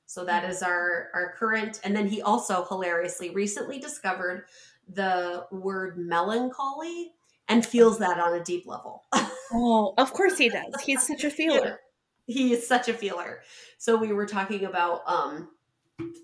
So 0.05 0.25
that 0.25 0.49
is 0.49 0.61
our 0.61 1.09
our 1.13 1.33
current. 1.37 1.79
And 1.83 1.95
then 1.95 2.07
he 2.07 2.21
also 2.21 2.65
hilariously 2.65 3.29
recently 3.29 3.79
discovered 3.79 4.45
the 4.89 5.45
word 5.51 5.97
melancholy 5.97 7.11
and 7.47 7.65
feels 7.65 7.99
that 7.99 8.19
on 8.19 8.33
a 8.33 8.43
deep 8.43 8.65
level. 8.65 9.03
oh, 9.53 9.93
of 9.97 10.11
course 10.13 10.37
he 10.37 10.49
does. 10.49 10.73
He's 10.83 11.05
such 11.05 11.23
a 11.23 11.29
feeler. 11.39 11.79
he 12.27 12.53
is 12.53 12.67
such 12.67 12.89
a 12.89 12.93
feeler. 12.93 13.41
So 13.77 13.95
we 13.95 14.11
were 14.11 14.25
talking 14.25 14.65
about 14.65 15.01
um 15.05 15.49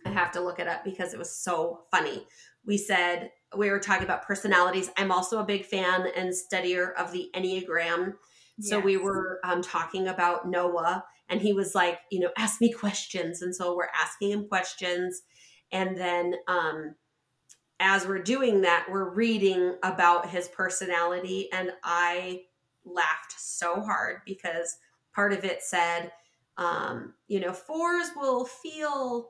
I 0.05 0.09
have 0.09 0.31
to 0.31 0.41
look 0.41 0.59
it 0.59 0.67
up 0.67 0.83
because 0.83 1.13
it 1.13 1.19
was 1.19 1.33
so 1.33 1.83
funny. 1.91 2.25
We 2.65 2.77
said 2.77 3.31
we 3.55 3.69
were 3.69 3.79
talking 3.79 4.03
about 4.03 4.25
personalities. 4.25 4.89
I'm 4.97 5.11
also 5.11 5.39
a 5.39 5.45
big 5.45 5.63
fan 5.65 6.07
and 6.15 6.33
studier 6.33 6.93
of 6.95 7.11
the 7.11 7.29
Enneagram. 7.33 8.15
So 8.59 8.79
we 8.79 8.97
were 8.97 9.39
um, 9.43 9.61
talking 9.61 10.07
about 10.07 10.49
Noah, 10.49 11.03
and 11.29 11.41
he 11.41 11.53
was 11.53 11.75
like, 11.75 11.99
you 12.11 12.19
know, 12.19 12.31
ask 12.37 12.59
me 12.59 12.71
questions. 12.71 13.41
And 13.41 13.55
so 13.55 13.75
we're 13.75 13.89
asking 13.95 14.31
him 14.31 14.47
questions. 14.47 15.21
And 15.71 15.97
then 15.97 16.35
um, 16.47 16.95
as 17.79 18.07
we're 18.07 18.23
doing 18.23 18.61
that, 18.61 18.87
we're 18.89 19.13
reading 19.13 19.75
about 19.83 20.29
his 20.29 20.47
personality. 20.47 21.49
And 21.51 21.71
I 21.83 22.41
laughed 22.85 23.33
so 23.37 23.81
hard 23.81 24.21
because 24.25 24.77
part 25.13 25.33
of 25.33 25.43
it 25.43 25.61
said, 25.61 26.11
um, 26.57 27.13
you 27.27 27.39
know, 27.39 27.53
fours 27.53 28.07
will 28.15 28.45
feel 28.45 29.29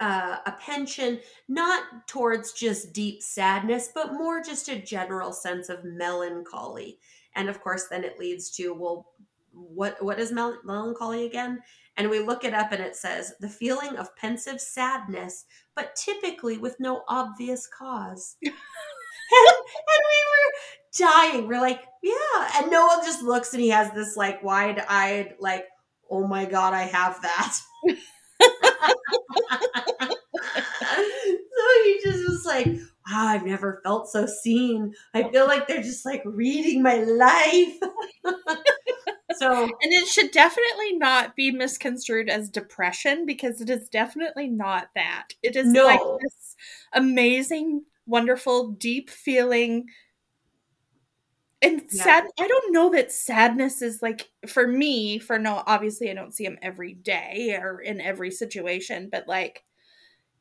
uh, 0.00 0.36
a 0.46 0.52
pension 0.52 1.20
not 1.48 2.06
towards 2.06 2.52
just 2.52 2.92
deep 2.92 3.22
sadness, 3.22 3.90
but 3.94 4.12
more 4.12 4.40
just 4.40 4.68
a 4.68 4.78
general 4.78 5.32
sense 5.32 5.68
of 5.68 5.84
melancholy. 5.84 6.98
And 7.36 7.48
of 7.48 7.60
course, 7.60 7.86
then 7.88 8.02
it 8.02 8.18
leads 8.18 8.50
to 8.56 8.74
well, 8.74 9.06
what 9.52 10.02
what 10.02 10.18
is 10.18 10.32
mel- 10.32 10.60
melancholy 10.64 11.26
again? 11.26 11.62
And 11.96 12.10
we 12.10 12.20
look 12.20 12.44
it 12.44 12.52
up, 12.52 12.72
and 12.72 12.82
it 12.82 12.96
says 12.96 13.32
the 13.40 13.48
feeling 13.48 13.96
of 13.96 14.14
pensive 14.16 14.60
sadness, 14.60 15.44
but 15.74 15.96
typically 15.96 16.58
with 16.58 16.80
no 16.80 17.02
obvious 17.08 17.66
cause. 17.66 18.36
and, 18.42 18.52
and 18.52 20.04
we 20.10 20.20
were 20.32 20.52
dying. 20.98 21.46
We're 21.46 21.60
like, 21.60 21.84
yeah. 22.02 22.50
And 22.56 22.70
Noah 22.70 23.00
just 23.04 23.22
looks, 23.22 23.52
and 23.52 23.62
he 23.62 23.68
has 23.68 23.92
this 23.92 24.16
like 24.16 24.42
wide 24.42 24.84
eyed, 24.88 25.36
like, 25.38 25.66
oh 26.10 26.26
my 26.26 26.44
god, 26.44 26.74
I 26.74 26.82
have 26.82 27.22
that. 27.22 27.58
so 28.40 28.48
he 31.84 32.00
just 32.04 32.28
was 32.28 32.44
like, 32.46 32.68
wow, 33.10 33.26
I've 33.26 33.46
never 33.46 33.80
felt 33.84 34.08
so 34.08 34.26
seen. 34.26 34.94
I 35.14 35.30
feel 35.30 35.46
like 35.46 35.66
they're 35.68 35.82
just 35.82 36.04
like 36.04 36.22
reading 36.24 36.82
my 36.82 36.96
life. 36.96 37.78
so 39.32 39.64
And 39.82 39.92
it 39.92 40.08
should 40.08 40.30
definitely 40.30 40.96
not 40.96 41.36
be 41.36 41.50
misconstrued 41.50 42.28
as 42.28 42.48
depression 42.50 43.26
because 43.26 43.60
it 43.60 43.70
is 43.70 43.88
definitely 43.88 44.48
not 44.48 44.88
that. 44.94 45.28
It 45.42 45.56
is 45.56 45.72
like 45.74 46.00
this 46.22 46.56
amazing, 46.92 47.84
wonderful, 48.06 48.68
deep 48.72 49.10
feeling. 49.10 49.86
And 51.62 51.90
Yeah. 51.90 52.02
sad, 52.02 52.24
I 52.38 52.46
don't 52.46 52.72
know 52.72 52.90
that 52.90 53.10
sadness 53.12 53.80
is 53.82 54.02
like, 54.02 54.30
for 54.46 54.66
me, 54.68 55.18
for 55.18 55.38
no, 55.38 55.62
obviously 55.66 56.10
I 56.10 56.14
don't 56.14 56.34
see 56.34 56.44
him 56.44 56.58
every 56.62 56.92
day 56.92 57.56
or 57.60 57.80
in 57.80 58.00
every 58.00 58.30
situation, 58.30 59.08
but 59.10 59.26
like, 59.26 59.64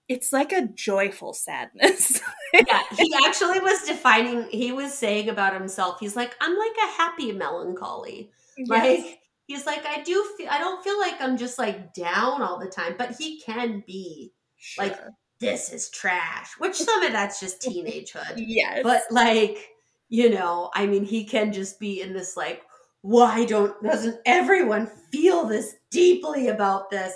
it's 0.08 0.32
like 0.32 0.52
a 0.52 0.68
joyful 0.68 1.34
sadness. 1.34 2.22
yeah, 2.54 2.82
he 2.98 3.12
actually 3.26 3.60
was 3.60 3.82
defining, 3.84 4.48
he 4.50 4.72
was 4.72 4.94
saying 4.94 5.30
about 5.30 5.54
himself, 5.54 6.00
he's 6.00 6.16
like, 6.16 6.36
I'm 6.40 6.58
like 6.58 6.76
a 6.84 6.98
happy 6.98 7.32
melancholy. 7.32 8.32
Yes. 8.58 8.70
Like 8.70 9.20
he's 9.48 9.66
like, 9.66 9.86
I 9.86 10.04
do 10.04 10.26
feel 10.38 10.48
I 10.50 10.60
don't 10.60 10.84
feel 10.84 11.00
like 11.00 11.20
I'm 11.20 11.38
just 11.38 11.58
like 11.58 11.94
down 11.94 12.42
all 12.42 12.60
the 12.60 12.70
time, 12.70 12.96
but 12.98 13.16
he 13.18 13.42
can 13.42 13.84
be 13.86 14.32
like 14.78 14.98
this 15.40 15.72
is 15.72 15.90
trash. 15.90 16.52
Which 16.60 16.76
some 16.76 17.04
of 17.04 17.12
that's 17.12 17.40
just 17.40 17.62
teenagehood. 17.62 18.36
yes. 18.38 18.80
but 18.84 19.04
like 19.12 19.76
you 20.10 20.30
know 20.30 20.70
i 20.74 20.86
mean 20.86 21.04
he 21.04 21.24
can 21.24 21.52
just 21.52 21.80
be 21.80 22.02
in 22.02 22.14
this 22.14 22.38
like 22.38 22.64
why 23.02 23.46
don't 23.46 23.82
doesn't 23.84 24.20
everyone 24.26 24.90
feel 25.12 25.46
this 25.46 25.76
deeply 25.92 26.48
about 26.48 26.90
this 26.90 27.14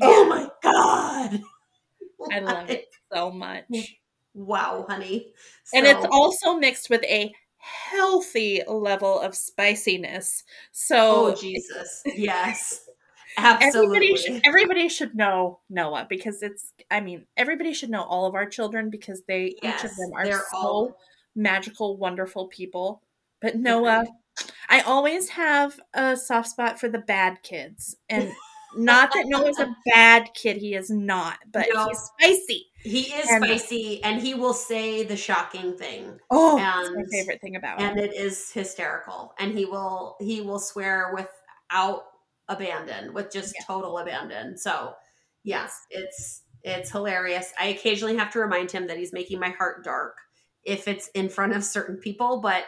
oh 0.00 0.26
my 0.26 0.48
god 0.62 1.40
I 2.30 2.40
love 2.40 2.70
it 2.70 2.86
so 3.12 3.30
much. 3.30 3.96
wow 4.34 4.84
honey 4.88 5.32
And 5.74 5.86
it's 5.86 6.06
also 6.10 6.54
mixed 6.54 6.90
with 6.90 7.02
a 7.04 7.32
healthy 7.58 8.62
level 8.66 9.20
of 9.20 9.34
spiciness. 9.34 10.42
oh 10.90 11.34
So 11.34 11.34
jesus 11.40 12.02
yes 12.16 12.88
everybody 13.38 13.66
absolutely 13.66 14.16
should, 14.16 14.40
everybody 14.44 14.88
should 14.88 15.14
know 15.14 15.60
Noah 15.70 16.06
because 16.08 16.42
it's 16.42 16.72
I 16.90 17.00
mean, 17.00 17.26
everybody 17.36 17.72
should 17.72 17.88
know 17.90 18.02
all 18.02 18.26
of 18.26 18.34
our 18.34 18.46
children 18.46 18.90
because 18.90 19.22
they 19.26 19.54
each 19.62 19.84
of 19.84 19.96
them 19.96 20.12
are 20.14 20.30
so 20.32 20.42
all- 20.52 20.96
magical, 21.34 21.96
wonderful 21.96 22.48
people. 22.48 23.00
But 23.40 23.56
Noah, 23.56 24.04
I 24.68 24.80
always 24.82 25.30
have 25.30 25.80
a 25.94 26.16
soft 26.16 26.48
spot 26.50 26.78
for 26.78 26.88
the 26.90 26.98
bad 26.98 27.42
kids. 27.42 27.96
And 28.10 28.32
not 28.76 29.12
that 29.12 29.26
Noah's 29.26 29.58
a 29.58 29.74
bad 29.86 30.32
kid, 30.34 30.56
he 30.56 30.74
is 30.74 30.90
not, 30.90 31.38
but 31.52 31.66
No. 31.72 31.88
he's 31.88 31.98
spicy. 31.98 32.66
he 32.82 33.00
is 33.14 33.28
and- 33.30 33.44
spicy 33.44 34.02
and 34.02 34.20
he 34.20 34.34
will 34.34 34.54
say 34.54 35.04
the 35.04 35.16
shocking 35.16 35.76
thing 35.78 36.18
Oh, 36.30 36.56
that's 36.56 36.90
my 36.90 36.96
And- 37.00 37.10
favorite 37.10 37.40
thing 37.40 37.54
about 37.56 37.80
him. 37.80 37.90
and 37.90 38.00
it 38.00 38.12
is 38.14 38.50
hysterical 38.50 39.34
and 39.38 39.56
he 39.56 39.64
will 39.66 40.16
he 40.20 40.40
will 40.40 40.58
swear 40.58 41.12
without 41.14 42.04
abandon 42.48 43.12
with 43.14 43.30
just 43.32 43.54
Yeah. 43.56 43.64
total 43.66 43.98
abandon 43.98 44.56
so 44.58 44.94
yes 45.44 45.80
it's 45.90 46.42
it's 46.64 46.90
hilarious 46.90 47.52
i 47.58 47.66
occasionally 47.66 48.16
have 48.16 48.32
to 48.32 48.40
remind 48.40 48.70
him 48.72 48.88
that 48.88 48.96
he's 48.98 49.12
making 49.12 49.38
my 49.38 49.50
heart 49.50 49.84
dark 49.84 50.16
if 50.64 50.88
it's 50.88 51.06
in 51.14 51.28
front 51.28 51.54
of 51.54 51.62
certain 51.64 51.96
people 51.98 52.40
but 52.40 52.64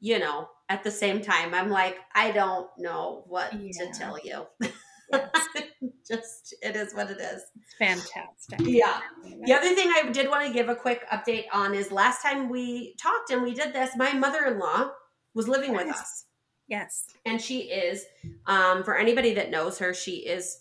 you 0.00 0.18
know 0.18 0.48
at 0.70 0.82
the 0.82 0.90
same 0.90 1.20
time 1.20 1.52
i'm 1.52 1.68
like 1.68 1.98
i 2.14 2.30
don't 2.30 2.70
know 2.78 3.22
what 3.26 3.52
Yeah. 3.52 3.70
to 3.84 3.92
tell 3.98 4.18
you. 4.24 4.46
just 6.06 6.54
it 6.62 6.76
is 6.76 6.94
what 6.94 7.10
it 7.10 7.18
is 7.18 7.42
It's 7.56 7.74
fantastic. 7.78 8.60
yeah 8.60 9.00
the 9.44 9.52
other 9.54 9.74
thing 9.74 9.88
I 9.94 10.10
did 10.10 10.28
want 10.28 10.46
to 10.46 10.52
give 10.52 10.68
a 10.68 10.74
quick 10.74 11.08
update 11.10 11.44
on 11.52 11.74
is 11.74 11.90
last 11.92 12.22
time 12.22 12.48
we 12.48 12.94
talked 13.00 13.30
and 13.30 13.42
we 13.42 13.54
did 13.54 13.72
this, 13.72 13.90
my 13.96 14.12
mother 14.12 14.44
in 14.46 14.58
law 14.58 14.90
was 15.34 15.48
living 15.48 15.72
with 15.72 15.88
us. 15.88 16.24
Yes. 16.66 17.06
And 17.24 17.40
she 17.40 17.60
is, 17.60 18.04
um, 18.46 18.84
for 18.84 18.96
anybody 18.96 19.32
that 19.34 19.50
knows 19.50 19.78
her, 19.78 19.94
she 19.94 20.16
is 20.26 20.60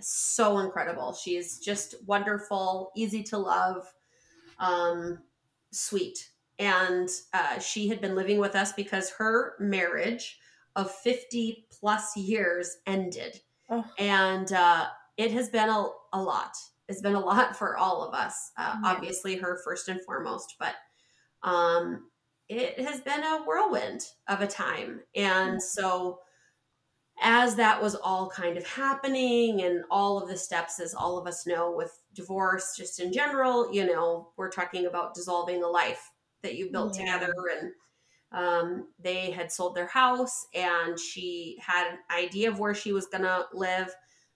so 0.00 0.58
incredible. 0.58 1.12
She 1.14 1.36
is 1.36 1.58
just 1.58 1.94
wonderful, 2.06 2.92
easy 2.96 3.22
to 3.24 3.38
love, 3.38 3.92
um, 4.58 5.18
sweet. 5.72 6.30
And 6.58 7.08
uh, 7.32 7.58
she 7.58 7.88
had 7.88 8.00
been 8.00 8.14
living 8.14 8.38
with 8.38 8.54
us 8.54 8.72
because 8.72 9.10
her 9.18 9.54
marriage 9.58 10.38
of 10.76 10.90
50 10.90 11.66
plus 11.80 12.16
years 12.16 12.76
ended 12.86 13.40
Oh, 13.70 13.84
and 13.98 14.52
uh, 14.52 14.86
it 15.16 15.32
has 15.32 15.48
been 15.48 15.68
a, 15.68 15.86
a 16.12 16.22
lot. 16.22 16.54
It's 16.88 17.00
been 17.00 17.14
a 17.14 17.20
lot 17.20 17.56
for 17.56 17.76
all 17.76 18.02
of 18.02 18.14
us. 18.14 18.50
Uh. 18.58 18.76
Obviously, 18.84 19.36
her 19.36 19.60
first 19.64 19.88
and 19.88 20.00
foremost, 20.04 20.56
but 20.58 20.74
um, 21.42 22.10
it 22.48 22.78
has 22.80 23.00
been 23.00 23.22
a 23.22 23.42
whirlwind 23.46 24.02
of 24.28 24.40
a 24.40 24.46
time. 24.46 25.00
And 25.14 25.62
so, 25.62 26.18
as 27.22 27.54
that 27.56 27.80
was 27.80 27.94
all 27.94 28.28
kind 28.28 28.56
of 28.58 28.66
happening, 28.66 29.62
and 29.62 29.84
all 29.90 30.20
of 30.20 30.28
the 30.28 30.36
steps, 30.36 30.80
as 30.80 30.92
all 30.94 31.18
of 31.18 31.26
us 31.26 31.46
know, 31.46 31.70
with 31.74 31.92
divorce, 32.14 32.74
just 32.76 33.00
in 33.00 33.12
general, 33.12 33.72
you 33.72 33.86
know, 33.86 34.32
we're 34.36 34.50
talking 34.50 34.86
about 34.86 35.14
dissolving 35.14 35.62
a 35.62 35.68
life 35.68 36.10
that 36.42 36.56
you 36.56 36.70
built 36.72 36.96
Yeah. 36.98 37.04
together 37.18 37.32
and 37.60 37.72
um, 38.32 38.88
they 38.98 39.30
had 39.30 39.52
sold 39.52 39.74
their 39.74 39.86
house 39.86 40.46
and 40.54 40.98
she 40.98 41.58
had 41.60 41.92
an 41.92 41.98
idea 42.10 42.50
of 42.50 42.58
where 42.58 42.74
she 42.74 42.92
was 42.92 43.06
gonna 43.06 43.44
live 43.52 43.94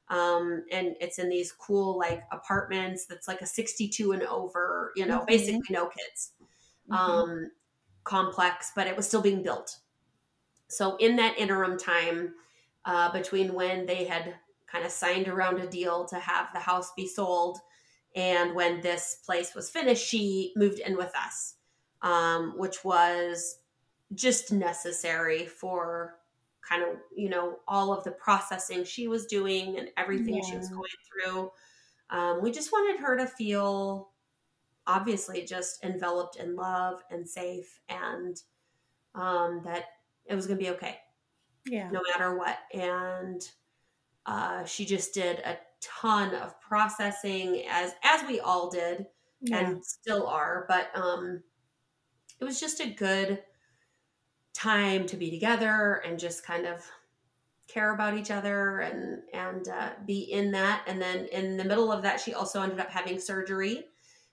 um, 0.08 0.64
and 0.70 0.96
it's 1.00 1.18
in 1.18 1.28
these 1.28 1.52
cool 1.52 1.98
like 1.98 2.22
apartments 2.30 3.06
that's 3.06 3.26
like 3.26 3.40
a 3.40 3.46
62 3.46 4.12
and 4.12 4.22
over 4.24 4.92
you 4.96 5.06
know 5.06 5.20
Mhm. 5.20 5.26
basically 5.26 5.66
no 5.70 5.88
kids 5.88 6.32
mhm. 6.90 6.96
um, 6.96 7.50
complex 8.04 8.72
but 8.74 8.86
it 8.86 8.96
was 8.96 9.06
still 9.08 9.22
being 9.22 9.42
built 9.42 9.78
so 10.68 10.96
in 10.96 11.16
that 11.16 11.38
interim 11.38 11.78
time 11.78 12.34
uh, 12.84 13.10
between 13.12 13.52
when 13.54 13.86
they 13.86 14.04
had 14.04 14.36
kind 14.66 14.84
of 14.84 14.90
signed 14.92 15.28
around 15.28 15.58
a 15.58 15.66
deal 15.68 16.04
to 16.06 16.18
have 16.18 16.48
the 16.52 16.60
house 16.60 16.92
be 16.94 17.06
sold 17.06 17.58
and 18.14 18.54
when 18.54 18.80
this 18.80 19.16
place 19.24 19.54
was 19.54 19.70
finished 19.70 20.06
she 20.06 20.52
moved 20.56 20.78
in 20.80 20.96
with 20.96 21.12
us 21.16 21.54
um, 22.02 22.56
which 22.56 22.84
was 22.84 23.58
just 24.14 24.52
necessary 24.52 25.46
for 25.46 26.16
kind 26.66 26.82
of 26.82 26.96
you 27.14 27.28
know 27.28 27.58
all 27.68 27.92
of 27.92 28.04
the 28.04 28.10
processing 28.10 28.84
she 28.84 29.08
was 29.08 29.26
doing 29.26 29.78
and 29.78 29.88
everything 29.96 30.42
she 30.42 30.56
was 30.56 30.68
going 30.68 30.90
through 31.06 31.50
um, 32.10 32.40
we 32.42 32.50
just 32.50 32.72
wanted 32.72 33.00
her 33.00 33.16
to 33.16 33.26
feel 33.26 34.10
obviously 34.86 35.44
just 35.44 35.84
enveloped 35.84 36.36
in 36.36 36.54
love 36.54 37.02
and 37.10 37.28
safe 37.28 37.80
and 37.88 38.42
um, 39.14 39.60
that 39.64 39.84
it 40.26 40.34
was 40.34 40.46
going 40.46 40.58
to 40.58 40.64
be 40.64 40.70
okay 40.70 40.98
yeah. 41.66 41.90
no 41.90 42.00
matter 42.12 42.36
what. 42.36 42.58
And 42.72 43.42
uh, 44.24 44.64
she 44.64 44.84
just 44.84 45.14
did 45.14 45.40
a 45.40 45.58
ton 45.80 46.34
of 46.34 46.60
processing 46.60 47.64
as 47.70 47.92
as 48.02 48.26
we 48.26 48.40
all 48.40 48.70
did 48.70 49.06
yeah. 49.40 49.58
and 49.58 49.84
still 49.84 50.26
are. 50.26 50.64
But 50.68 50.90
um, 50.94 51.42
it 52.40 52.44
was 52.44 52.60
just 52.60 52.80
a 52.80 52.90
good 52.90 53.42
time 54.56 55.06
to 55.06 55.16
be 55.16 55.30
together 55.30 55.96
and 56.04 56.18
just 56.18 56.44
kind 56.44 56.66
of 56.66 56.90
care 57.68 57.92
about 57.94 58.16
each 58.16 58.30
other 58.30 58.80
and 58.80 59.22
and 59.32 59.68
uh, 59.68 59.94
be 60.06 60.20
in 60.20 60.52
that. 60.52 60.84
And 60.86 61.00
then 61.00 61.26
in 61.26 61.56
the 61.56 61.64
middle 61.64 61.92
of 61.92 62.02
that, 62.02 62.20
she 62.20 62.34
also 62.34 62.62
ended 62.62 62.80
up 62.80 62.90
having 62.90 63.18
surgery. 63.18 63.88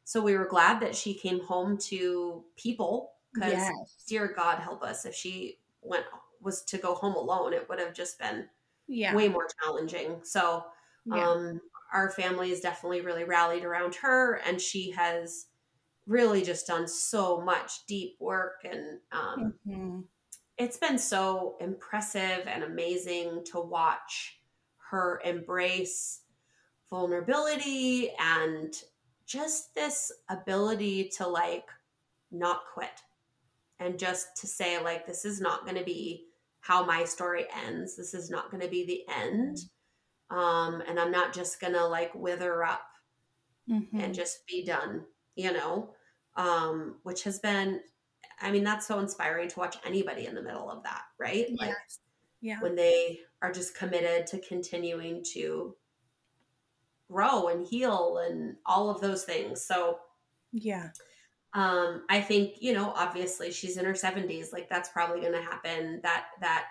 So 0.06 0.22
we 0.22 0.38
were 0.38 0.48
glad 0.48 0.82
that 0.82 0.96
she 0.96 1.14
came 1.14 1.42
home 1.42 1.78
to 1.90 2.46
people 2.56 3.16
because 3.34 3.72
Yes. 3.72 3.98
dear 4.08 4.28
God 4.34 4.60
help 4.60 4.84
us 4.84 5.06
if 5.06 5.16
she 5.16 5.60
went 5.82 6.06
was 6.42 6.64
to 6.66 6.78
go 6.78 6.94
home 6.96 7.16
alone, 7.16 7.54
it 7.54 7.70
would 7.70 7.80
have 7.80 7.94
just 7.94 8.20
been 8.20 8.50
Yeah. 8.88 9.18
way 9.18 9.30
more 9.30 9.48
challenging. 9.62 10.24
So 10.24 10.66
yeah. 11.06 11.36
um, 11.36 11.62
our 11.94 12.10
family 12.12 12.50
has 12.50 12.60
definitely 12.62 13.02
really 13.02 13.24
rallied 13.24 13.64
around 13.66 13.96
her, 13.96 14.36
and 14.46 14.60
she 14.62 14.92
has 14.92 15.48
really 16.08 16.44
just 16.44 16.68
done 16.68 16.88
so 16.88 17.42
much 17.42 17.86
deep 17.88 18.18
work 18.20 18.62
and 18.66 19.02
um, 19.12 19.56
Mhm. 19.66 20.08
It's 20.58 20.78
been 20.78 20.98
so 20.98 21.58
impressive 21.60 22.48
and 22.48 22.64
amazing 22.64 23.44
to 23.52 23.60
watch 23.60 24.40
her 24.92 25.22
embrace 25.26 26.22
vulnerability 26.90 28.12
and 28.20 28.74
just 29.26 29.74
this 29.74 30.12
ability 30.30 31.10
to 31.10 31.28
like 31.28 31.68
not 32.32 32.62
quit 32.74 33.02
and 33.80 33.98
just 33.98 34.38
to 34.38 34.48
say 34.48 34.82
like 34.82 35.08
this 35.08 35.26
is 35.26 35.42
not 35.42 35.66
going 35.66 35.78
to 35.78 35.84
be 35.84 36.28
how 36.62 36.86
my 36.86 37.04
story 37.04 37.46
ends. 37.66 37.96
This 37.98 38.14
is 38.14 38.30
not 38.30 38.52
going 38.52 38.62
to 38.62 38.70
be 38.70 38.86
the 38.86 39.04
end. 39.14 39.58
Um 40.30 40.82
and 40.88 41.00
i'm 41.00 41.12
not 41.12 41.34
just 41.34 41.60
going 41.60 41.74
to 41.74 41.86
like 41.86 42.14
wither 42.16 42.64
up 42.64 42.88
Mhm. 43.70 43.88
and 43.94 44.14
just 44.14 44.46
be 44.48 44.66
done, 44.66 45.06
you 45.36 45.52
know, 45.54 45.94
um, 46.36 47.00
which 47.04 47.24
has 47.24 47.40
been, 47.40 47.82
I 48.42 48.52
mean, 48.52 48.64
that's 48.64 48.88
so 48.88 49.00
inspiring 49.00 49.50
to 49.50 49.60
watch 49.60 49.78
anybody 49.86 50.26
in 50.26 50.36
the 50.36 50.42
middle 50.42 50.70
of 50.70 50.84
that, 50.84 51.04
right? 51.20 51.48
Like 51.58 51.74
yeah. 52.42 52.60
when 52.60 52.76
they 52.76 53.20
are 53.42 53.52
just 53.52 53.76
committed 53.76 54.28
to 54.28 54.40
continuing 54.40 55.24
to 55.34 55.76
grow 57.12 57.48
and 57.48 57.66
heal 57.66 58.20
and 58.28 58.56
all 58.66 58.90
of 58.90 59.02
those 59.02 59.24
things. 59.24 59.64
So, 59.64 60.00
Yeah. 60.52 60.90
um, 61.54 62.06
I 62.10 62.22
think, 62.22 62.56
you 62.60 62.74
know, 62.74 62.92
obviously 62.96 63.52
she's 63.52 63.78
in 63.78 63.86
her 63.86 63.94
70s, 63.94 64.52
like 64.52 64.70
that's 64.70 64.90
probably 64.90 65.22
going 65.22 65.34
to 65.34 65.42
happen. 65.42 66.00
That, 66.04 66.26
that, 66.42 66.66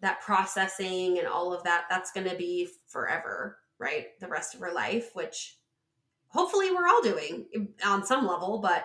that 0.00 0.20
processing 0.20 1.18
and 1.18 1.26
all 1.26 1.52
of 1.52 1.62
that, 1.64 1.84
that's 1.90 2.12
going 2.12 2.28
to 2.28 2.36
be 2.36 2.68
forever, 2.86 3.58
right? 3.78 4.18
The 4.20 4.28
rest 4.28 4.54
of 4.54 4.60
her 4.60 4.72
life, 4.72 5.10
which 5.14 5.58
hopefully 6.28 6.70
we're 6.70 6.86
all 6.86 7.02
doing 7.02 7.46
on 7.84 8.04
some 8.04 8.26
level 8.26 8.58
but 8.58 8.84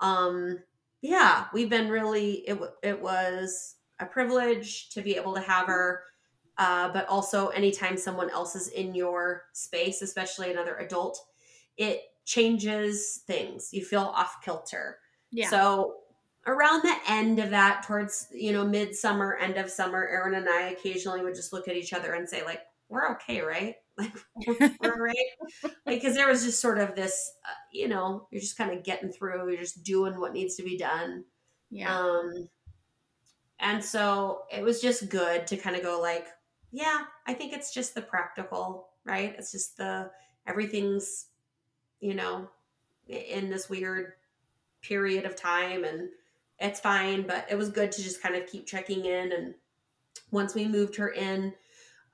um 0.00 0.58
yeah 1.02 1.46
we've 1.52 1.70
been 1.70 1.88
really 1.88 2.34
it, 2.48 2.58
it 2.82 3.00
was 3.00 3.76
a 4.00 4.06
privilege 4.06 4.90
to 4.90 5.00
be 5.02 5.14
able 5.16 5.34
to 5.34 5.40
have 5.40 5.66
her 5.66 6.02
uh, 6.58 6.88
but 6.90 7.06
also 7.08 7.48
anytime 7.48 7.96
someone 7.98 8.30
else 8.30 8.56
is 8.56 8.68
in 8.68 8.94
your 8.94 9.44
space 9.52 10.02
especially 10.02 10.50
another 10.50 10.76
adult 10.78 11.20
it 11.76 12.00
changes 12.24 13.22
things 13.26 13.72
you 13.72 13.84
feel 13.84 14.00
off 14.14 14.38
kilter 14.44 14.98
Yeah. 15.30 15.48
so 15.48 15.98
around 16.46 16.82
the 16.82 16.96
end 17.08 17.38
of 17.38 17.50
that 17.50 17.82
towards 17.86 18.28
you 18.32 18.52
know 18.52 18.64
midsummer 18.64 19.36
end 19.36 19.56
of 19.58 19.70
summer 19.70 20.06
aaron 20.08 20.34
and 20.34 20.48
i 20.48 20.68
occasionally 20.68 21.22
would 21.22 21.34
just 21.34 21.52
look 21.52 21.68
at 21.68 21.76
each 21.76 21.92
other 21.92 22.14
and 22.14 22.28
say 22.28 22.44
like 22.44 22.60
we're 22.88 23.12
okay 23.12 23.40
right? 23.40 23.76
Like 23.98 24.12
we're 24.82 24.96
right? 25.06 25.16
Because 25.86 26.14
there 26.14 26.28
was 26.28 26.44
just 26.44 26.60
sort 26.60 26.78
of 26.78 26.94
this 26.94 27.32
uh, 27.46 27.54
you 27.72 27.88
know 27.88 28.28
you're 28.30 28.42
just 28.42 28.58
kind 28.58 28.70
of 28.70 28.84
getting 28.84 29.10
through 29.10 29.48
you're 29.50 29.62
just 29.62 29.84
doing 29.84 30.20
what 30.20 30.34
needs 30.34 30.56
to 30.56 30.62
be 30.62 30.76
done. 30.76 31.24
Yeah. 31.70 31.98
um 31.98 32.48
and 33.58 33.82
so 33.82 34.42
it 34.52 34.62
was 34.62 34.80
just 34.82 35.08
good 35.08 35.46
to 35.46 35.56
kind 35.56 35.74
of 35.74 35.82
go 35.82 35.98
like 36.00 36.26
yeah 36.70 37.00
i 37.26 37.32
think 37.34 37.52
it's 37.52 37.72
just 37.74 37.94
the 37.94 38.02
practical 38.02 38.88
right? 39.06 39.34
It's 39.38 39.52
just 39.52 39.76
the 39.78 40.10
everything's 40.46 41.26
you 42.00 42.14
know 42.14 42.48
in 43.08 43.48
this 43.48 43.70
weird 43.70 44.12
period 44.82 45.24
of 45.24 45.36
time 45.36 45.84
and 45.84 46.08
it's 46.58 46.80
fine. 46.80 47.26
But 47.26 47.46
it 47.50 47.56
was 47.56 47.70
good 47.70 47.92
to 47.92 48.02
just 48.02 48.20
kind 48.20 48.34
of 48.34 48.46
keep 48.46 48.66
checking 48.66 49.06
in 49.06 49.32
and 49.32 49.54
once 50.30 50.54
we 50.54 50.66
moved 50.66 50.96
her 50.96 51.08
in 51.10 51.54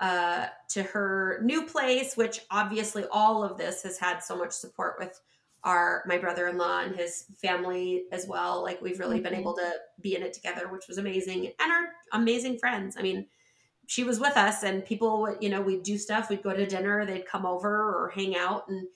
uh, 0.02 0.48
to 0.68 0.82
her 0.82 1.38
new 1.42 1.64
place, 1.64 2.16
which 2.16 2.40
obviously 2.50 3.04
all 3.10 3.42
of 3.44 3.56
this 3.56 3.82
has 3.84 3.96
had 3.98 4.18
so 4.18 4.36
much 4.36 4.52
support 4.52 4.96
with 4.98 5.18
our 5.64 6.02
my 6.06 6.18
brother-in-law 6.18 6.80
and 6.80 6.96
his 6.96 7.26
family 7.40 8.04
as 8.10 8.26
well. 8.26 8.62
Like 8.62 8.82
we've 8.82 8.98
really 8.98 9.20
been 9.20 9.32
Mhm. 9.32 9.38
able 9.38 9.54
to 9.54 9.74
be 10.00 10.16
in 10.16 10.22
it 10.24 10.32
together, 10.32 10.66
which 10.68 10.88
was 10.88 10.98
amazing, 10.98 11.46
and 11.60 11.72
our 11.72 11.94
amazing 12.12 12.58
friends. 12.58 12.96
I 12.98 13.02
mean, 13.02 13.28
she 13.86 14.02
was 14.02 14.18
with 14.18 14.36
us, 14.36 14.64
and 14.64 14.84
people 14.84 15.20
would 15.22 15.38
you 15.40 15.48
know 15.48 15.62
we'd 15.62 15.84
do 15.84 15.96
stuff. 15.98 16.28
We'd 16.28 16.42
go 16.42 16.52
to 16.52 16.66
dinner. 16.66 17.06
They'd 17.06 17.26
come 17.26 17.46
over 17.46 17.70
or 17.94 18.10
hang 18.10 18.36
out, 18.36 18.68
and 18.68 18.88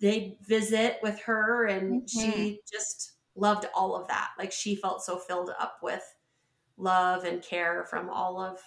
they'd 0.00 0.36
visit 0.42 0.98
with 1.02 1.18
her, 1.20 1.64
and 1.64 2.08
she 2.10 2.60
just 2.70 3.12
loved 3.34 3.66
all 3.74 3.96
of 3.96 4.06
that. 4.08 4.32
Like 4.38 4.52
she 4.52 4.76
felt 4.76 5.02
so 5.02 5.18
filled 5.18 5.50
up 5.58 5.78
with 5.82 6.04
love 6.76 7.24
and 7.24 7.42
care 7.42 7.84
from 7.84 8.10
all 8.10 8.38
of 8.38 8.60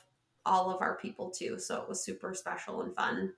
all 0.45 0.71
of 0.73 0.81
our 0.81 0.97
people 0.97 1.29
too. 1.31 1.59
So 1.59 1.81
it 1.81 1.89
was 1.89 2.03
super 2.03 2.33
special 2.33 2.81
and 2.81 2.95
fun 2.95 3.33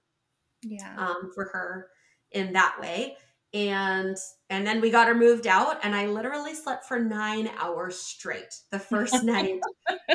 Yeah. 0.64 0.96
um, 0.98 1.32
for 1.34 1.46
her 1.54 1.90
in 2.32 2.54
that 2.54 2.78
way. 2.80 3.18
And 3.54 4.16
and 4.50 4.66
then 4.66 4.80
we 4.80 4.92
got 4.92 5.08
her 5.10 5.14
moved 5.16 5.46
out, 5.46 5.80
and 5.84 5.94
I 5.94 6.06
literally 6.06 6.56
slept 6.56 6.86
for 6.86 6.98
nine 7.00 7.50
hours 7.58 7.98
straight 8.00 8.56
the 8.72 8.80
first 8.80 9.24
night, 9.24 9.60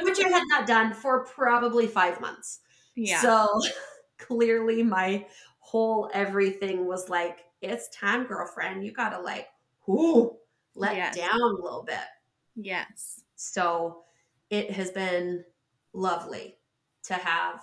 which 0.03 0.18
I 0.24 0.28
had 0.28 0.45
not 0.49 0.66
done 0.66 0.95
for 0.95 1.24
probably 1.26 1.87
five 1.87 2.18
months. 2.20 2.61
yeah. 2.95 3.20
So 3.20 3.47
clearly, 4.18 4.82
my 4.82 5.26
whole 5.59 6.11
everything 6.14 6.87
was 6.87 7.11
like, 7.11 7.41
"It's 7.61 7.91
time, 7.91 8.24
girlfriend. 8.26 8.84
You 8.87 8.93
gotta 8.93 9.20
like, 9.20 9.49
whoo, 9.87 10.39
let 10.74 10.97
Yes. 10.97 11.16
down 11.16 11.41
a 11.41 11.62
little 11.62 11.82
bit." 11.82 11.99
yes. 12.55 13.20
So 13.34 14.05
it 14.49 14.70
has 14.70 14.91
been 14.91 15.45
lovely 15.93 16.57
to 17.07 17.15
have 17.15 17.63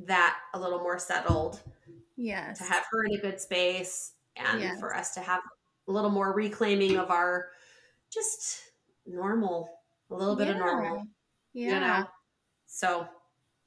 that 0.00 0.38
a 0.54 0.58
little 0.60 0.78
more 0.80 0.98
settled, 0.98 1.60
Yes. 2.16 2.58
to 2.58 2.64
have 2.64 2.84
her 2.90 3.04
in 3.04 3.14
a 3.14 3.20
good 3.20 3.40
space, 3.40 4.14
and 4.36 4.60
Yes. 4.60 4.78
for 4.80 4.94
us 4.94 5.14
to 5.14 5.20
have 5.20 5.42
a 5.88 5.92
little 5.92 6.10
more 6.10 6.32
reclaiming 6.32 6.96
of 6.96 7.10
our 7.10 7.50
just 8.12 8.62
normal, 9.06 9.68
a 10.10 10.14
little 10.14 10.36
bit 10.36 10.48
of 10.48 10.56
normal, 10.56 11.06
Yeah. 11.52 11.74
you 11.74 11.80
know? 11.80 12.06
So, 12.66 13.08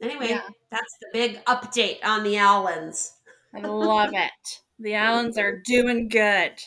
anyway, 0.02 0.30
Yeah. 0.30 0.48
that's 0.72 0.98
the 1.02 1.08
big 1.14 1.44
update 1.46 2.04
on 2.04 2.24
the 2.24 2.38
Allens. 2.38 3.14
I 3.54 3.60
love 3.62 4.12
it. 4.14 4.32
The 4.80 4.96
Allens 4.96 5.38
are 5.38 5.60
doing 5.66 6.08
good. 6.10 6.62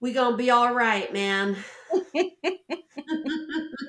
We 0.00 0.12
gonna 0.12 0.36
be 0.36 0.50
all 0.50 0.74
right, 0.74 1.12
man. 1.12 1.56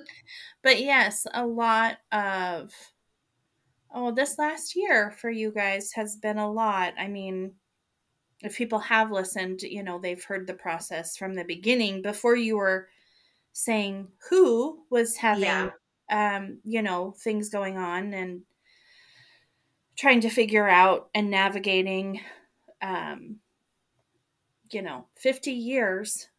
But 0.64 0.82
yes, 0.82 1.26
a 1.34 1.46
lot 1.46 1.98
of 2.12 2.72
oh, 3.92 4.12
this 4.12 4.38
last 4.38 4.76
year 4.76 5.12
for 5.12 5.30
you 5.30 5.52
guys 5.52 5.94
has 5.94 6.16
been 6.16 6.38
a 6.38 6.52
lot. 6.52 6.94
I 6.98 7.08
mean, 7.08 7.56
if 8.42 8.58
people 8.58 8.80
have 8.80 9.12
listened, 9.12 9.64
you 9.64 9.84
know, 9.84 10.00
they've 10.00 10.24
heard 10.24 10.48
the 10.48 10.54
process 10.56 11.18
from 11.18 11.36
the 11.36 11.46
beginning 11.46 12.02
before 12.02 12.36
you 12.36 12.58
were 12.58 12.90
saying 13.54 14.12
who 14.30 14.86
was 14.92 15.18
having 15.18 15.72
Yeah. 15.72 15.72
um, 16.10 16.62
you 16.64 16.82
know, 16.84 17.12
things 17.14 17.50
going 17.50 17.78
on 17.78 18.14
and 18.14 18.44
trying 19.98 20.22
to 20.22 20.30
figure 20.30 20.68
out 20.68 21.10
and 21.14 21.30
navigating 21.30 22.22
um 22.82 23.40
you 24.72 24.82
know, 24.82 25.08
50 25.16 25.52
years 25.54 26.30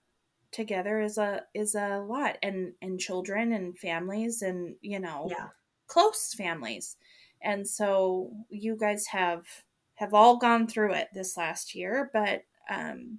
together 0.53 1.01
is 1.01 1.18
a 1.18 1.46
is 1.55 1.74
a 1.74 1.99
lot 2.01 2.38
and 2.42 2.74
and 2.82 3.01
children 3.01 3.53
and 3.53 3.78
families 3.78 4.42
and 4.42 4.76
you 4.82 5.01
know 5.01 5.36
Yeah. 5.36 5.51
close 5.88 6.34
families 6.34 6.96
and 7.43 7.66
so 7.66 8.30
you 8.49 8.76
guys 8.76 9.07
have 9.07 9.45
have 9.95 10.14
all 10.14 10.36
gone 10.36 10.66
through 10.66 10.93
it 10.93 11.09
this 11.12 11.36
last 11.36 11.74
year 11.74 12.11
but 12.12 12.43
um 12.70 13.18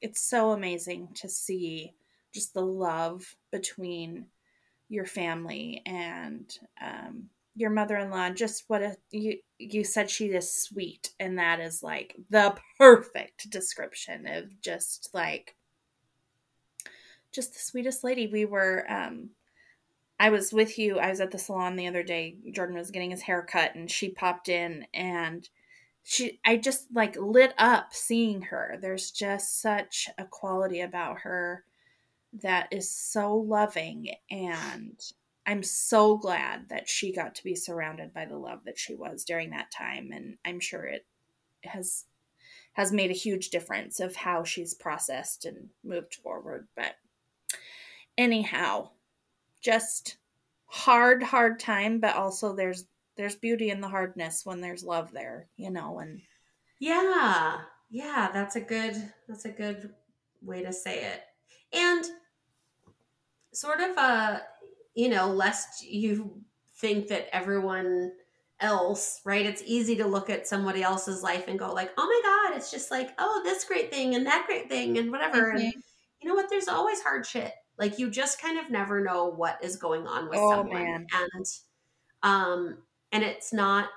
it's 0.00 0.20
so 0.20 0.52
amazing 0.52 1.08
to 1.14 1.28
see 1.28 1.92
just 2.32 2.54
the 2.54 2.60
love 2.60 3.36
between 3.50 4.26
your 4.88 5.06
family 5.06 5.82
and 5.86 6.58
um 6.82 7.24
your 7.56 7.70
mother-in-law 7.70 8.30
just 8.30 8.64
what 8.68 8.82
a 8.82 8.96
you 9.10 9.38
you 9.58 9.84
said 9.84 10.10
she 10.10 10.26
is 10.26 10.50
sweet 10.50 11.10
and 11.20 11.38
that 11.38 11.60
is 11.60 11.82
like 11.82 12.16
the 12.30 12.54
perfect 12.78 13.48
description 13.50 14.26
of 14.26 14.60
just 14.60 15.10
like 15.14 15.54
just 17.34 17.52
the 17.52 17.58
sweetest 17.58 18.04
lady. 18.04 18.26
We 18.28 18.44
were 18.46 18.86
um 18.88 19.30
I 20.24 20.30
was 20.30 20.54
with 20.54 20.78
you. 20.78 20.98
I 20.98 21.10
was 21.10 21.20
at 21.20 21.32
the 21.32 21.38
salon 21.38 21.76
the 21.76 21.86
other 21.86 22.02
day. 22.02 22.38
Jordan 22.50 22.78
was 22.78 22.90
getting 22.90 23.10
his 23.10 23.20
hair 23.20 23.42
cut 23.42 23.74
and 23.74 23.90
she 23.90 24.08
popped 24.08 24.48
in 24.48 24.86
and 24.94 25.46
she 26.02 26.40
I 26.46 26.56
just 26.56 26.86
like 26.94 27.14
lit 27.20 27.52
up 27.58 27.92
seeing 27.92 28.40
her. 28.40 28.78
There's 28.80 29.10
just 29.10 29.60
such 29.60 30.08
a 30.16 30.24
quality 30.24 30.80
about 30.80 31.18
her 31.18 31.64
that 32.42 32.68
is 32.72 32.90
so 32.90 33.36
loving 33.36 34.14
and 34.30 34.98
I'm 35.44 35.62
so 35.62 36.16
glad 36.16 36.70
that 36.70 36.88
she 36.88 37.12
got 37.12 37.34
to 37.34 37.44
be 37.44 37.54
surrounded 37.54 38.14
by 38.14 38.24
the 38.24 38.38
love 38.38 38.60
that 38.64 38.78
she 38.78 38.94
was 38.94 39.24
during 39.24 39.50
that 39.50 39.70
time 39.70 40.10
and 40.10 40.38
I'm 40.42 40.58
sure 40.58 40.84
it 40.84 41.04
has 41.64 42.06
has 42.72 42.92
made 42.92 43.10
a 43.10 43.14
huge 43.14 43.50
difference 43.50 44.00
of 44.00 44.16
how 44.16 44.42
she's 44.42 44.72
processed 44.72 45.44
and 45.44 45.68
moved 45.84 46.14
forward 46.14 46.66
but 46.74 46.94
anyhow 48.16 48.88
just 49.64 50.16
hard 50.66 51.22
hard 51.22 51.58
time 51.58 51.98
but 52.00 52.16
also 52.16 52.54
there's 52.54 52.84
there's 53.16 53.36
beauty 53.36 53.70
in 53.70 53.80
the 53.80 53.88
hardness 53.88 54.44
when 54.44 54.60
there's 54.60 54.84
love 54.84 55.12
there 55.12 55.46
you 55.56 55.70
know 55.70 55.98
and 56.00 56.20
yeah 56.80 57.58
yeah 57.90 58.28
that's 58.32 58.56
a 58.56 58.60
good 58.60 58.94
that's 59.28 59.44
a 59.44 59.50
good 59.50 59.94
way 60.44 60.62
to 60.62 60.72
say 60.72 61.04
it. 61.04 61.22
And 61.72 62.04
sort 63.52 63.80
of 63.80 63.96
a 63.96 64.42
you 64.94 65.08
know 65.08 65.28
lest 65.28 65.84
you 65.84 66.40
think 66.76 67.08
that 67.08 67.34
everyone 67.34 68.12
else 68.60 69.20
right 69.24 69.46
it's 69.46 69.62
easy 69.66 69.96
to 69.96 70.06
look 70.06 70.30
at 70.30 70.46
somebody 70.46 70.82
else's 70.82 71.22
life 71.22 71.46
and 71.48 71.58
go 71.58 71.72
like 71.72 71.90
oh 71.98 72.06
my 72.06 72.48
god 72.50 72.56
it's 72.56 72.70
just 72.70 72.90
like 72.90 73.10
oh 73.18 73.40
this 73.44 73.64
great 73.64 73.92
thing 73.92 74.14
and 74.14 74.26
that 74.26 74.44
great 74.46 74.68
thing 74.68 74.98
and 74.98 75.10
whatever. 75.10 75.52
Mm-hmm. 75.52 75.56
and 75.58 75.74
you 76.20 76.28
know 76.28 76.34
what? 76.34 76.48
There's 76.48 76.68
always 76.68 77.02
hard 77.02 77.26
shit 77.26 77.52
like 77.78 77.98
you 77.98 78.10
just 78.10 78.40
kind 78.40 78.58
of 78.58 78.70
never 78.70 79.02
know 79.02 79.26
what 79.26 79.58
is 79.62 79.76
going 79.76 80.06
on 80.06 80.28
with 80.28 80.38
oh, 80.38 80.50
someone 80.50 80.82
man. 80.82 81.06
and 81.12 81.46
um 82.22 82.78
and 83.12 83.22
it's 83.22 83.52
not 83.52 83.88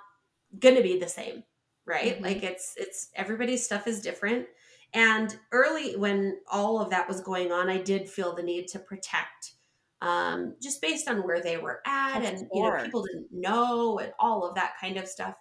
gonna 0.60 0.82
be 0.82 1.00
the 1.00 1.08
same 1.08 1.44
right 1.86 2.16
mm-hmm. 2.16 2.26
like 2.26 2.44
it's 2.44 2.74
it's 2.78 3.10
everybody's 3.16 3.64
stuff 3.64 3.88
is 3.88 4.02
different 4.02 4.46
and 4.94 5.38
early 5.52 5.96
when 5.96 6.38
all 6.52 6.82
of 6.82 6.90
that 6.90 7.08
was 7.08 7.22
going 7.22 7.52
on 7.52 7.70
i 7.70 7.78
did 7.78 8.10
feel 8.10 8.36
the 8.36 8.44
need 8.44 8.68
to 8.68 8.80
protect 8.80 9.54
um, 10.00 10.54
just 10.62 10.80
based 10.80 11.10
on 11.10 11.24
where 11.24 11.42
they 11.42 11.58
were 11.58 11.82
at 11.88 12.22
and 12.22 12.48
you 12.54 12.62
know 12.62 12.84
people 12.84 13.04
didn't 13.04 13.30
know 13.32 13.98
and 13.98 14.14
all 14.20 14.48
of 14.48 14.54
that 14.54 14.74
kind 14.80 14.98
of 14.98 15.08
stuff 15.08 15.36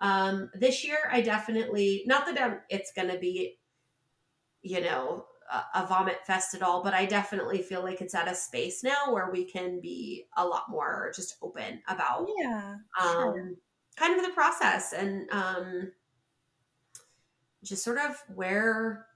um, 0.00 0.48
this 0.54 0.84
year 0.84 0.98
i 1.10 1.20
definitely 1.20 2.04
not 2.06 2.24
that 2.26 2.40
I'm, 2.40 2.60
it's 2.70 2.92
going 2.92 3.08
to 3.08 3.18
be 3.18 3.58
you 4.62 4.80
know 4.80 5.24
a, 5.52 5.82
a, 5.82 5.86
vomit 5.86 6.24
fest 6.26 6.54
at 6.54 6.62
all 6.62 6.82
but 6.82 6.94
i 6.94 7.04
definitely 7.04 7.62
feel 7.62 7.82
like 7.82 8.00
it's 8.00 8.14
at 8.14 8.28
a 8.28 8.34
space 8.34 8.82
now 8.82 9.12
where 9.12 9.30
we 9.30 9.44
can 9.44 9.80
be 9.80 10.26
a 10.36 10.44
lot 10.44 10.64
more 10.68 11.12
just 11.14 11.36
open 11.42 11.80
about 11.88 12.28
yeah 12.38 12.76
um, 13.00 13.12
sure. 13.12 13.50
kind 13.96 14.18
of 14.18 14.24
the 14.24 14.32
process 14.32 14.92
and 14.92 15.30
um, 15.30 15.92
just 17.64 17.84
sort 17.84 17.98
of 17.98 18.22
where 18.34 19.06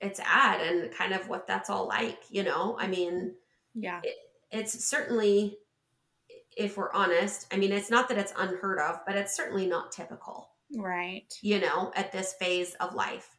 it's 0.00 0.20
at 0.20 0.60
and 0.60 0.92
kind 0.92 1.12
of 1.12 1.28
what 1.28 1.46
that's 1.46 1.70
all 1.70 1.86
like 1.86 2.20
you 2.30 2.42
know 2.42 2.76
i 2.78 2.86
mean 2.86 3.34
yeah. 3.78 4.00
It, 4.02 4.16
it's 4.50 4.84
certainly, 4.84 5.58
if 6.56 6.76
we're 6.76 6.92
honest, 6.92 7.46
I 7.52 7.56
mean, 7.56 7.72
it's 7.72 7.90
not 7.90 8.08
that 8.08 8.18
it's 8.18 8.32
unheard 8.36 8.78
of, 8.78 9.00
but 9.06 9.16
it's 9.16 9.36
certainly 9.36 9.66
not 9.66 9.92
typical. 9.92 10.50
Right. 10.76 11.32
You 11.42 11.60
know, 11.60 11.92
at 11.94 12.12
this 12.12 12.34
phase 12.34 12.74
of 12.80 12.94
life 12.94 13.37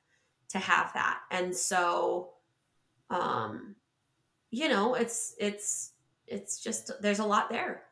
to 0.50 0.60
have 0.60 0.94
that. 0.94 1.20
And 1.32 1.56
so, 1.56 2.32
um, 3.10 3.76
you 4.52 4.68
know, 4.68 4.96
it's, 4.96 5.36
it's, 5.40 5.92
it's 6.28 6.60
just, 6.60 6.92
there's 7.02 7.20
a 7.20 7.26
lot 7.26 7.50
there. 7.50 7.84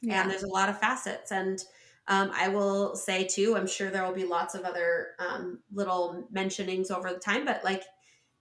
Yeah. 0.00 0.22
And 0.22 0.30
there's 0.30 0.42
a 0.42 0.48
lot 0.48 0.68
of 0.68 0.78
facets. 0.78 1.32
And, 1.32 1.62
um, 2.06 2.30
I 2.34 2.48
will 2.48 2.96
say 2.96 3.24
too, 3.24 3.56
I'm 3.56 3.66
sure 3.66 3.90
there 3.90 4.04
will 4.04 4.14
be 4.14 4.24
lots 4.24 4.54
of 4.54 4.62
other 4.62 5.08
um, 5.18 5.58
little 5.72 6.26
mentionings 6.32 6.90
over 6.90 7.12
the 7.12 7.18
time, 7.18 7.44
but 7.44 7.62
like 7.62 7.82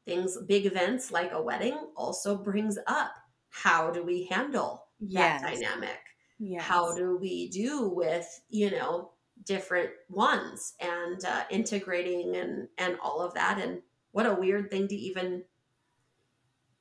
things, 0.06 0.38
big 0.48 0.66
events 0.66 1.12
like 1.12 1.34
a 1.34 1.42
wedding 1.42 1.78
also 1.96 2.38
brings 2.38 2.78
up 2.88 3.12
how 3.50 3.92
do 3.92 4.04
we 4.04 4.24
handle 4.26 4.86
yes. 5.00 5.42
that 5.42 5.54
dynamic? 5.54 6.00
Yes. 6.40 6.64
How 6.64 6.96
do 6.96 7.18
we 7.18 7.50
do 7.50 7.90
with, 7.90 8.42
you 8.50 8.72
know, 8.72 9.12
different 9.46 9.92
ones 10.10 10.74
and 10.80 11.24
uh, 11.26 11.44
integrating 11.50 12.36
and 12.36 12.68
and 12.78 12.98
all 13.02 13.22
of 13.22 13.34
that 13.34 13.60
and 13.62 13.82
what 14.12 14.26
a 14.26 14.34
weird 14.34 14.72
thing 14.72 14.88
to 14.88 14.96
even 14.96 15.44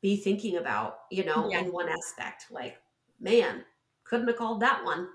be 0.01 0.17
thinking 0.17 0.57
about, 0.57 1.01
you 1.11 1.25
know, 1.25 1.49
yeah. 1.51 1.61
in 1.61 1.73
one 1.73 1.89
aspect. 1.89 2.47
Like, 2.51 2.79
man, 3.21 3.65
couldn't 4.05 4.29
have 4.29 4.37
called 4.37 4.61
that 4.61 4.85
one. 4.85 5.09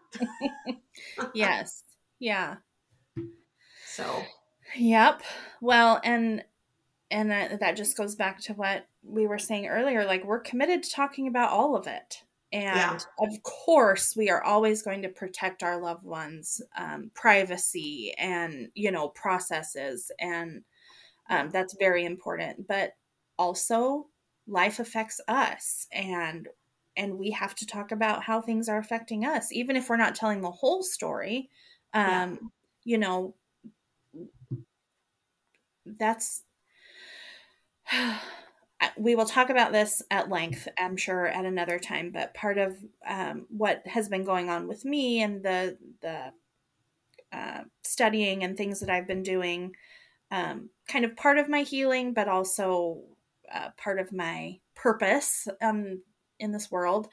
yes. 1.33 1.83
Yeah. 2.19 2.57
So, 3.87 4.23
yep. 4.75 5.21
Well, 5.61 5.99
and 6.03 6.43
and 7.09 7.31
that, 7.31 7.59
that 7.59 7.75
just 7.75 7.97
goes 7.97 8.15
back 8.15 8.39
to 8.41 8.53
what 8.53 8.87
we 9.03 9.27
were 9.27 9.39
saying 9.39 9.67
earlier 9.67 10.05
like 10.05 10.23
we're 10.23 10.39
committed 10.39 10.83
to 10.83 10.91
talking 10.91 11.27
about 11.27 11.49
all 11.49 11.75
of 11.75 11.87
it 11.87 12.23
and 12.51 12.75
yeah. 12.75 13.25
of 13.25 13.43
course 13.43 14.15
we 14.15 14.29
are 14.29 14.43
always 14.43 14.81
going 14.81 15.01
to 15.01 15.09
protect 15.09 15.63
our 15.63 15.81
loved 15.81 16.03
ones 16.03 16.61
um, 16.77 17.09
privacy 17.13 18.13
and 18.17 18.67
you 18.73 18.91
know 18.91 19.07
processes 19.09 20.11
and 20.19 20.63
um, 21.29 21.49
that's 21.49 21.75
very 21.79 22.03
important 22.03 22.67
but 22.67 22.91
also 23.37 24.07
life 24.47 24.79
affects 24.79 25.21
us 25.27 25.87
and 25.91 26.47
and 26.97 27.17
we 27.17 27.31
have 27.31 27.55
to 27.55 27.65
talk 27.65 27.91
about 27.93 28.21
how 28.21 28.41
things 28.41 28.67
are 28.67 28.79
affecting 28.79 29.25
us 29.25 29.51
even 29.51 29.75
if 29.75 29.89
we're 29.89 29.95
not 29.95 30.15
telling 30.15 30.41
the 30.41 30.51
whole 30.51 30.83
story 30.83 31.49
um 31.93 32.03
yeah. 32.03 32.35
you 32.83 32.97
know 32.97 33.33
that's 35.85 36.43
we 38.97 39.15
will 39.15 39.25
talk 39.25 39.49
about 39.49 39.71
this 39.71 40.01
at 40.11 40.29
length, 40.29 40.67
I'm 40.77 40.97
sure, 40.97 41.27
at 41.27 41.45
another 41.45 41.79
time. 41.79 42.11
But 42.11 42.33
part 42.33 42.57
of 42.57 42.77
um, 43.07 43.45
what 43.49 43.85
has 43.87 44.09
been 44.09 44.23
going 44.23 44.49
on 44.49 44.67
with 44.67 44.85
me 44.85 45.21
and 45.21 45.43
the 45.43 45.77
the 46.01 46.31
uh, 47.31 47.61
studying 47.83 48.43
and 48.43 48.57
things 48.57 48.79
that 48.81 48.89
I've 48.89 49.07
been 49.07 49.23
doing, 49.23 49.73
um, 50.31 50.69
kind 50.87 51.05
of 51.05 51.15
part 51.15 51.37
of 51.37 51.49
my 51.49 51.61
healing, 51.61 52.13
but 52.13 52.27
also 52.27 53.03
uh, 53.53 53.69
part 53.77 53.99
of 53.99 54.11
my 54.11 54.59
purpose 54.75 55.47
um, 55.61 56.01
in 56.39 56.51
this 56.51 56.69
world. 56.69 57.07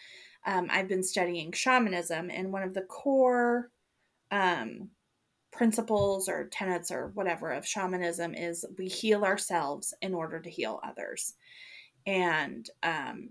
Um, 0.47 0.69
I've 0.71 0.89
been 0.89 1.03
studying 1.03 1.53
shamanism, 1.53 2.31
and 2.31 2.53
one 2.53 2.63
of 2.63 2.75
the 2.75 2.83
core 2.83 3.71
um, 4.31 4.91
principles 5.51 6.29
or 6.29 6.49
tenets 6.53 6.91
or 6.91 7.09
whatever 7.15 7.51
of 7.51 7.67
shamanism 7.67 8.35
is 8.35 8.65
we 8.79 8.87
heal 8.87 9.25
ourselves 9.25 9.95
in 10.03 10.15
order 10.15 10.41
to 10.41 10.51
heal 10.51 10.81
others. 10.85 11.35
And, 12.09 12.69
um, 12.83 13.31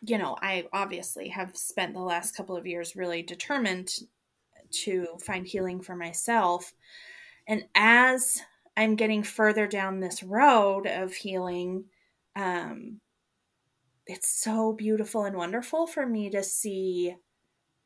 you 0.00 0.18
know, 0.18 0.36
I 0.42 0.66
obviously 0.72 1.28
have 1.28 1.56
spent 1.56 1.94
the 1.94 2.00
last 2.00 2.36
couple 2.36 2.56
of 2.56 2.66
years 2.66 2.96
really 2.96 3.22
determined 3.22 3.90
to 4.72 5.06
find 5.24 5.46
healing 5.46 5.80
for 5.80 5.94
myself. 5.94 6.72
And 7.46 7.62
as 7.76 8.42
I'm 8.76 8.96
getting 8.96 9.22
further 9.22 9.68
down 9.68 10.00
this 10.00 10.24
road 10.24 10.88
of 10.88 11.14
healing, 11.14 11.84
um, 12.34 13.00
it's 14.08 14.28
so 14.42 14.72
beautiful 14.72 15.24
and 15.24 15.36
wonderful 15.36 15.86
for 15.86 16.04
me 16.04 16.28
to 16.30 16.42
see 16.42 17.14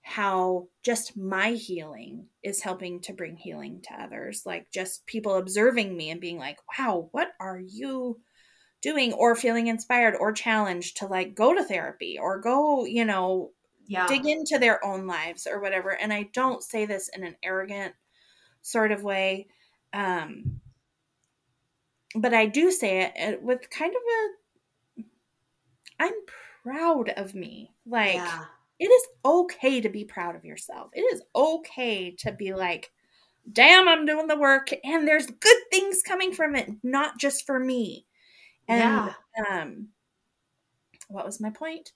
how 0.01 0.69
just 0.83 1.15
my 1.15 1.51
healing 1.51 2.29
is 2.43 2.63
helping 2.63 3.03
to 3.03 3.13
bring 3.13 3.37
healing 3.37 3.83
to 3.83 4.03
others. 4.03 4.45
Like 4.47 4.71
just 4.73 5.05
people 5.05 5.35
observing 5.35 5.95
me 5.95 6.09
and 6.09 6.23
being 6.23 6.39
like, 6.39 6.57
wow, 6.79 7.11
what 7.13 7.33
are 7.39 7.61
you 7.61 8.19
doing? 8.83 9.13
Or 9.13 9.35
feeling 9.35 9.67
inspired 9.67 10.15
or 10.19 10.33
challenged 10.33 10.99
to 10.99 11.07
like 11.07 11.35
go 11.35 11.55
to 11.55 11.65
therapy 11.65 12.19
or 12.21 12.41
go, 12.41 12.85
you 12.85 13.05
know, 13.05 13.51
yeah. 13.87 14.07
dig 14.07 14.27
into 14.27 14.59
their 14.59 14.85
own 14.85 15.07
lives 15.07 15.47
or 15.47 15.61
whatever. 15.61 15.91
And 15.91 16.13
I 16.13 16.29
don't 16.33 16.63
say 16.63 16.87
this 16.87 17.09
in 17.09 17.25
an 17.25 17.37
arrogant 17.43 17.95
sort 18.63 18.93
of 18.93 19.03
way. 19.03 19.49
Um, 19.93 20.61
but 22.15 22.35
I 22.35 22.47
do 22.47 22.71
say 22.71 23.13
it 23.15 23.43
with 23.43 23.71
kind 23.71 23.93
of 23.95 25.03
a, 25.03 25.05
I'm 26.01 26.13
proud 26.63 27.11
of 27.11 27.35
me. 27.35 27.73
Like, 27.87 28.15
yeah 28.15 28.45
it 28.79 28.87
is 28.87 29.09
okay 29.25 29.81
to 29.81 29.89
be 29.89 30.05
proud 30.05 30.37
of 30.37 30.45
yourself. 30.45 30.91
It 30.93 31.01
is 31.01 31.23
okay 31.35 32.11
to 32.19 32.33
be 32.33 32.53
like, 32.53 32.93
damn, 33.51 33.89
I'm 33.89 34.05
doing 34.05 34.27
the 34.27 34.39
work 34.39 34.71
and 34.85 35.07
there's 35.07 35.27
good 35.27 35.57
things 35.71 36.03
coming 36.03 36.33
from 36.33 36.55
it, 36.55 36.71
not 36.83 37.19
just 37.19 37.47
for 37.47 37.59
me. 37.59 38.07
And 38.69 39.15
yeah. 39.37 39.63
um 39.63 39.89
what 41.09 41.25
was 41.25 41.41
my 41.41 41.51
point? 41.51 41.93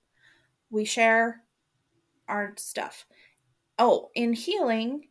We 0.70 0.84
share 0.84 1.42
our 2.28 2.54
stuff. 2.56 3.06
Oh, 3.78 4.10
in 4.14 4.32
healing, 4.32 5.08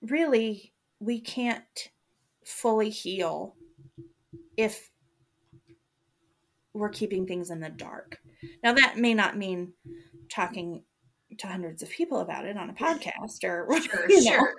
really 0.00 0.72
we 1.00 1.20
can't 1.20 1.90
fully 2.44 2.90
heal 2.90 3.54
if 4.56 4.90
we're 6.72 6.88
keeping 6.88 7.26
things 7.26 7.50
in 7.50 7.60
the 7.60 7.70
dark. 7.70 8.18
Now, 8.62 8.72
that 8.72 8.98
may 8.98 9.14
not 9.14 9.36
mean 9.36 9.72
talking 10.28 10.82
to 11.38 11.46
hundreds 11.46 11.82
of 11.82 11.90
people 11.90 12.20
about 12.20 12.46
it 12.46 12.56
on 12.56 12.70
a 12.70 12.74
podcast 12.74 13.44
or 13.44 13.68
sure, 13.82 14.10
you 14.10 14.24
know, 14.24 14.30
sure, 14.30 14.54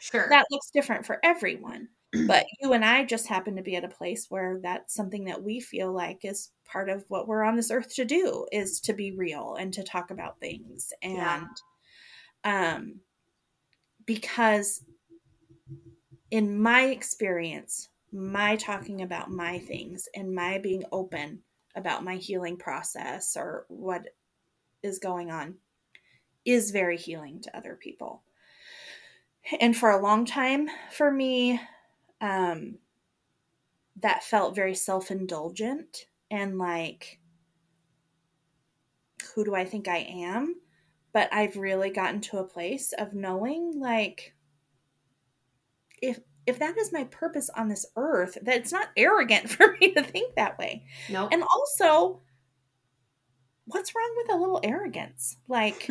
sure. 0.00 0.26
That 0.30 0.46
looks 0.50 0.70
different 0.70 1.06
for 1.06 1.18
everyone. 1.22 1.88
But 2.26 2.46
you 2.60 2.72
and 2.72 2.84
I 2.84 3.04
just 3.04 3.28
happen 3.28 3.56
to 3.56 3.62
be 3.62 3.76
at 3.76 3.84
a 3.84 3.88
place 3.88 4.26
where 4.28 4.60
that's 4.62 4.94
something 4.94 5.24
that 5.24 5.42
we 5.42 5.60
feel 5.60 5.92
like 5.92 6.24
is 6.24 6.50
part 6.64 6.88
of 6.88 7.04
what 7.08 7.28
we're 7.28 7.42
on 7.42 7.56
this 7.56 7.70
earth 7.70 7.94
to 7.96 8.04
do 8.04 8.46
is 8.52 8.80
to 8.80 8.92
be 8.92 9.12
real 9.12 9.56
and 9.58 9.72
to 9.74 9.82
talk 9.82 10.10
about 10.10 10.40
things 10.40 10.92
and 11.02 11.46
yeah. 12.44 12.74
um 12.74 13.00
because 14.06 14.84
in 16.30 16.60
my 16.60 16.84
experience 16.84 17.88
my 18.12 18.56
talking 18.56 19.02
about 19.02 19.30
my 19.30 19.58
things 19.58 20.08
and 20.14 20.34
my 20.34 20.58
being 20.58 20.84
open 20.92 21.40
about 21.76 22.04
my 22.04 22.16
healing 22.16 22.56
process 22.56 23.36
or 23.36 23.66
what 23.68 24.08
is 24.82 24.98
going 24.98 25.30
on 25.30 25.56
is 26.44 26.70
very 26.70 26.96
healing 26.96 27.40
to 27.42 27.56
other 27.56 27.78
people. 27.80 28.22
And 29.60 29.76
for 29.76 29.90
a 29.90 30.02
long 30.02 30.24
time 30.24 30.68
for 30.92 31.10
me, 31.10 31.60
um, 32.20 32.78
that 34.00 34.24
felt 34.24 34.54
very 34.54 34.74
self 34.74 35.10
indulgent 35.10 36.06
and 36.30 36.58
like, 36.58 37.18
who 39.34 39.44
do 39.44 39.54
I 39.54 39.64
think 39.64 39.88
I 39.88 39.98
am? 39.98 40.56
But 41.12 41.32
I've 41.32 41.56
really 41.56 41.90
gotten 41.90 42.20
to 42.22 42.38
a 42.38 42.44
place 42.44 42.92
of 42.92 43.14
knowing 43.14 43.80
like, 43.80 44.34
if 46.00 46.20
if 46.46 46.58
that 46.60 46.78
is 46.78 46.92
my 46.92 47.04
purpose 47.04 47.50
on 47.56 47.68
this 47.68 47.84
earth, 47.96 48.38
that 48.42 48.56
it's 48.56 48.72
not 48.72 48.88
arrogant 48.96 49.50
for 49.50 49.76
me 49.80 49.92
to 49.92 50.02
think 50.02 50.34
that 50.34 50.58
way. 50.58 50.84
No. 51.08 51.22
Nope. 51.22 51.32
And 51.32 51.42
also, 51.42 52.20
what's 53.66 53.94
wrong 53.94 54.14
with 54.16 54.34
a 54.34 54.38
little 54.38 54.60
arrogance? 54.62 55.36
Like, 55.46 55.88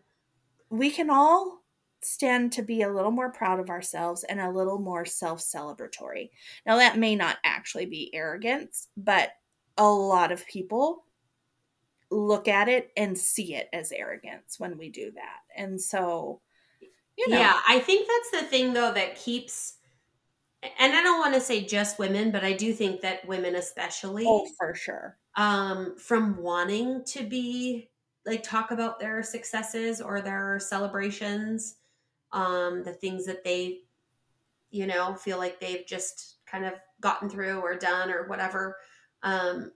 we 0.70 0.90
can 0.90 1.10
all 1.10 1.63
stand 2.04 2.52
to 2.52 2.62
be 2.62 2.82
a 2.82 2.92
little 2.92 3.10
more 3.10 3.32
proud 3.32 3.60
of 3.60 3.70
ourselves 3.70 4.24
and 4.24 4.40
a 4.40 4.50
little 4.50 4.78
more 4.78 5.04
self 5.04 5.40
celebratory. 5.40 6.30
Now, 6.66 6.76
that 6.76 6.98
may 6.98 7.16
not 7.16 7.38
actually 7.44 7.86
be 7.86 8.14
arrogance, 8.14 8.88
but 8.96 9.30
a 9.76 9.88
lot 9.88 10.32
of 10.32 10.46
people 10.46 11.04
look 12.10 12.48
at 12.48 12.68
it 12.68 12.90
and 12.96 13.18
see 13.18 13.54
it 13.54 13.68
as 13.72 13.92
arrogance 13.92 14.58
when 14.58 14.78
we 14.78 14.88
do 14.88 15.10
that. 15.12 15.40
And 15.56 15.80
so, 15.80 16.40
you 17.16 17.28
know. 17.28 17.38
Yeah, 17.38 17.58
I 17.68 17.80
think 17.80 18.08
that's 18.08 18.42
the 18.42 18.48
thing 18.48 18.72
though 18.72 18.92
that 18.92 19.16
keeps 19.16 19.74
and 20.78 20.94
I 20.94 21.02
don't 21.02 21.20
want 21.20 21.34
to 21.34 21.40
say 21.40 21.62
just 21.62 21.98
women, 21.98 22.30
but 22.30 22.42
I 22.42 22.54
do 22.54 22.72
think 22.72 23.02
that 23.02 23.26
women 23.26 23.54
especially 23.54 24.24
Oh, 24.26 24.46
for 24.56 24.74
sure. 24.74 25.18
Um 25.36 25.96
from 25.96 26.36
wanting 26.38 27.04
to 27.06 27.24
be 27.24 27.90
like 28.26 28.42
talk 28.42 28.70
about 28.70 29.00
their 29.00 29.22
successes 29.22 30.00
or 30.00 30.20
their 30.20 30.58
celebrations, 30.58 31.76
um 32.34 32.82
the 32.84 32.92
things 32.92 33.24
that 33.24 33.42
they 33.44 33.80
you 34.70 34.88
know, 34.88 35.14
feel 35.14 35.38
like 35.38 35.60
they've 35.60 35.86
just 35.86 36.38
kind 36.46 36.64
of 36.64 36.72
gotten 37.00 37.30
through 37.30 37.60
or 37.60 37.76
done 37.76 38.10
or 38.10 38.26
whatever. 38.26 38.76
Um 39.22 39.70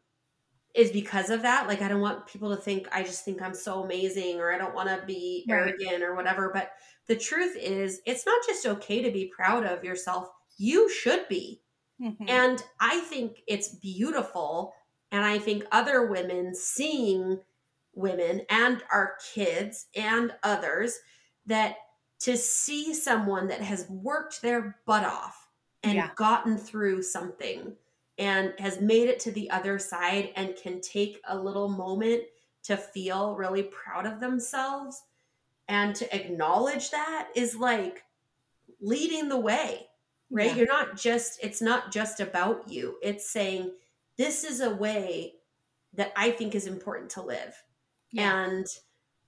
is 0.75 0.91
because 0.91 1.31
of 1.31 1.43
that. 1.43 1.67
Like 1.67 1.83
I 1.83 1.89
don't 1.89 2.01
want 2.01 2.27
people 2.27 2.55
to 2.55 2.61
think 2.61 2.89
I 2.93 3.03
just 3.03 3.25
think 3.25 3.41
I'm 3.41 3.55
so 3.55 3.83
amazing 3.83 4.39
or 4.39 4.53
I 4.53 4.59
don't 4.59 4.75
want 4.75 4.89
to 4.89 5.05
be 5.07 5.45
right. 5.49 5.57
arrogant 5.57 6.03
or 6.03 6.15
whatever, 6.15 6.51
but 6.53 6.73
the 7.09 7.17
truth 7.17 7.57
is, 7.57 8.01
it's 8.07 8.27
not 8.27 8.41
just 8.47 8.67
okay 8.67 9.03
to 9.03 9.11
be 9.11 9.33
proud 9.35 9.65
of 9.65 9.83
yourself. 9.83 10.29
You 10.59 10.91
should 10.91 11.27
be. 11.29 11.63
Mm-hmm. 12.01 12.29
And 12.29 12.63
I 12.81 13.01
think 13.01 13.43
it's 13.47 13.75
beautiful. 13.77 14.73
And 15.11 15.25
I 15.25 15.39
think 15.39 15.65
other 15.73 16.07
women 16.07 16.55
seeing 16.55 17.41
women 17.95 18.43
and 18.51 18.83
our 18.93 19.15
kids 19.33 19.87
and 19.97 20.33
others 20.43 20.99
that 21.47 21.77
to 22.21 22.37
see 22.37 22.95
someone 22.95 23.47
that 23.49 23.61
has 23.61 23.89
worked 23.89 24.43
their 24.43 24.77
butt 24.87 25.05
off 25.05 25.49
and 25.83 25.95
yeah. 25.95 26.11
gotten 26.17 26.57
through 26.57 27.03
something 27.03 27.73
and 28.19 28.53
has 28.59 28.81
made 28.81 29.09
it 29.09 29.21
to 29.21 29.31
the 29.31 29.51
other 29.51 29.79
side 29.79 30.31
and 30.35 30.57
can 30.57 30.81
take 30.81 31.21
a 31.29 31.39
little 31.39 31.69
moment 31.69 32.23
to 32.65 32.77
feel 32.77 33.37
really 33.37 33.63
proud 33.63 34.07
of 34.07 34.21
themselves 34.21 35.03
and 35.69 35.95
to 35.95 36.15
acknowledge 36.15 36.91
that 36.91 37.29
is 37.37 37.55
like 37.57 38.03
leading 38.81 39.29
the 39.29 39.39
way 39.39 39.87
right 40.31 40.49
yeah. 40.49 40.55
you're 40.57 40.67
not 40.67 40.97
just 40.97 41.39
it's 41.43 41.63
not 41.63 41.93
just 41.93 42.21
about 42.21 42.69
you 42.69 42.97
it's 43.03 43.31
saying 43.31 43.73
this 44.17 44.45
is 44.45 44.61
a 44.61 44.75
way 44.75 45.33
that 45.95 46.13
i 46.17 46.31
think 46.31 46.55
is 46.55 46.67
important 46.67 47.09
to 47.11 47.23
live 47.23 47.55
yeah. 48.13 48.45
and 48.45 48.67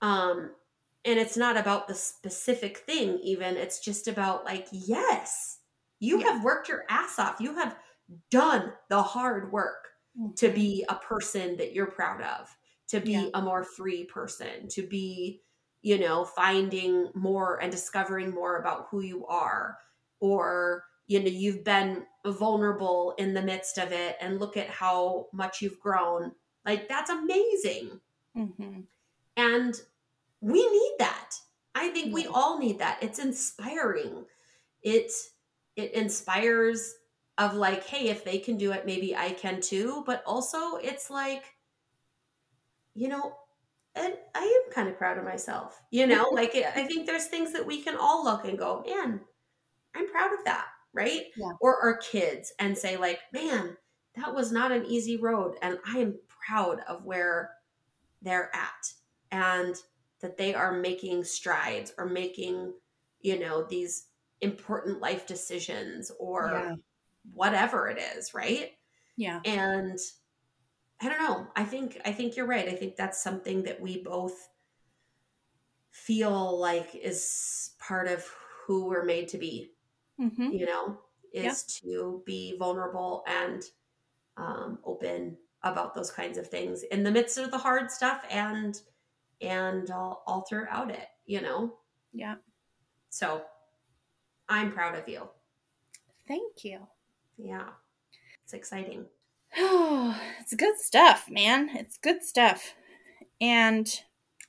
um 0.01 0.51
and 1.05 1.19
it's 1.19 1.37
not 1.37 1.57
about 1.57 1.87
the 1.87 1.95
specific 1.95 2.77
thing 2.79 3.19
even 3.23 3.57
it's 3.57 3.79
just 3.79 4.07
about 4.07 4.45
like 4.45 4.67
yes 4.71 5.59
you 5.99 6.19
yeah. 6.19 6.31
have 6.31 6.43
worked 6.43 6.69
your 6.69 6.83
ass 6.89 7.19
off 7.19 7.39
you 7.39 7.55
have 7.55 7.75
done 8.29 8.71
the 8.89 9.01
hard 9.01 9.51
work 9.51 9.89
mm-hmm. 10.19 10.33
to 10.35 10.49
be 10.49 10.85
a 10.89 10.95
person 10.95 11.57
that 11.57 11.73
you're 11.73 11.91
proud 11.91 12.21
of 12.21 12.55
to 12.87 12.99
be 12.99 13.29
a 13.33 13.41
more 13.41 13.63
free 13.63 14.03
person 14.05 14.67
to 14.67 14.85
be 14.85 15.41
you 15.81 15.97
know, 15.97 16.23
finding 16.23 17.09
more 17.13 17.61
and 17.61 17.71
discovering 17.71 18.31
more 18.31 18.57
about 18.57 18.87
who 18.89 19.01
you 19.01 19.25
are, 19.25 19.77
or, 20.19 20.83
you 21.07 21.19
know, 21.19 21.29
you've 21.29 21.63
been 21.63 22.03
vulnerable 22.25 23.15
in 23.17 23.33
the 23.33 23.41
midst 23.41 23.77
of 23.77 23.91
it 23.91 24.15
and 24.21 24.39
look 24.39 24.57
at 24.57 24.69
how 24.69 25.27
much 25.33 25.61
you've 25.61 25.79
grown. 25.79 26.31
Like, 26.65 26.87
that's 26.87 27.09
amazing. 27.09 27.99
Mm-hmm. 28.37 28.81
And 29.37 29.81
we 30.41 30.67
need 30.67 30.95
that. 30.99 31.35
I 31.73 31.89
think 31.89 32.13
we 32.13 32.27
all 32.27 32.59
need 32.59 32.79
that. 32.79 32.99
It's 33.01 33.19
inspiring. 33.19 34.25
It 34.81 35.11
it 35.75 35.93
inspires 35.93 36.93
of 37.37 37.55
like, 37.55 37.85
hey, 37.85 38.09
if 38.09 38.23
they 38.23 38.39
can 38.39 38.57
do 38.57 38.71
it, 38.71 38.85
maybe 38.85 39.15
I 39.15 39.31
can 39.31 39.61
too. 39.61 40.03
But 40.05 40.23
also 40.25 40.75
it's 40.75 41.09
like, 41.09 41.45
you 42.93 43.07
know, 43.07 43.35
and 43.95 44.13
I 44.35 44.43
am 44.43 44.73
kind 44.73 44.89
of 44.89 44.97
proud 44.97 45.17
of 45.17 45.23
myself. 45.23 45.81
You 45.91 46.07
know, 46.07 46.29
like 46.33 46.55
I 46.55 46.85
think 46.85 47.05
there's 47.05 47.27
things 47.27 47.53
that 47.53 47.65
we 47.65 47.81
can 47.81 47.95
all 47.95 48.23
look 48.23 48.45
and 48.45 48.57
go, 48.57 48.83
man, 48.85 49.21
I'm 49.95 50.09
proud 50.09 50.33
of 50.33 50.43
that, 50.45 50.67
right? 50.93 51.23
Yeah. 51.37 51.51
Or 51.61 51.81
our 51.81 51.97
kids 51.97 52.53
and 52.59 52.77
say, 52.77 52.97
like, 52.97 53.19
man, 53.33 53.77
that 54.15 54.33
was 54.33 54.51
not 54.51 54.71
an 54.71 54.85
easy 54.85 55.17
road, 55.17 55.55
and 55.61 55.77
I 55.85 55.99
am 55.99 56.19
proud 56.27 56.79
of 56.87 57.05
where 57.05 57.51
they're 58.21 58.53
at, 58.53 58.93
and 59.31 59.75
that 60.21 60.37
they 60.37 60.53
are 60.53 60.71
making 60.71 61.23
strides 61.23 61.93
or 61.97 62.05
making, 62.05 62.73
you 63.21 63.39
know, 63.39 63.63
these 63.63 64.07
important 64.41 64.99
life 64.99 65.27
decisions 65.27 66.11
or 66.19 66.51
yeah. 66.53 66.75
whatever 67.33 67.87
it 67.87 67.99
is, 68.15 68.33
right? 68.33 68.71
Yeah. 69.17 69.39
And 69.45 69.99
I 71.01 71.09
don't 71.09 71.21
know. 71.21 71.47
I 71.55 71.63
think 71.63 71.99
I 72.05 72.11
think 72.11 72.35
you're 72.35 72.47
right. 72.47 72.67
I 72.67 72.75
think 72.75 72.95
that's 72.95 73.23
something 73.23 73.63
that 73.63 73.81
we 73.81 74.03
both 74.03 74.49
feel 75.89 76.59
like 76.59 76.95
is 76.95 77.71
part 77.79 78.07
of 78.07 78.25
who 78.65 78.85
we're 78.85 79.05
made 79.05 79.27
to 79.29 79.37
be. 79.37 79.71
Mm-hmm. 80.19 80.51
You 80.51 80.65
know, 80.67 80.99
is 81.33 81.81
yeah. 81.83 81.89
to 81.91 82.23
be 82.25 82.55
vulnerable 82.57 83.23
and 83.27 83.63
um, 84.37 84.79
open 84.85 85.37
about 85.63 85.93
those 85.93 86.11
kinds 86.11 86.37
of 86.37 86.47
things 86.47 86.83
in 86.83 87.03
the 87.03 87.11
midst 87.11 87.37
of 87.37 87.51
the 87.51 87.57
hard 87.57 87.91
stuff 87.91 88.23
and 88.29 88.81
and 89.41 89.89
all, 89.91 90.23
all 90.27 90.41
throughout 90.41 90.91
it. 90.91 91.07
You 91.25 91.41
know. 91.41 91.73
Yeah. 92.13 92.35
So, 93.09 93.43
I'm 94.49 94.71
proud 94.71 94.97
of 94.97 95.07
you. 95.07 95.29
Thank 96.27 96.63
you. 96.63 96.79
Yeah, 97.37 97.69
it's 98.43 98.53
exciting. 98.53 99.05
Oh, 99.57 100.19
it's 100.39 100.53
good 100.53 100.79
stuff, 100.79 101.29
man. 101.29 101.69
It's 101.75 101.97
good 101.97 102.23
stuff. 102.23 102.73
And 103.39 103.87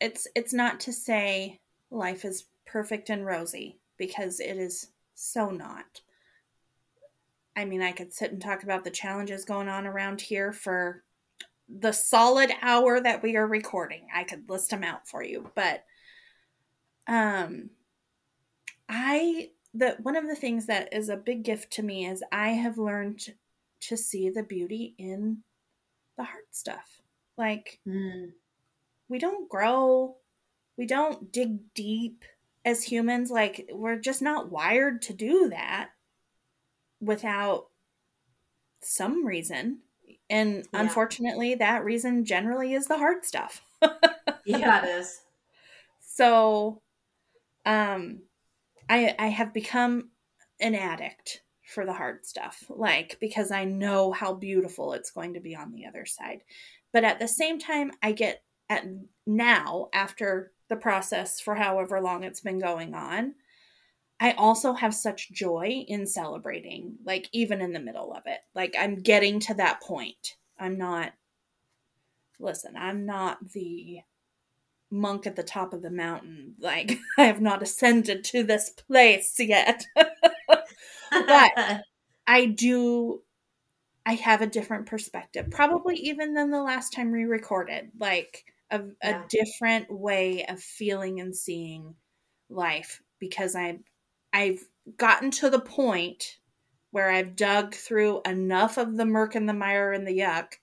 it's 0.01 0.27
it's 0.35 0.53
not 0.53 0.81
to 0.81 0.93
say 0.93 1.61
life 1.91 2.25
is 2.25 2.47
perfect 2.67 3.11
and 3.11 3.25
rosy 3.25 3.79
because 3.97 4.41
it 4.41 4.57
is 4.57 4.89
so 5.15 5.51
not. 5.51 6.01
I 7.55 7.65
mean, 7.65 7.83
I 7.83 7.93
could 7.93 8.13
sit 8.13 8.33
and 8.33 8.41
talk 8.41 8.63
about 8.63 8.85
the 8.85 8.91
challenges 8.91 9.45
going 9.45 9.69
on 9.69 9.87
around 9.87 10.21
here 10.21 10.53
for 10.53 11.05
the 11.69 11.93
solid 11.93 12.51
hour 12.61 13.01
that 13.01 13.23
we 13.23 13.37
are 13.37 13.47
recording. 13.47 14.07
I 14.15 14.25
could 14.25 14.49
list 14.49 14.71
them 14.71 14.85
out 14.85 15.09
for 15.09 15.23
you, 15.23 15.51
but 15.55 15.85
um 17.07 17.71
I 18.89 19.51
that 19.75 20.05
one 20.05 20.17
of 20.17 20.27
the 20.27 20.37
things 20.37 20.67
that 20.67 20.93
is 20.93 21.09
a 21.09 21.17
big 21.17 21.45
gift 21.45 21.73
to 21.75 21.83
me 21.83 22.07
is 22.07 22.23
I 22.31 22.51
have 22.51 22.79
learned 22.79 23.27
to 23.83 23.97
see 23.97 24.31
the 24.31 24.43
beauty 24.43 24.95
in 24.99 25.43
the 26.17 26.25
hard 26.25 26.45
stuff. 26.51 27.01
Like, 27.39 27.81
mm. 27.87 28.33
we 29.09 29.19
don't 29.19 29.49
grow, 29.49 30.17
we 30.77 30.87
don't 30.87 31.33
dig 31.33 31.75
deep 31.75 32.25
as 32.65 32.85
humans. 32.85 33.31
Like, 33.31 33.69
we're 33.73 33.99
just 33.99 34.23
not 34.23 34.51
wired 34.51 35.03
to 35.03 35.15
do 35.15 35.49
that 35.49 35.91
without 37.01 37.69
some 38.81 39.27
reason. 39.27 39.79
And 40.31 40.67
yeah. 40.73 40.81
unfortunately, 40.81 41.55
that 41.57 41.85
reason 41.85 42.25
generally 42.25 42.75
is 42.75 42.87
the 42.87 42.99
hard 42.99 43.25
stuff. 43.25 43.63
yeah, 44.45 44.85
it 44.85 44.89
is. 45.01 45.21
So, 46.15 46.83
um, 47.65 48.21
I 48.87 49.15
I 49.19 49.29
have 49.29 49.55
become 49.55 50.11
an 50.61 50.75
addict 50.75 51.41
for 51.73 51.87
the 51.87 51.93
hard 51.95 52.27
stuff, 52.27 52.65
like 52.69 53.17
because 53.19 53.51
I 53.51 53.65
know 53.65 54.13
how 54.13 54.35
beautiful 54.35 54.93
it's 54.93 55.11
going 55.11 55.33
to 55.35 55.41
be 55.41 55.57
on 55.57 55.73
the 55.73 55.87
other 55.87 56.05
side. 56.05 56.43
But 56.93 57.05
at 57.05 57.19
the 57.19 57.29
same 57.29 57.59
time, 57.59 57.93
I 58.03 58.13
get 58.13 58.43
at 58.69 58.85
now 59.27 59.89
after 59.95 60.53
the 60.69 60.77
process 60.77 61.41
for 61.41 61.55
however 61.55 62.01
long 62.01 62.25
it's 62.25 62.41
been 62.41 62.59
going 62.59 62.95
on, 62.95 63.35
I 64.23 64.35
also 64.35 64.73
have 64.73 64.95
such 64.95 65.33
joy 65.33 65.85
in 65.89 66.07
celebrating, 66.07 66.95
like 67.05 67.29
even 67.33 67.61
in 67.61 67.73
the 67.73 67.81
middle 67.81 68.15
of 68.15 68.23
it. 68.27 68.39
Like 68.55 68.77
I'm 68.79 69.01
getting 69.01 69.41
to 69.41 69.55
that 69.55 69.83
point. 69.83 70.37
I'm 70.57 70.79
not 70.79 71.13
listen, 72.39 72.77
I'm 72.77 73.05
not 73.05 73.39
the 73.51 73.99
monk 74.93 75.27
at 75.27 75.35
the 75.35 75.43
top 75.43 75.73
of 75.73 75.83
the 75.83 75.91
mountain. 75.91 76.55
Like 76.61 77.01
I 77.19 77.25
have 77.25 77.41
not 77.41 77.65
ascended 77.65 78.23
to 78.27 78.45
this 78.45 78.71
place 78.71 79.35
yet. 79.41 79.87
but 79.97 81.53
I 82.29 82.47
do 82.47 83.23
I 84.07 84.15
have 84.15 84.41
a 84.41 84.47
different 84.47 84.87
perspective, 84.87 85.51
probably 85.51 85.97
even 85.97 86.35
than 86.35 86.53
the 86.53 86.63
last 86.63 86.91
time 86.91 87.11
we 87.11 87.25
recorded. 87.25 87.91
Like 87.99 88.45
a, 88.71 88.83
yeah. 89.03 89.25
different 89.29 89.91
way 89.91 90.47
of 90.47 90.61
feeling 90.61 91.19
and 91.19 91.35
seeing 91.35 91.97
life 92.49 93.03
because 93.19 93.57
I 93.57 93.81
I've 94.33 94.65
gotten 94.97 95.31
to 95.33 95.51
the 95.51 95.61
point 95.61 96.39
where 96.91 97.11
I've 97.11 97.37
dug 97.37 97.75
through 97.75 98.23
enough 98.27 98.77
of 98.79 98.97
the 98.97 99.05
murk 99.05 99.35
and 99.35 99.49
the 99.49 99.55
mire 99.55 99.93
and 99.93 100.07
the 100.07 100.19
yuck 100.19 100.55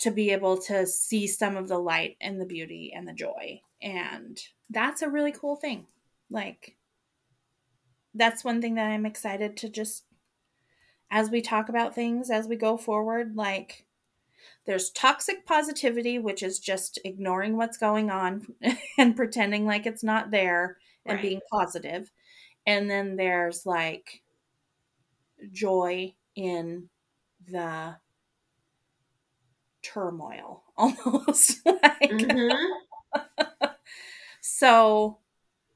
to 0.00 0.10
be 0.10 0.30
able 0.30 0.58
to 0.58 0.86
see 0.86 1.26
some 1.26 1.56
of 1.56 1.68
the 1.68 1.78
light 1.78 2.16
and 2.20 2.40
the 2.40 2.46
beauty 2.46 2.92
and 2.94 3.06
the 3.06 3.12
joy. 3.12 3.60
And 3.80 4.38
that's 4.68 5.02
a 5.02 5.08
really 5.08 5.32
cool 5.32 5.56
thing. 5.56 5.86
Like, 6.30 6.76
that's 8.14 8.44
one 8.44 8.60
thing 8.60 8.74
that 8.74 8.90
I'm 8.90 9.06
excited 9.06 9.56
to 9.58 9.68
just, 9.68 10.04
as 11.10 11.30
we 11.30 11.40
talk 11.40 11.68
about 11.68 11.94
things, 11.94 12.30
as 12.30 12.46
we 12.46 12.56
go 12.56 12.76
forward, 12.76 13.36
like, 13.36 13.86
there's 14.66 14.90
toxic 14.90 15.46
positivity, 15.46 16.18
which 16.18 16.42
is 16.42 16.58
just 16.58 16.98
ignoring 17.04 17.56
what's 17.56 17.78
going 17.78 18.10
on 18.10 18.46
and 18.98 19.16
pretending 19.16 19.66
like 19.66 19.86
it's 19.86 20.04
not 20.04 20.30
there 20.30 20.78
and 21.06 21.16
right. 21.16 21.22
being 21.22 21.40
positive. 21.50 22.10
And 22.66 22.88
then 22.88 23.16
there's 23.16 23.66
like 23.66 24.22
joy 25.50 26.14
in 26.36 26.88
the 27.50 27.96
turmoil 29.82 30.62
almost 30.76 31.60
like 31.66 32.00
mm-hmm. 32.00 33.66
so 34.40 35.18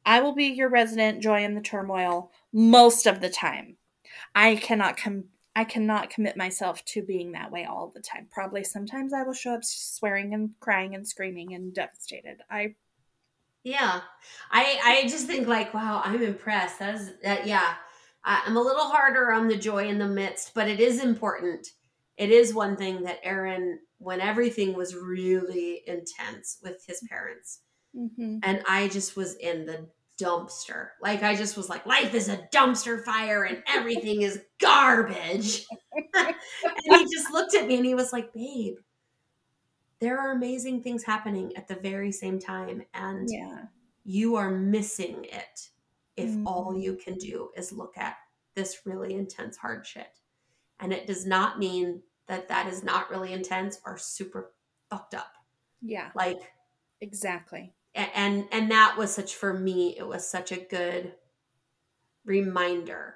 i 0.05 0.21
will 0.21 0.33
be 0.33 0.45
your 0.45 0.69
resident 0.69 1.21
joy 1.21 1.43
in 1.43 1.57
the 1.57 1.61
turmoil 1.61 2.31
most 2.57 3.07
of 3.07 3.21
the 3.21 3.29
time. 3.29 3.77
I 4.35 4.57
cannot 4.57 4.97
com- 4.97 5.29
i 5.55 5.65
cannot 5.65 6.09
commit 6.09 6.37
myself 6.37 6.83
to 6.87 7.03
being 7.03 7.33
that 7.33 7.53
way 7.53 7.67
all 7.67 7.93
the 7.95 8.01
time. 8.01 8.29
Probably 8.31 8.65
sometimes 8.65 9.13
i 9.13 9.23
will 9.23 9.35
show 9.35 9.53
up 9.53 9.65
swearing 9.65 10.33
and 10.33 10.51
crying 10.61 10.95
and 10.95 11.07
screaming 11.07 11.55
and 11.55 11.75
devastated. 11.75 12.39
I 12.51 12.75
yeah 13.67 14.01
i 14.51 14.79
i 14.85 15.03
just 15.09 15.27
think 15.27 15.47
like 15.47 15.75
wow 15.75 16.01
i'm 16.05 16.23
impressed 16.23 16.79
that 16.79 16.95
is 16.95 17.13
that 17.23 17.47
yeah 17.47 17.75
I, 18.25 18.43
i'm 18.47 18.57
a 18.57 18.63
little 18.63 18.87
harder 18.87 19.33
on 19.33 19.49
the 19.49 19.57
joy 19.57 19.89
in 19.89 19.99
the 19.99 20.09
midst 20.09 20.53
but 20.55 20.69
it 20.69 20.81
is 20.81 21.03
important 21.03 21.67
it 22.17 22.31
is 22.31 22.55
one 22.55 22.77
thing 22.77 23.03
that 23.03 23.21
aaron 23.23 23.79
when 23.99 24.21
everything 24.21 24.75
was 24.75 24.95
really 24.95 25.83
intense 25.87 26.59
with 26.63 26.85
his 26.87 27.03
parents. 27.09 27.61
Mm-hmm. 27.97 28.39
And 28.43 28.63
I 28.69 28.89
just 28.89 29.17
was 29.17 29.35
in 29.37 29.67
the 29.67 29.89
dumpster. 30.21 30.89
Like 31.01 31.23
I 31.23 31.35
just 31.35 31.57
was 31.57 31.69
like, 31.69 31.87
life 31.87 32.15
is 32.15 32.29
a 32.29 32.39
dumpster 32.55 33.03
fire 33.03 33.45
and 33.45 33.63
everything 33.69 34.23
is 34.23 34.41
garbage. 34.61 35.65
and 36.15 36.35
he 36.89 37.05
just 37.05 37.33
looked 37.33 37.55
at 37.55 37.67
me 37.67 37.77
and 37.77 37.87
he 37.87 37.95
was 37.95 38.13
like, 38.13 38.33
babe, 38.35 38.77
there 40.01 40.19
are 40.19 40.33
amazing 40.33 40.83
things 40.83 41.05
happening 41.05 41.53
at 41.57 41.69
the 41.69 41.77
very 41.77 42.13
same 42.13 42.39
time. 42.39 42.83
And 42.95 43.29
yeah. 43.31 43.63
you 44.05 44.37
are 44.37 44.51
missing 44.51 45.25
it 45.25 45.71
if 46.17 46.31
mm-hmm. 46.31 46.47
all 46.47 46.77
you 46.77 46.97
can 46.97 47.15
do 47.15 47.51
is 47.57 47.73
look 47.73 47.97
at 47.97 48.17
this 48.55 48.81
really 48.85 49.15
intense 49.15 49.57
hard 49.57 49.87
shit. 49.87 50.19
And 50.81 50.93
it 50.93 51.07
does 51.07 51.27
not 51.27 51.59
mean 51.59 52.03
that 52.29 52.49
that 52.49 52.67
is 52.67 52.83
not 52.83 53.11
really 53.11 53.33
intense 53.33 53.81
or 53.85 53.97
super 53.97 54.53
fucked 54.91 55.15
up. 55.15 55.33
Yeah. 55.81 56.11
Like 56.15 56.53
exactly. 57.01 57.75
And 57.95 58.45
and 58.53 58.71
that 58.71 58.97
was 58.99 59.15
such 59.15 59.35
for 59.37 59.55
me 59.55 59.97
it 59.97 60.07
was 60.07 60.29
such 60.29 60.53
a 60.53 60.57
good 60.57 61.15
reminder 62.25 63.15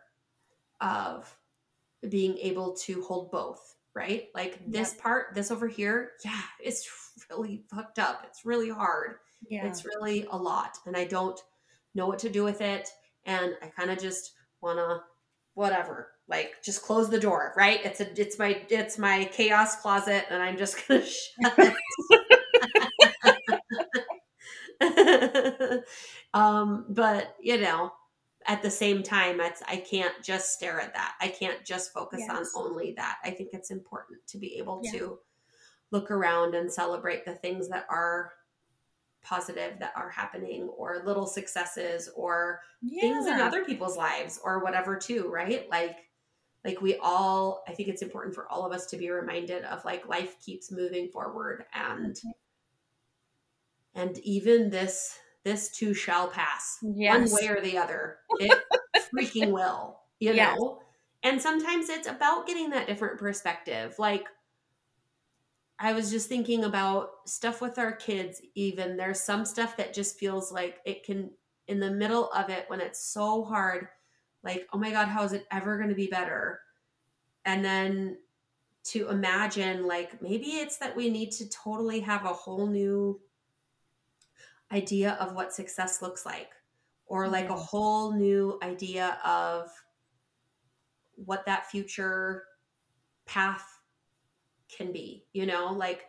of 0.81 1.37
being 2.09 2.39
able 2.39 2.75
to 2.75 3.03
hold 3.03 3.31
both, 3.31 3.75
right? 3.95 4.29
Like 4.35 4.61
this 4.67 4.93
yep. 4.93 5.03
part, 5.03 5.35
this 5.35 5.51
over 5.51 5.69
here, 5.69 6.13
yeah, 6.25 6.41
it's 6.61 6.89
really 7.31 7.65
fucked 7.71 7.99
up. 7.99 8.25
It's 8.27 8.45
really 8.45 8.71
hard. 8.71 9.17
Yeah. 9.49 9.67
It's 9.67 9.85
really 9.85 10.27
a 10.31 10.37
lot 10.37 10.77
and 10.87 10.97
I 10.97 11.05
don't 11.05 11.41
know 11.95 12.07
what 12.07 12.19
to 12.21 12.29
do 12.29 12.45
with 12.45 12.61
it 12.61 12.89
and 13.25 13.55
I 13.63 13.69
kind 13.69 13.91
of 13.91 13.99
just 13.99 14.33
want 14.61 14.79
to 14.79 15.01
whatever 15.55 16.09
like 16.29 16.55
just 16.65 16.83
close 16.83 17.11
the 17.11 17.19
door 17.19 17.53
right 17.57 17.81
it's 17.85 18.01
a 18.01 18.21
it's 18.21 18.39
my 18.39 18.63
it's 18.71 18.99
my 18.99 19.25
chaos 19.33 19.77
closet 19.83 20.25
and 20.31 20.43
i'm 20.43 20.57
just 20.57 20.77
gonna 20.89 21.05
shut 21.05 21.75
it 24.81 25.85
um 26.35 26.87
but 26.89 27.35
you 27.43 27.61
know 27.61 27.93
at 28.51 28.63
the 28.63 28.71
same 28.71 29.01
time 29.01 29.41
it's 29.41 29.63
i 29.69 29.77
can't 29.77 30.15
just 30.25 30.53
stare 30.53 30.81
at 30.81 30.93
that 30.93 31.15
i 31.21 31.29
can't 31.29 31.65
just 31.65 31.93
focus 31.93 32.19
yes. 32.19 32.31
on 32.31 32.67
only 32.67 32.93
that 32.97 33.19
i 33.25 33.31
think 33.31 33.51
it's 33.53 33.71
important 33.71 34.19
to 34.27 34.39
be 34.39 34.57
able 34.59 34.81
yeah. 34.83 34.91
to 34.91 35.19
look 35.93 36.11
around 36.11 36.57
and 36.57 36.71
celebrate 36.71 37.25
the 37.25 37.35
things 37.37 37.69
that 37.69 37.87
are 37.89 38.33
positive 39.23 39.79
that 39.79 39.93
are 39.95 40.11
happening 40.11 40.69
or 40.77 41.03
little 41.07 41.27
successes 41.27 42.11
or 42.17 42.61
yeah. 42.83 43.01
things 43.03 43.27
in 43.27 43.35
other 43.35 43.65
people's 43.65 43.97
lives 43.97 44.41
or 44.43 44.65
whatever 44.65 44.97
too 44.97 45.29
right 45.29 45.71
like 45.71 45.99
like 46.65 46.81
we 46.81 46.97
all 46.97 47.63
i 47.69 47.73
think 47.73 47.89
it's 47.89 48.03
important 48.03 48.35
for 48.35 48.51
all 48.51 48.67
of 48.67 48.73
us 48.73 48.87
to 48.87 48.97
be 48.97 49.11
reminded 49.11 49.63
of 49.65 49.85
like 49.85 50.09
life 50.09 50.35
keeps 50.45 50.73
moving 50.73 51.09
forward 51.09 51.67
and 51.73 52.21
and 53.95 54.19
even 54.19 54.71
this 54.71 55.17
this 55.45 55.71
too 55.71 55.95
shall 55.95 56.29
pass 56.29 56.79
yes. 56.83 57.33
one 57.33 57.41
way 57.41 57.49
or 57.49 57.61
the 57.61 57.79
other. 57.79 58.19
It 58.41 58.59
freaking 59.15 59.51
will 59.51 60.01
you 60.21 60.35
yes. 60.35 60.57
know? 60.57 60.81
And 61.23 61.41
sometimes 61.41 61.89
it's 61.89 62.07
about 62.07 62.47
getting 62.47 62.71
that 62.71 62.87
different 62.87 63.19
perspective. 63.19 63.95
Like 63.99 64.27
i 65.83 65.95
was 65.95 66.11
just 66.11 66.29
thinking 66.29 66.65
about 66.65 67.09
stuff 67.25 67.61
with 67.61 67.79
our 67.79 67.93
kids 67.93 68.41
even. 68.55 68.97
There's 68.97 69.23
some 69.23 69.45
stuff 69.45 69.77
that 69.79 69.95
just 69.95 70.19
feels 70.19 70.53
like 70.53 70.79
it 70.85 71.05
can 71.05 71.31
in 71.67 71.81
the 71.81 71.91
middle 71.91 72.31
of 72.33 72.51
it 72.51 72.65
when 72.69 72.81
it's 72.81 73.03
so 73.03 73.45
hard 73.45 73.89
like 74.43 74.67
oh 74.73 74.79
my 74.79 74.91
god 74.91 75.07
how 75.09 75.23
is 75.23 75.33
it 75.33 75.47
ever 75.51 75.77
going 75.77 75.89
to 75.89 75.95
be 75.95 76.07
better? 76.07 76.61
And 77.45 77.65
then 77.65 78.19
to 78.83 79.09
imagine 79.09 79.87
like 79.87 80.23
maybe 80.23 80.47
it's 80.47 80.79
that 80.79 80.97
we 80.97 81.11
need 81.11 81.33
to 81.33 81.49
totally 81.49 82.01
have 82.01 82.25
a 82.25 82.29
whole 82.29 82.67
new 82.67 83.21
idea 84.73 85.13
of 85.21 85.35
what 85.35 85.53
success 85.53 86.03
looks 86.03 86.25
like 86.25 86.51
or 87.07 87.29
like 87.29 87.49
a 87.49 87.57
whole 87.57 88.13
new 88.13 88.59
idea 88.63 89.19
of 89.25 89.71
what 91.17 91.45
that 91.47 91.71
future 91.71 92.45
path 93.27 93.81
can 94.75 94.93
be 94.93 95.25
you 95.33 95.47
know 95.47 95.73
like 95.73 96.07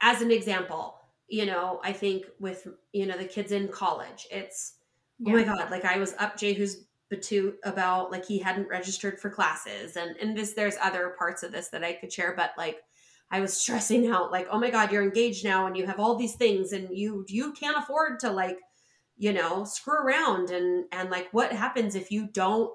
as 0.00 0.22
an 0.22 0.30
example 0.30 1.00
you 1.28 1.44
know 1.44 1.80
i 1.82 1.92
think 1.92 2.26
with 2.38 2.68
you 2.92 3.06
know 3.06 3.18
the 3.18 3.24
kids 3.24 3.52
in 3.52 3.68
college 3.68 4.26
it's 4.30 4.74
yeah. 5.18 5.32
oh 5.32 5.36
my 5.36 5.42
god 5.42 5.70
like 5.70 5.84
i 5.84 5.98
was 5.98 6.14
up 6.18 6.36
jehu's 6.36 6.86
Batut 7.12 7.54
about 7.64 8.10
like 8.10 8.24
he 8.24 8.38
hadn't 8.38 8.68
registered 8.68 9.20
for 9.20 9.30
classes 9.30 9.96
and 9.96 10.16
and 10.16 10.36
this 10.36 10.54
there's 10.54 10.76
other 10.82 11.14
parts 11.18 11.42
of 11.42 11.52
this 11.52 11.68
that 11.68 11.84
I 11.84 11.92
could 11.92 12.12
share 12.12 12.34
but 12.34 12.52
like 12.56 12.82
I 13.30 13.40
was 13.40 13.56
stressing 13.60 14.06
out 14.06 14.30
like 14.30 14.46
oh 14.50 14.58
my 14.58 14.70
god 14.70 14.92
you're 14.92 15.02
engaged 15.02 15.44
now 15.44 15.66
and 15.66 15.76
you 15.76 15.86
have 15.86 16.00
all 16.00 16.16
these 16.16 16.36
things 16.36 16.72
and 16.72 16.96
you 16.96 17.24
you 17.28 17.52
can't 17.52 17.76
afford 17.76 18.20
to 18.20 18.30
like 18.30 18.58
you 19.16 19.32
know 19.32 19.64
screw 19.64 19.94
around 19.94 20.50
and 20.50 20.84
and 20.92 21.10
like 21.10 21.28
what 21.32 21.52
happens 21.52 21.94
if 21.94 22.10
you 22.10 22.28
don't 22.32 22.72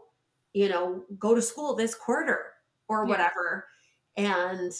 you 0.53 0.69
know 0.69 1.03
go 1.17 1.35
to 1.35 1.41
school 1.41 1.75
this 1.75 1.95
quarter 1.95 2.45
or 2.87 3.05
whatever 3.05 3.65
yeah. 4.17 4.51
and 4.51 4.73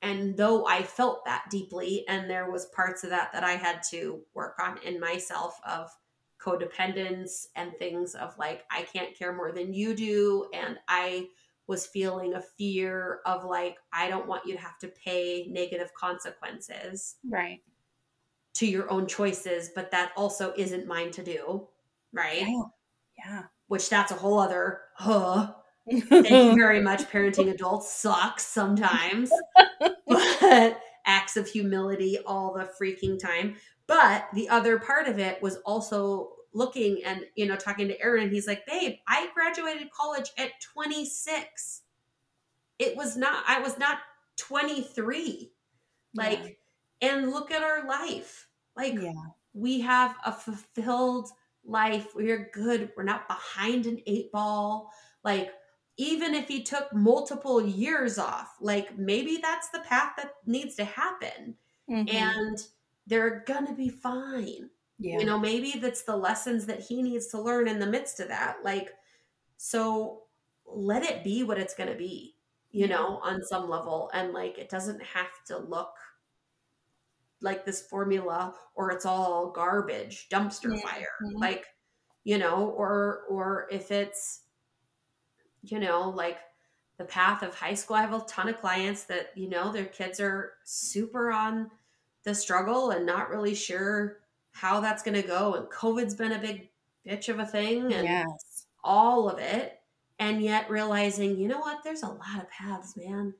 and 0.00 0.36
though 0.36 0.64
I 0.66 0.82
felt 0.82 1.24
that 1.24 1.44
deeply 1.50 2.04
and 2.08 2.30
there 2.30 2.50
was 2.50 2.66
parts 2.66 3.02
of 3.04 3.10
that 3.10 3.32
that 3.32 3.42
I 3.42 3.52
had 3.52 3.82
to 3.90 4.20
work 4.34 4.56
on 4.60 4.78
in 4.84 5.00
myself 5.00 5.58
of 5.66 5.90
codependence 6.40 7.46
and 7.56 7.72
things 7.78 8.14
of 8.14 8.38
like 8.38 8.64
I 8.70 8.82
can't 8.82 9.16
care 9.16 9.32
more 9.32 9.50
than 9.50 9.74
you 9.74 9.94
do 9.94 10.46
and 10.54 10.78
I 10.86 11.26
was 11.68 11.86
feeling 11.86 12.34
a 12.34 12.42
fear 12.42 13.20
of 13.26 13.44
like 13.44 13.76
I 13.92 14.08
don't 14.08 14.26
want 14.26 14.46
you 14.46 14.54
to 14.54 14.60
have 14.60 14.78
to 14.78 14.88
pay 14.88 15.46
negative 15.50 15.92
consequences. 15.94 17.16
Right. 17.28 17.60
To 18.54 18.66
your 18.66 18.90
own 18.90 19.06
choices, 19.06 19.70
but 19.74 19.92
that 19.92 20.10
also 20.16 20.52
isn't 20.56 20.88
mine 20.88 21.12
to 21.12 21.22
do, 21.22 21.68
right? 22.12 22.40
Yeah. 22.48 22.62
yeah. 23.18 23.42
Which 23.68 23.88
that's 23.88 24.10
a 24.10 24.16
whole 24.16 24.40
other 24.40 24.80
huh. 24.94 25.52
Thank 25.88 26.10
you 26.10 26.54
very 26.56 26.80
much. 26.80 27.02
Parenting 27.10 27.50
adults 27.50 27.92
sucks 27.92 28.46
sometimes, 28.46 29.30
but 30.06 30.80
acts 31.06 31.36
of 31.36 31.46
humility 31.46 32.18
all 32.26 32.52
the 32.54 32.68
freaking 32.80 33.18
time. 33.18 33.56
But 33.86 34.28
the 34.34 34.48
other 34.50 34.78
part 34.78 35.08
of 35.08 35.18
it 35.18 35.40
was 35.42 35.56
also 35.64 36.32
looking 36.52 37.02
and, 37.04 37.24
you 37.34 37.46
know, 37.46 37.56
talking 37.56 37.88
to 37.88 38.00
Aaron. 38.00 38.30
He's 38.30 38.46
like, 38.46 38.66
babe, 38.66 38.96
I 39.06 39.28
graduated 39.34 39.90
college 39.90 40.30
at 40.38 40.50
26. 40.72 41.82
It 42.78 42.96
was 42.96 43.16
not, 43.16 43.44
I 43.46 43.60
was 43.60 43.78
not 43.78 43.98
23. 44.36 45.52
Like, 46.14 46.58
yeah. 47.00 47.10
and 47.10 47.30
look 47.30 47.50
at 47.50 47.62
our 47.62 47.86
life. 47.86 48.48
Like, 48.76 48.94
yeah. 48.94 49.12
we 49.52 49.80
have 49.80 50.16
a 50.24 50.32
fulfilled 50.32 51.28
life. 51.64 52.08
We're 52.14 52.50
good. 52.52 52.90
We're 52.96 53.04
not 53.04 53.28
behind 53.28 53.86
an 53.86 54.00
eight 54.06 54.32
ball. 54.32 54.90
Like, 55.24 55.52
even 55.98 56.32
if 56.34 56.46
he 56.46 56.62
took 56.62 56.94
multiple 56.94 57.60
years 57.60 58.18
off, 58.18 58.54
like 58.60 58.96
maybe 58.96 59.38
that's 59.42 59.68
the 59.70 59.80
path 59.80 60.12
that 60.16 60.34
needs 60.46 60.76
to 60.76 60.84
happen. 60.84 61.56
Mm-hmm. 61.90 62.16
And 62.16 62.58
they're 63.06 63.42
gonna 63.46 63.74
be 63.74 63.88
fine. 63.88 64.70
Yeah. 64.98 65.18
You 65.18 65.24
know, 65.24 65.38
maybe 65.38 65.78
that's 65.80 66.02
the 66.02 66.16
lessons 66.16 66.66
that 66.66 66.80
he 66.80 67.02
needs 67.02 67.28
to 67.28 67.40
learn 67.40 67.68
in 67.68 67.78
the 67.78 67.86
midst 67.86 68.20
of 68.20 68.28
that. 68.28 68.58
Like, 68.64 68.94
so 69.56 70.22
let 70.66 71.04
it 71.04 71.24
be 71.24 71.42
what 71.44 71.58
it's 71.58 71.74
gonna 71.74 71.94
be, 71.94 72.34
you 72.70 72.86
yeah. 72.86 72.96
know, 72.96 73.20
on 73.22 73.42
some 73.44 73.68
level. 73.68 74.10
And 74.12 74.32
like 74.32 74.58
it 74.58 74.68
doesn't 74.68 75.02
have 75.02 75.44
to 75.46 75.58
look 75.58 75.92
like 77.40 77.64
this 77.64 77.82
formula 77.82 78.54
or 78.74 78.90
it's 78.90 79.06
all 79.06 79.50
garbage, 79.50 80.28
dumpster 80.30 80.74
yeah. 80.74 80.82
fire. 80.82 81.16
Mm-hmm. 81.24 81.38
Like, 81.38 81.66
you 82.24 82.38
know, 82.38 82.70
or 82.76 83.22
or 83.28 83.68
if 83.70 83.90
it's 83.90 84.40
you 85.62 85.80
know, 85.80 86.10
like 86.10 86.38
the 86.98 87.04
path 87.04 87.42
of 87.42 87.54
high 87.54 87.74
school. 87.74 87.96
I 87.96 88.02
have 88.02 88.12
a 88.12 88.24
ton 88.26 88.48
of 88.48 88.60
clients 88.60 89.04
that, 89.04 89.30
you 89.34 89.48
know, 89.48 89.72
their 89.72 89.86
kids 89.86 90.20
are 90.20 90.54
super 90.64 91.30
on 91.30 91.70
the 92.24 92.34
struggle 92.34 92.90
and 92.90 93.06
not 93.06 93.30
really 93.30 93.54
sure 93.54 94.18
how 94.58 94.80
that's 94.80 95.02
going 95.02 95.20
to 95.20 95.26
go. 95.26 95.54
And 95.54 95.66
COVID's 95.68 96.14
been 96.14 96.32
a 96.32 96.38
big 96.38 96.68
bitch 97.06 97.28
of 97.28 97.38
a 97.38 97.46
thing 97.46 97.92
and 97.92 98.04
yes. 98.04 98.66
all 98.82 99.28
of 99.28 99.38
it. 99.38 99.80
And 100.18 100.42
yet 100.42 100.68
realizing, 100.68 101.38
you 101.38 101.46
know 101.46 101.60
what, 101.60 101.84
there's 101.84 102.02
a 102.02 102.08
lot 102.08 102.42
of 102.42 102.50
paths, 102.50 102.96
man. 102.96 103.34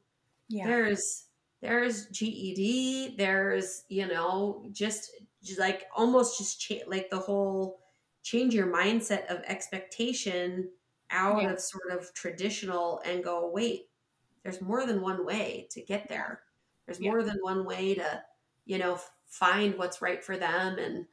Yeah. 0.48 0.66
There's, 0.66 1.24
there's 1.60 2.06
GED, 2.06 3.16
there's, 3.18 3.82
you 3.88 4.06
know, 4.06 4.68
just, 4.70 5.10
just 5.42 5.58
like 5.58 5.86
almost 5.94 6.38
just 6.38 6.60
cha- 6.60 6.86
like 6.86 7.10
the 7.10 7.18
whole 7.18 7.80
change 8.22 8.54
your 8.54 8.72
mindset 8.72 9.26
of 9.26 9.42
expectation 9.46 10.68
out 11.10 11.42
yeah. 11.42 11.50
of 11.50 11.60
sort 11.60 11.90
of 11.90 12.14
traditional 12.14 13.00
and 13.04 13.24
go, 13.24 13.50
wait, 13.52 13.88
there's 14.44 14.60
more 14.60 14.86
than 14.86 15.00
one 15.00 15.26
way 15.26 15.66
to 15.70 15.82
get 15.82 16.08
there. 16.08 16.42
There's 16.86 17.00
yeah. 17.00 17.10
more 17.10 17.24
than 17.24 17.38
one 17.40 17.64
way 17.64 17.94
to, 17.94 18.22
you 18.66 18.78
know, 18.78 19.00
find 19.28 19.76
what's 19.76 20.02
right 20.02 20.22
for 20.22 20.36
them. 20.36 20.78
And 20.78 21.06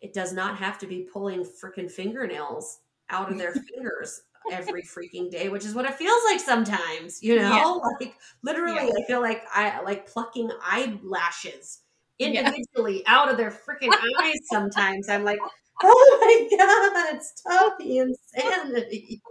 it 0.00 0.12
does 0.12 0.32
not 0.32 0.58
have 0.58 0.78
to 0.78 0.86
be 0.86 1.08
pulling 1.12 1.44
freaking 1.44 1.90
fingernails 1.90 2.80
out 3.10 3.30
of 3.30 3.38
their 3.38 3.52
fingers 3.74 4.22
every 4.50 4.82
freaking 4.82 5.30
day, 5.30 5.48
which 5.48 5.64
is 5.64 5.74
what 5.74 5.84
it 5.84 5.94
feels 5.94 6.20
like 6.30 6.40
sometimes, 6.40 7.22
you 7.22 7.36
know? 7.36 7.42
Yeah. 7.42 7.90
Like 8.00 8.14
literally, 8.42 8.86
yeah. 8.86 9.02
I 9.02 9.06
feel 9.06 9.20
like 9.20 9.44
I 9.52 9.80
like 9.82 10.06
plucking 10.06 10.50
eyelashes 10.64 11.80
individually 12.18 13.02
yeah. 13.04 13.14
out 13.14 13.30
of 13.30 13.36
their 13.36 13.50
freaking 13.50 13.92
eyes 14.20 14.38
sometimes. 14.50 15.08
I'm 15.08 15.24
like, 15.24 15.38
oh 15.82 16.48
my 16.50 16.56
god, 16.56 17.22
stop 17.22 17.78
the 17.78 17.98
insanity. 17.98 19.22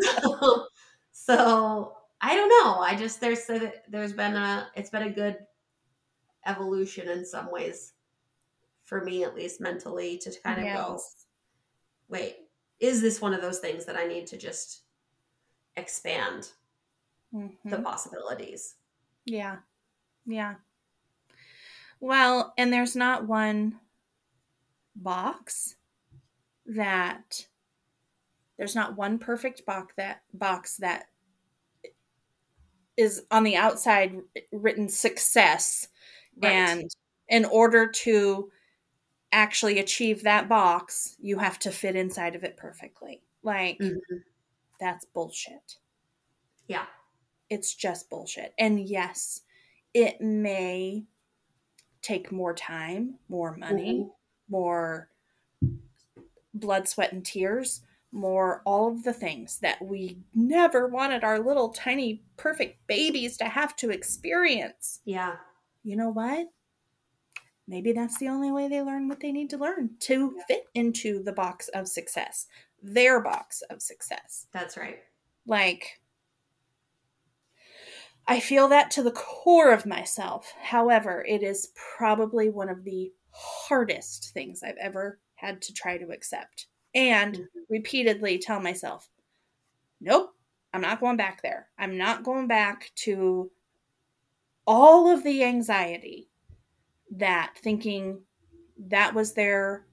so, 0.00 0.66
so 1.12 1.96
I 2.20 2.34
don't 2.34 2.48
know. 2.48 2.80
I 2.80 2.96
just 2.96 3.20
there's 3.20 3.46
there's 3.88 4.12
been 4.12 4.34
a 4.34 4.68
it's 4.74 4.90
been 4.90 5.02
a 5.02 5.10
good 5.10 5.36
evolution 6.46 7.08
in 7.08 7.24
some 7.24 7.50
ways 7.50 7.92
for 8.84 9.04
me 9.04 9.24
at 9.24 9.34
least 9.34 9.60
mentally 9.60 10.18
to 10.18 10.32
kind 10.42 10.58
of 10.58 10.64
yes. 10.64 10.76
go 10.76 11.00
wait 12.08 12.36
is 12.80 13.00
this 13.00 13.20
one 13.20 13.34
of 13.34 13.40
those 13.40 13.58
things 13.58 13.84
that 13.84 13.96
i 13.96 14.06
need 14.06 14.26
to 14.26 14.36
just 14.36 14.82
expand 15.76 16.50
mm-hmm. 17.34 17.70
the 17.70 17.78
possibilities 17.78 18.76
yeah 19.24 19.56
yeah 20.26 20.54
well 22.00 22.52
and 22.58 22.72
there's 22.72 22.94
not 22.94 23.26
one 23.26 23.78
box 24.96 25.76
that 26.66 27.46
there's 28.56 28.74
not 28.74 28.96
one 28.96 29.18
perfect 29.18 29.66
box 29.66 29.92
that 29.96 30.22
box 30.32 30.76
that 30.76 31.06
is 32.96 33.22
on 33.30 33.42
the 33.42 33.56
outside 33.56 34.20
written 34.52 34.88
success 34.88 35.88
right. 36.42 36.52
and 36.52 36.90
in 37.28 37.44
order 37.46 37.86
to 37.86 38.50
actually 39.32 39.78
achieve 39.78 40.22
that 40.22 40.48
box 40.48 41.16
you 41.20 41.38
have 41.38 41.58
to 41.58 41.70
fit 41.70 41.96
inside 41.96 42.34
of 42.34 42.44
it 42.44 42.56
perfectly 42.56 43.22
like 43.42 43.78
mm-hmm. 43.78 44.16
that's 44.80 45.04
bullshit 45.06 45.76
yeah 46.68 46.86
it's 47.50 47.74
just 47.74 48.08
bullshit 48.10 48.54
and 48.58 48.80
yes 48.80 49.40
it 49.92 50.20
may 50.20 51.04
take 52.00 52.30
more 52.30 52.54
time 52.54 53.14
more 53.28 53.56
money 53.56 54.00
mm-hmm 54.00 54.08
more 54.48 55.08
blood, 56.52 56.88
sweat, 56.88 57.12
and 57.12 57.24
tears, 57.24 57.82
more 58.12 58.62
all 58.64 58.92
of 58.92 59.02
the 59.02 59.12
things 59.12 59.58
that 59.58 59.82
we 59.84 60.18
never 60.34 60.86
wanted 60.86 61.24
our 61.24 61.40
little 61.40 61.70
tiny 61.70 62.22
perfect 62.36 62.86
babies 62.86 63.36
to 63.38 63.44
have 63.44 63.74
to 63.76 63.90
experience. 63.90 65.00
Yeah. 65.04 65.34
You 65.84 65.96
know 65.96 66.08
what? 66.08 66.46
Maybe 67.68 67.92
that's 67.92 68.18
the 68.18 68.28
only 68.28 68.50
way 68.50 68.68
they 68.68 68.82
learn 68.82 69.08
what 69.08 69.20
they 69.20 69.32
need 69.32 69.50
to 69.50 69.58
learn 69.58 69.90
to 70.00 70.34
fit 70.48 70.64
into 70.74 71.22
the 71.22 71.32
box 71.32 71.68
of 71.68 71.88
success, 71.88 72.46
their 72.82 73.22
box 73.22 73.62
of 73.70 73.80
success. 73.80 74.46
That's 74.52 74.76
right. 74.76 74.98
Like, 75.46 76.00
I 78.26 78.40
feel 78.40 78.68
that 78.68 78.90
to 78.92 79.02
the 79.02 79.10
core 79.12 79.72
of 79.72 79.86
myself. 79.86 80.52
However, 80.60 81.24
it 81.26 81.42
is 81.42 81.72
probably 81.96 82.48
one 82.48 82.68
of 82.68 82.84
the 82.84 83.12
hardest 83.30 84.32
things 84.32 84.62
I've 84.62 84.76
ever 84.80 85.18
had 85.34 85.60
to 85.62 85.72
try 85.72 85.98
to 85.98 86.10
accept 86.10 86.66
and 86.94 87.34
mm-hmm. 87.34 87.58
repeatedly 87.68 88.38
tell 88.38 88.60
myself, 88.60 89.08
nope, 90.00 90.30
I'm 90.72 90.80
not 90.80 91.00
going 91.00 91.16
back 91.16 91.42
there. 91.42 91.68
I'm 91.78 91.98
not 91.98 92.24
going 92.24 92.46
back 92.46 92.90
to 92.96 93.50
all 94.66 95.08
of 95.08 95.22
the 95.22 95.44
anxiety 95.44 96.28
that 97.16 97.54
thinking 97.62 98.20
that 98.88 99.14
was 99.14 99.34
their 99.34 99.86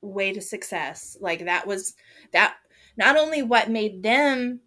way 0.00 0.32
to 0.32 0.40
success. 0.40 1.16
Like 1.20 1.44
that 1.44 1.66
was 1.66 1.94
that 2.32 2.56
not 2.96 3.16
only 3.16 3.42
what 3.42 3.70
made 3.70 4.02
them 4.02 4.60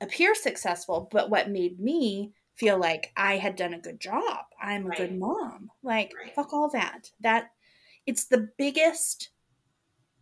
appear 0.00 0.34
successful, 0.34 1.08
but 1.10 1.30
what 1.30 1.50
made 1.50 1.80
me 1.80 2.32
feel 2.54 2.78
like 2.78 3.12
I 3.16 3.38
had 3.38 3.56
done 3.56 3.74
a 3.74 3.80
good 3.80 4.00
job. 4.00 4.44
I'm 4.60 4.84
a 4.84 4.88
right. 4.88 4.98
good 4.98 5.18
mom. 5.18 5.70
Like, 5.82 6.12
right. 6.16 6.34
fuck 6.34 6.52
all 6.52 6.68
that. 6.70 7.10
That 7.20 7.50
it's 8.06 8.24
the 8.24 8.50
biggest 8.58 9.30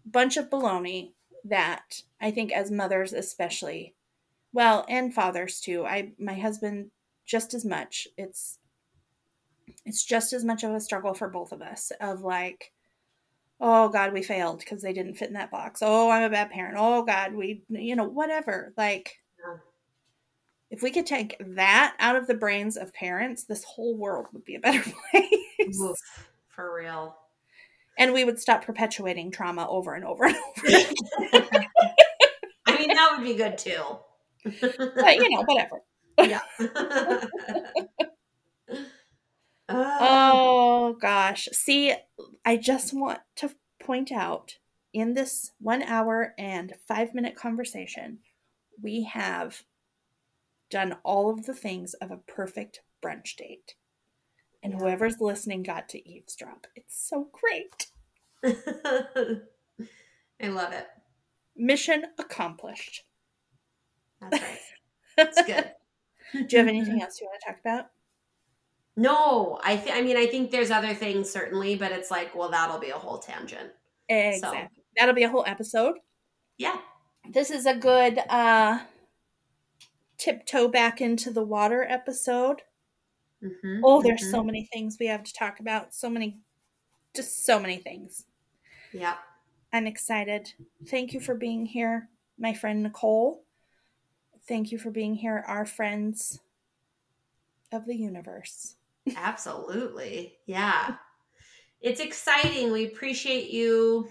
bunch 0.07 0.37
of 0.37 0.51
baloney 0.51 1.13
that 1.45 2.03
I 2.21 2.31
think 2.31 2.53
as 2.53 2.71
mothers 2.71 3.13
especially, 3.13 3.95
well, 4.53 4.85
and 4.89 5.13
fathers 5.13 5.61
too. 5.61 5.85
I 5.85 6.13
my 6.19 6.35
husband 6.35 6.91
just 7.31 7.55
as 7.55 7.65
much. 7.65 8.09
It's 8.17 8.59
it's 9.87 10.05
just 10.05 10.33
as 10.33 10.45
much 10.45 10.65
of 10.65 10.73
a 10.73 10.81
struggle 10.81 11.15
for 11.15 11.29
both 11.29 11.53
of 11.53 11.63
us 11.63 11.93
of 12.01 12.23
like 12.23 12.73
oh 13.61 13.89
god 13.89 14.13
we 14.13 14.21
failed 14.21 14.59
because 14.59 14.83
they 14.83 14.93
didn't 14.93 15.15
fit 15.15 15.29
in 15.29 15.35
that 15.35 15.51
box 15.51 15.81
oh 15.81 16.11
i'm 16.11 16.25
a 16.25 16.29
bad 16.29 16.51
parent 16.51 16.77
oh 16.79 17.05
god 17.05 17.33
we 17.35 17.63
you 17.69 17.95
know 17.95 18.05
whatever 18.05 18.73
like 18.77 19.19
yeah 19.39 19.57
if 20.71 20.83
we 20.83 20.91
could 20.91 21.07
take 21.07 21.37
that 21.41 21.97
out 21.99 22.17
of 22.17 22.27
the 22.27 22.35
brains 22.35 22.77
of 22.77 22.95
parents, 22.95 23.45
this 23.45 23.65
whole 23.65 23.97
world 23.97 24.27
would 24.33 24.45
be 24.45 24.55
a 24.55 24.61
better 24.61 24.83
place. 25.11 25.81
Oof, 25.81 25.97
for 26.49 26.75
real. 26.75 27.17
And 27.99 28.13
we 28.15 28.25
would 28.25 28.39
stop 28.39 28.65
perpetuating 28.65 29.31
trauma 29.31 29.69
over 29.69 29.95
and 29.95 30.05
over 30.05 30.27
and 30.27 30.37
over. 30.37 30.69
I 32.67 32.79
mean, 32.79 32.89
that 32.89 33.15
would 33.17 33.25
be 33.25 33.35
good 33.35 33.59
too. 33.59 33.83
but, 34.45 35.17
you 35.17 35.29
know, 35.29 35.43
whatever. 35.45 35.83
Yeah. 36.23 36.41
oh, 39.69 40.97
gosh. 41.01 41.49
See, 41.53 41.95
I 42.45 42.57
just 42.57 42.93
want 42.93 43.21
to 43.37 43.51
point 43.79 44.13
out 44.13 44.57
in 44.93 45.15
this 45.15 45.53
one 45.61 45.83
hour 45.83 46.35
and 46.39 46.75
five 46.87 47.15
minute 47.15 47.37
conversation, 47.37 48.19
we 48.83 49.05
have 49.05 49.63
done 50.71 50.97
all 51.03 51.31
of 51.31 51.47
the 51.47 51.55
things 51.55 51.95
of 51.95 52.11
a 52.11 52.17
perfect 52.17 52.81
brunch 53.03 53.37
date. 53.37 53.75
And 54.63 54.73
yeah. 54.73 54.79
whoever's 54.79 55.21
listening 55.21 55.63
got 55.63 55.89
to 55.91 56.09
eavesdrop. 56.09 56.67
It's 56.77 57.09
so 57.09 57.29
great. 57.33 57.87
I 60.43 60.49
love 60.49 60.73
it. 60.73 60.87
mission 61.57 62.05
accomplished. 62.19 63.05
That's 64.21 64.43
right. 64.43 64.59
That's 65.17 65.43
good. 65.43 65.71
Do 66.33 66.47
you 66.49 66.59
have 66.59 66.69
anything 66.69 67.03
else 67.03 67.21
you 67.21 67.27
want 67.27 67.41
to 67.41 67.47
talk 67.47 67.61
about? 67.61 67.87
No, 68.97 69.59
I 69.65 69.77
th- 69.77 69.95
I 69.95 70.03
mean 70.03 70.17
I 70.17 70.27
think 70.27 70.51
there's 70.51 70.71
other 70.71 70.95
things 70.95 71.31
certainly, 71.31 71.77
but 71.77 71.93
it's 71.93 72.11
like, 72.11 72.35
well, 72.35 72.51
that'll 72.51 72.79
be 72.79 72.91
a 72.91 72.95
whole 72.95 73.19
tangent. 73.19 73.71
Exactly. 74.09 74.61
So. 74.61 74.83
That'll 74.97 75.15
be 75.15 75.23
a 75.23 75.31
whole 75.31 75.45
episode. 75.47 75.95
Yeah. 76.59 76.77
This 77.31 77.51
is 77.51 77.67
a 77.67 77.75
good 77.75 78.19
uh 78.29 78.81
tiptoe 80.19 80.69
back 80.69 81.01
into 81.01 81.31
the 81.31 81.43
water 81.43 81.87
episode. 81.89 82.63
Mm-hmm, 83.43 83.81
oh, 83.83 84.03
there's 84.03 84.21
mm-hmm. 84.21 84.31
so 84.31 84.43
many 84.43 84.69
things 84.71 84.99
we 85.01 85.07
have 85.07 85.25
to 85.25 85.33
talk 85.33 85.61
about. 85.61 85.95
So 85.95 86.11
many, 86.11 86.41
just 87.17 87.47
so 87.47 87.59
many 87.59 87.79
things. 87.79 88.27
Yeah. 88.93 89.15
I'm 89.73 89.87
excited. 89.87 90.53
Thank 90.89 91.15
you 91.15 91.21
for 91.21 91.35
being 91.35 91.65
here, 91.65 92.11
my 92.39 92.53
friend 92.53 92.83
Nicole. 92.83 93.45
Thank 94.51 94.73
you 94.73 94.79
for 94.79 94.91
being 94.91 95.15
here, 95.15 95.45
our 95.47 95.65
friends 95.65 96.41
of 97.71 97.87
the 97.87 97.95
universe. 97.95 98.75
Absolutely. 99.17 100.39
Yeah. 100.45 100.97
It's 101.81 102.01
exciting. 102.01 102.73
We 102.73 102.87
appreciate 102.87 103.51
you 103.51 104.09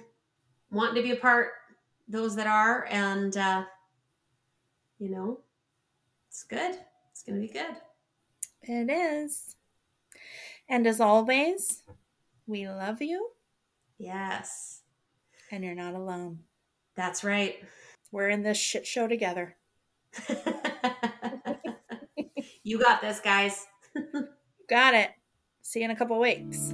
wanting 0.71 0.95
to 0.95 1.01
be 1.01 1.11
a 1.11 1.17
part, 1.17 1.49
those 2.07 2.37
that 2.37 2.47
are, 2.47 2.87
and, 2.89 3.35
uh, 3.35 3.65
you 4.97 5.09
know, 5.09 5.41
it's 6.29 6.43
good. 6.43 6.77
It's 7.11 7.21
going 7.21 7.41
to 7.41 7.45
be 7.45 7.51
good. 7.51 7.75
It 8.61 8.89
is. 8.89 9.57
And 10.69 10.87
as 10.87 11.01
always, 11.01 11.83
we 12.47 12.65
love 12.65 13.01
you. 13.01 13.31
Yes. 13.97 14.83
And 15.51 15.65
you're 15.65 15.75
not 15.75 15.95
alone. 15.95 16.39
That's 16.95 17.25
right. 17.25 17.57
We're 18.09 18.29
in 18.29 18.43
this 18.43 18.57
shit 18.57 18.87
show 18.87 19.05
together. 19.05 19.57
you 22.63 22.79
got 22.79 23.01
this, 23.01 23.19
guys. 23.19 23.65
got 24.69 24.93
it. 24.93 25.09
See 25.61 25.79
you 25.79 25.85
in 25.85 25.91
a 25.91 25.95
couple 25.95 26.19
weeks. 26.19 26.73